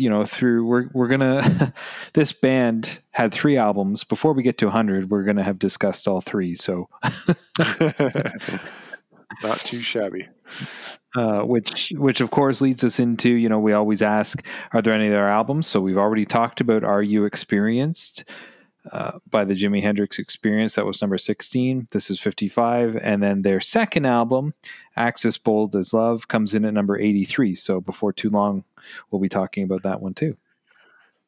you 0.00 0.10
know, 0.10 0.24
through 0.24 0.64
we're 0.66 0.88
we're 0.92 1.08
gonna. 1.08 1.72
this 2.14 2.32
band 2.32 3.00
had 3.10 3.32
three 3.32 3.56
albums. 3.56 4.04
Before 4.04 4.32
we 4.32 4.42
get 4.42 4.58
to 4.58 4.66
100, 4.66 5.10
we're 5.10 5.24
gonna 5.24 5.42
have 5.42 5.58
discussed 5.58 6.08
all 6.08 6.20
three. 6.20 6.54
So, 6.56 6.88
not 9.42 9.58
too 9.60 9.80
shabby. 9.80 10.28
uh, 11.16 11.42
which 11.42 11.92
which 11.96 12.20
of 12.20 12.30
course 12.30 12.60
leads 12.60 12.84
us 12.84 12.98
into 12.98 13.28
you 13.30 13.48
know 13.48 13.58
we 13.58 13.72
always 13.72 14.02
ask, 14.02 14.44
are 14.72 14.82
there 14.82 14.94
any 14.94 15.08
other 15.08 15.24
albums? 15.24 15.66
So 15.66 15.80
we've 15.80 15.98
already 15.98 16.24
talked 16.24 16.60
about 16.60 16.84
Are 16.84 17.02
You 17.02 17.24
Experienced? 17.24 18.24
Uh, 18.92 19.18
by 19.28 19.44
the 19.44 19.54
Jimi 19.54 19.82
Hendrix 19.82 20.18
Experience. 20.18 20.74
That 20.74 20.86
was 20.86 21.02
number 21.02 21.18
16. 21.18 21.88
This 21.90 22.10
is 22.10 22.18
55. 22.18 22.96
And 22.96 23.22
then 23.22 23.42
their 23.42 23.60
second 23.60 24.06
album, 24.06 24.54
Axis 24.96 25.36
Bold 25.36 25.76
as 25.76 25.92
Love, 25.92 26.28
comes 26.28 26.54
in 26.54 26.64
at 26.64 26.72
number 26.72 26.98
83. 26.98 27.54
So 27.56 27.82
before 27.82 28.10
too 28.14 28.30
long, 28.30 28.64
we'll 29.10 29.20
be 29.20 29.28
talking 29.28 29.64
about 29.64 29.82
that 29.82 30.00
one 30.00 30.14
too. 30.14 30.34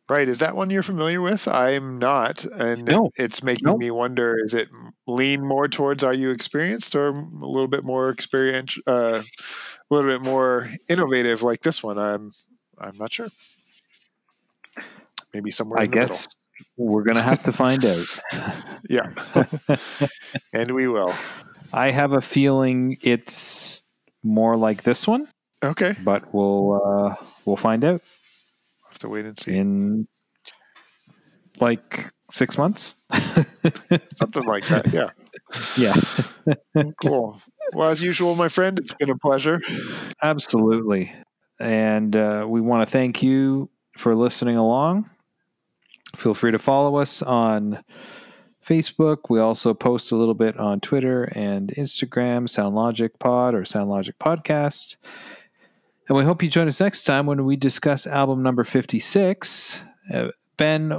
Right, 0.09 0.29
is 0.29 0.39
that 0.39 0.57
one 0.57 0.71
you're 0.71 0.83
familiar 0.83 1.21
with? 1.21 1.47
I'm 1.47 1.99
not, 1.99 2.45
and 2.45 2.85
No. 2.87 3.11
it's 3.17 3.43
making 3.43 3.67
No. 3.67 3.77
me 3.79 3.91
wonder: 3.91 4.37
is 4.45 4.53
it 4.53 4.69
lean 5.07 5.47
more 5.47 5.69
towards 5.69 6.03
Are 6.03 6.13
You 6.13 6.31
Experienced, 6.31 6.95
or 6.95 7.09
a 7.09 7.13
little 7.13 7.69
bit 7.69 7.85
more 7.85 8.09
experience, 8.11 8.77
uh, 8.87 9.23
a 9.23 9.95
little 9.95 10.11
bit 10.11 10.21
more 10.21 10.69
innovative 10.89 11.43
like 11.43 11.61
this 11.63 11.83
one? 11.83 11.99
I'm 11.99 12.33
I'm 12.79 12.97
not 12.99 13.13
sure. 13.13 13.29
Maybe 15.33 15.51
somewhere. 15.51 15.81
I 15.81 15.85
in 15.85 15.91
the 15.93 15.97
guess 15.99 16.29
we're 16.77 17.03
going 17.03 17.17
to 17.17 17.23
have 17.23 17.43
to 17.45 17.53
find 17.53 17.85
out. 17.85 18.07
Yeah, 18.91 19.13
and 20.53 20.73
we 20.73 20.89
will. 20.89 21.15
I 21.73 21.93
have 21.93 22.13
a 22.13 22.21
feeling 22.21 22.97
it's 23.01 23.85
more 24.25 24.57
like 24.57 24.83
this 24.83 25.07
one, 25.07 25.29
Okay, 25.65 25.95
but 26.03 26.35
we'll 26.35 26.83
uh, 26.85 27.15
we'll 27.45 27.57
find 27.57 27.85
out 27.85 28.01
have 28.89 28.99
to 28.99 29.09
wait 29.09 29.25
and 29.25 29.39
see. 29.39 29.55
in 29.57 30.09
like 31.61 32.11
six 32.33 32.59
months. 32.59 32.95
Something 34.15 34.45
like 34.45 34.67
that. 34.67 34.93
Yeah, 34.93 35.11
yeah. 35.79 35.95
cool. 37.01 37.41
Well, 37.73 37.89
as 37.91 38.03
usual, 38.03 38.35
my 38.35 38.49
friend, 38.49 38.79
it's 38.81 38.95
been 38.95 39.11
a 39.11 39.17
pleasure. 39.17 39.61
Absolutely. 40.23 41.15
And 41.61 42.17
uh, 42.17 42.47
we 42.49 42.61
want 42.61 42.87
to 42.87 42.91
thank 42.91 43.23
you 43.23 43.71
for 43.97 44.15
listening 44.17 44.57
along. 44.57 45.09
Feel 46.17 46.35
free 46.35 46.53
to 46.53 46.59
follow 46.59 46.97
us 46.97 47.23
on 47.23 47.83
Facebook. 48.67 49.19
We 49.29 49.41
also 49.41 49.75
post 49.75 50.13
a 50.13 50.17
little 50.17 50.35
bit 50.35 50.59
on 50.59 50.81
Twitter 50.81 51.25
and 51.25 51.73
Instagram, 51.77 52.49
SoundLogic 52.49 53.19
Pod 53.19 53.55
or 53.55 53.63
SoundLogic 53.63 54.15
Podcast. 54.21 54.97
And 56.09 56.19
we 56.19 56.25
hope 56.25 56.43
you 56.43 56.51
join 56.51 56.69
us 56.69 56.81
next 56.81 57.05
time 57.05 57.27
when 57.27 57.45
we 57.45 57.57
discuss 57.57 58.07
album 58.07 58.43
number 58.43 58.65
56, 58.65 59.81
uh, 60.13 60.29
Ben, 60.57 60.93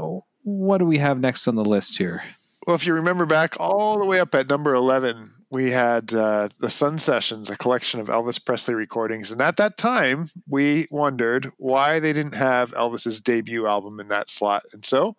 what 0.43 0.78
do 0.78 0.86
we 0.86 0.97
have 0.97 1.20
next 1.20 1.47
on 1.47 1.55
the 1.55 1.66
list 1.66 1.97
here? 1.97 2.24
Well, 2.66 2.76
if 2.76 2.88
you 2.88 2.93
remember 2.93 3.26
back 3.26 3.59
all 3.59 3.99
the 3.99 4.05
way 4.05 4.20
up 4.20 4.34
at 4.34 4.49
number 4.49 4.74
11, 4.74 5.32
we 5.54 5.70
had 5.70 6.14
uh, 6.16 6.49
the 6.58 6.70
Sun 6.70 6.97
Sessions, 6.97 7.49
a 7.49 7.56
collection 7.56 7.99
of 7.99 8.08
Elvis 8.08 8.43
Presley 8.43 8.74
recordings. 8.74 9.32
And 9.32 9.39
at 9.39 9.58
that 9.58 9.78
time, 9.78 10.32
we 10.49 10.88
wondered 10.89 11.51
why 11.58 11.99
they 11.99 12.12
didn't 12.12 12.34
have 12.34 12.72
Elvis's 12.72 13.22
debut 13.22 13.68
album 13.68 13.99
in 13.99 14.08
that 14.08 14.30
slot. 14.30 14.64
And 14.74 14.84
so 14.84 15.16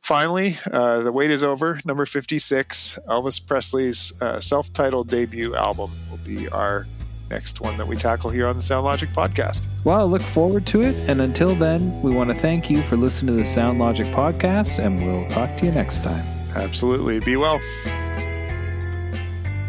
finally, 0.00 0.58
uh, 0.72 1.02
the 1.02 1.10
wait 1.10 1.32
is 1.32 1.42
over. 1.42 1.80
Number 1.84 2.06
56, 2.06 3.00
Elvis 3.08 3.44
Presley's 3.44 4.12
uh, 4.22 4.38
self 4.38 4.72
titled 4.72 5.08
debut 5.08 5.56
album 5.56 5.90
will 6.08 6.18
be 6.18 6.48
our 6.50 6.86
next 7.28 7.60
one 7.60 7.76
that 7.76 7.88
we 7.88 7.96
tackle 7.96 8.30
here 8.30 8.46
on 8.46 8.54
the 8.54 8.62
Sound 8.62 8.84
Logic 8.84 9.08
podcast. 9.08 9.66
Well, 9.82 9.98
I 10.00 10.04
look 10.04 10.22
forward 10.22 10.68
to 10.68 10.82
it. 10.82 10.94
And 11.08 11.20
until 11.20 11.56
then, 11.56 12.00
we 12.00 12.14
want 12.14 12.30
to 12.30 12.36
thank 12.36 12.70
you 12.70 12.80
for 12.82 12.96
listening 12.96 13.36
to 13.36 13.42
the 13.42 13.48
Sound 13.48 13.80
Logic 13.80 14.06
podcast, 14.08 14.78
and 14.78 15.04
we'll 15.04 15.28
talk 15.30 15.56
to 15.58 15.66
you 15.66 15.72
next 15.72 16.04
time. 16.04 16.24
Absolutely. 16.54 17.18
Be 17.18 17.36
well. 17.36 17.60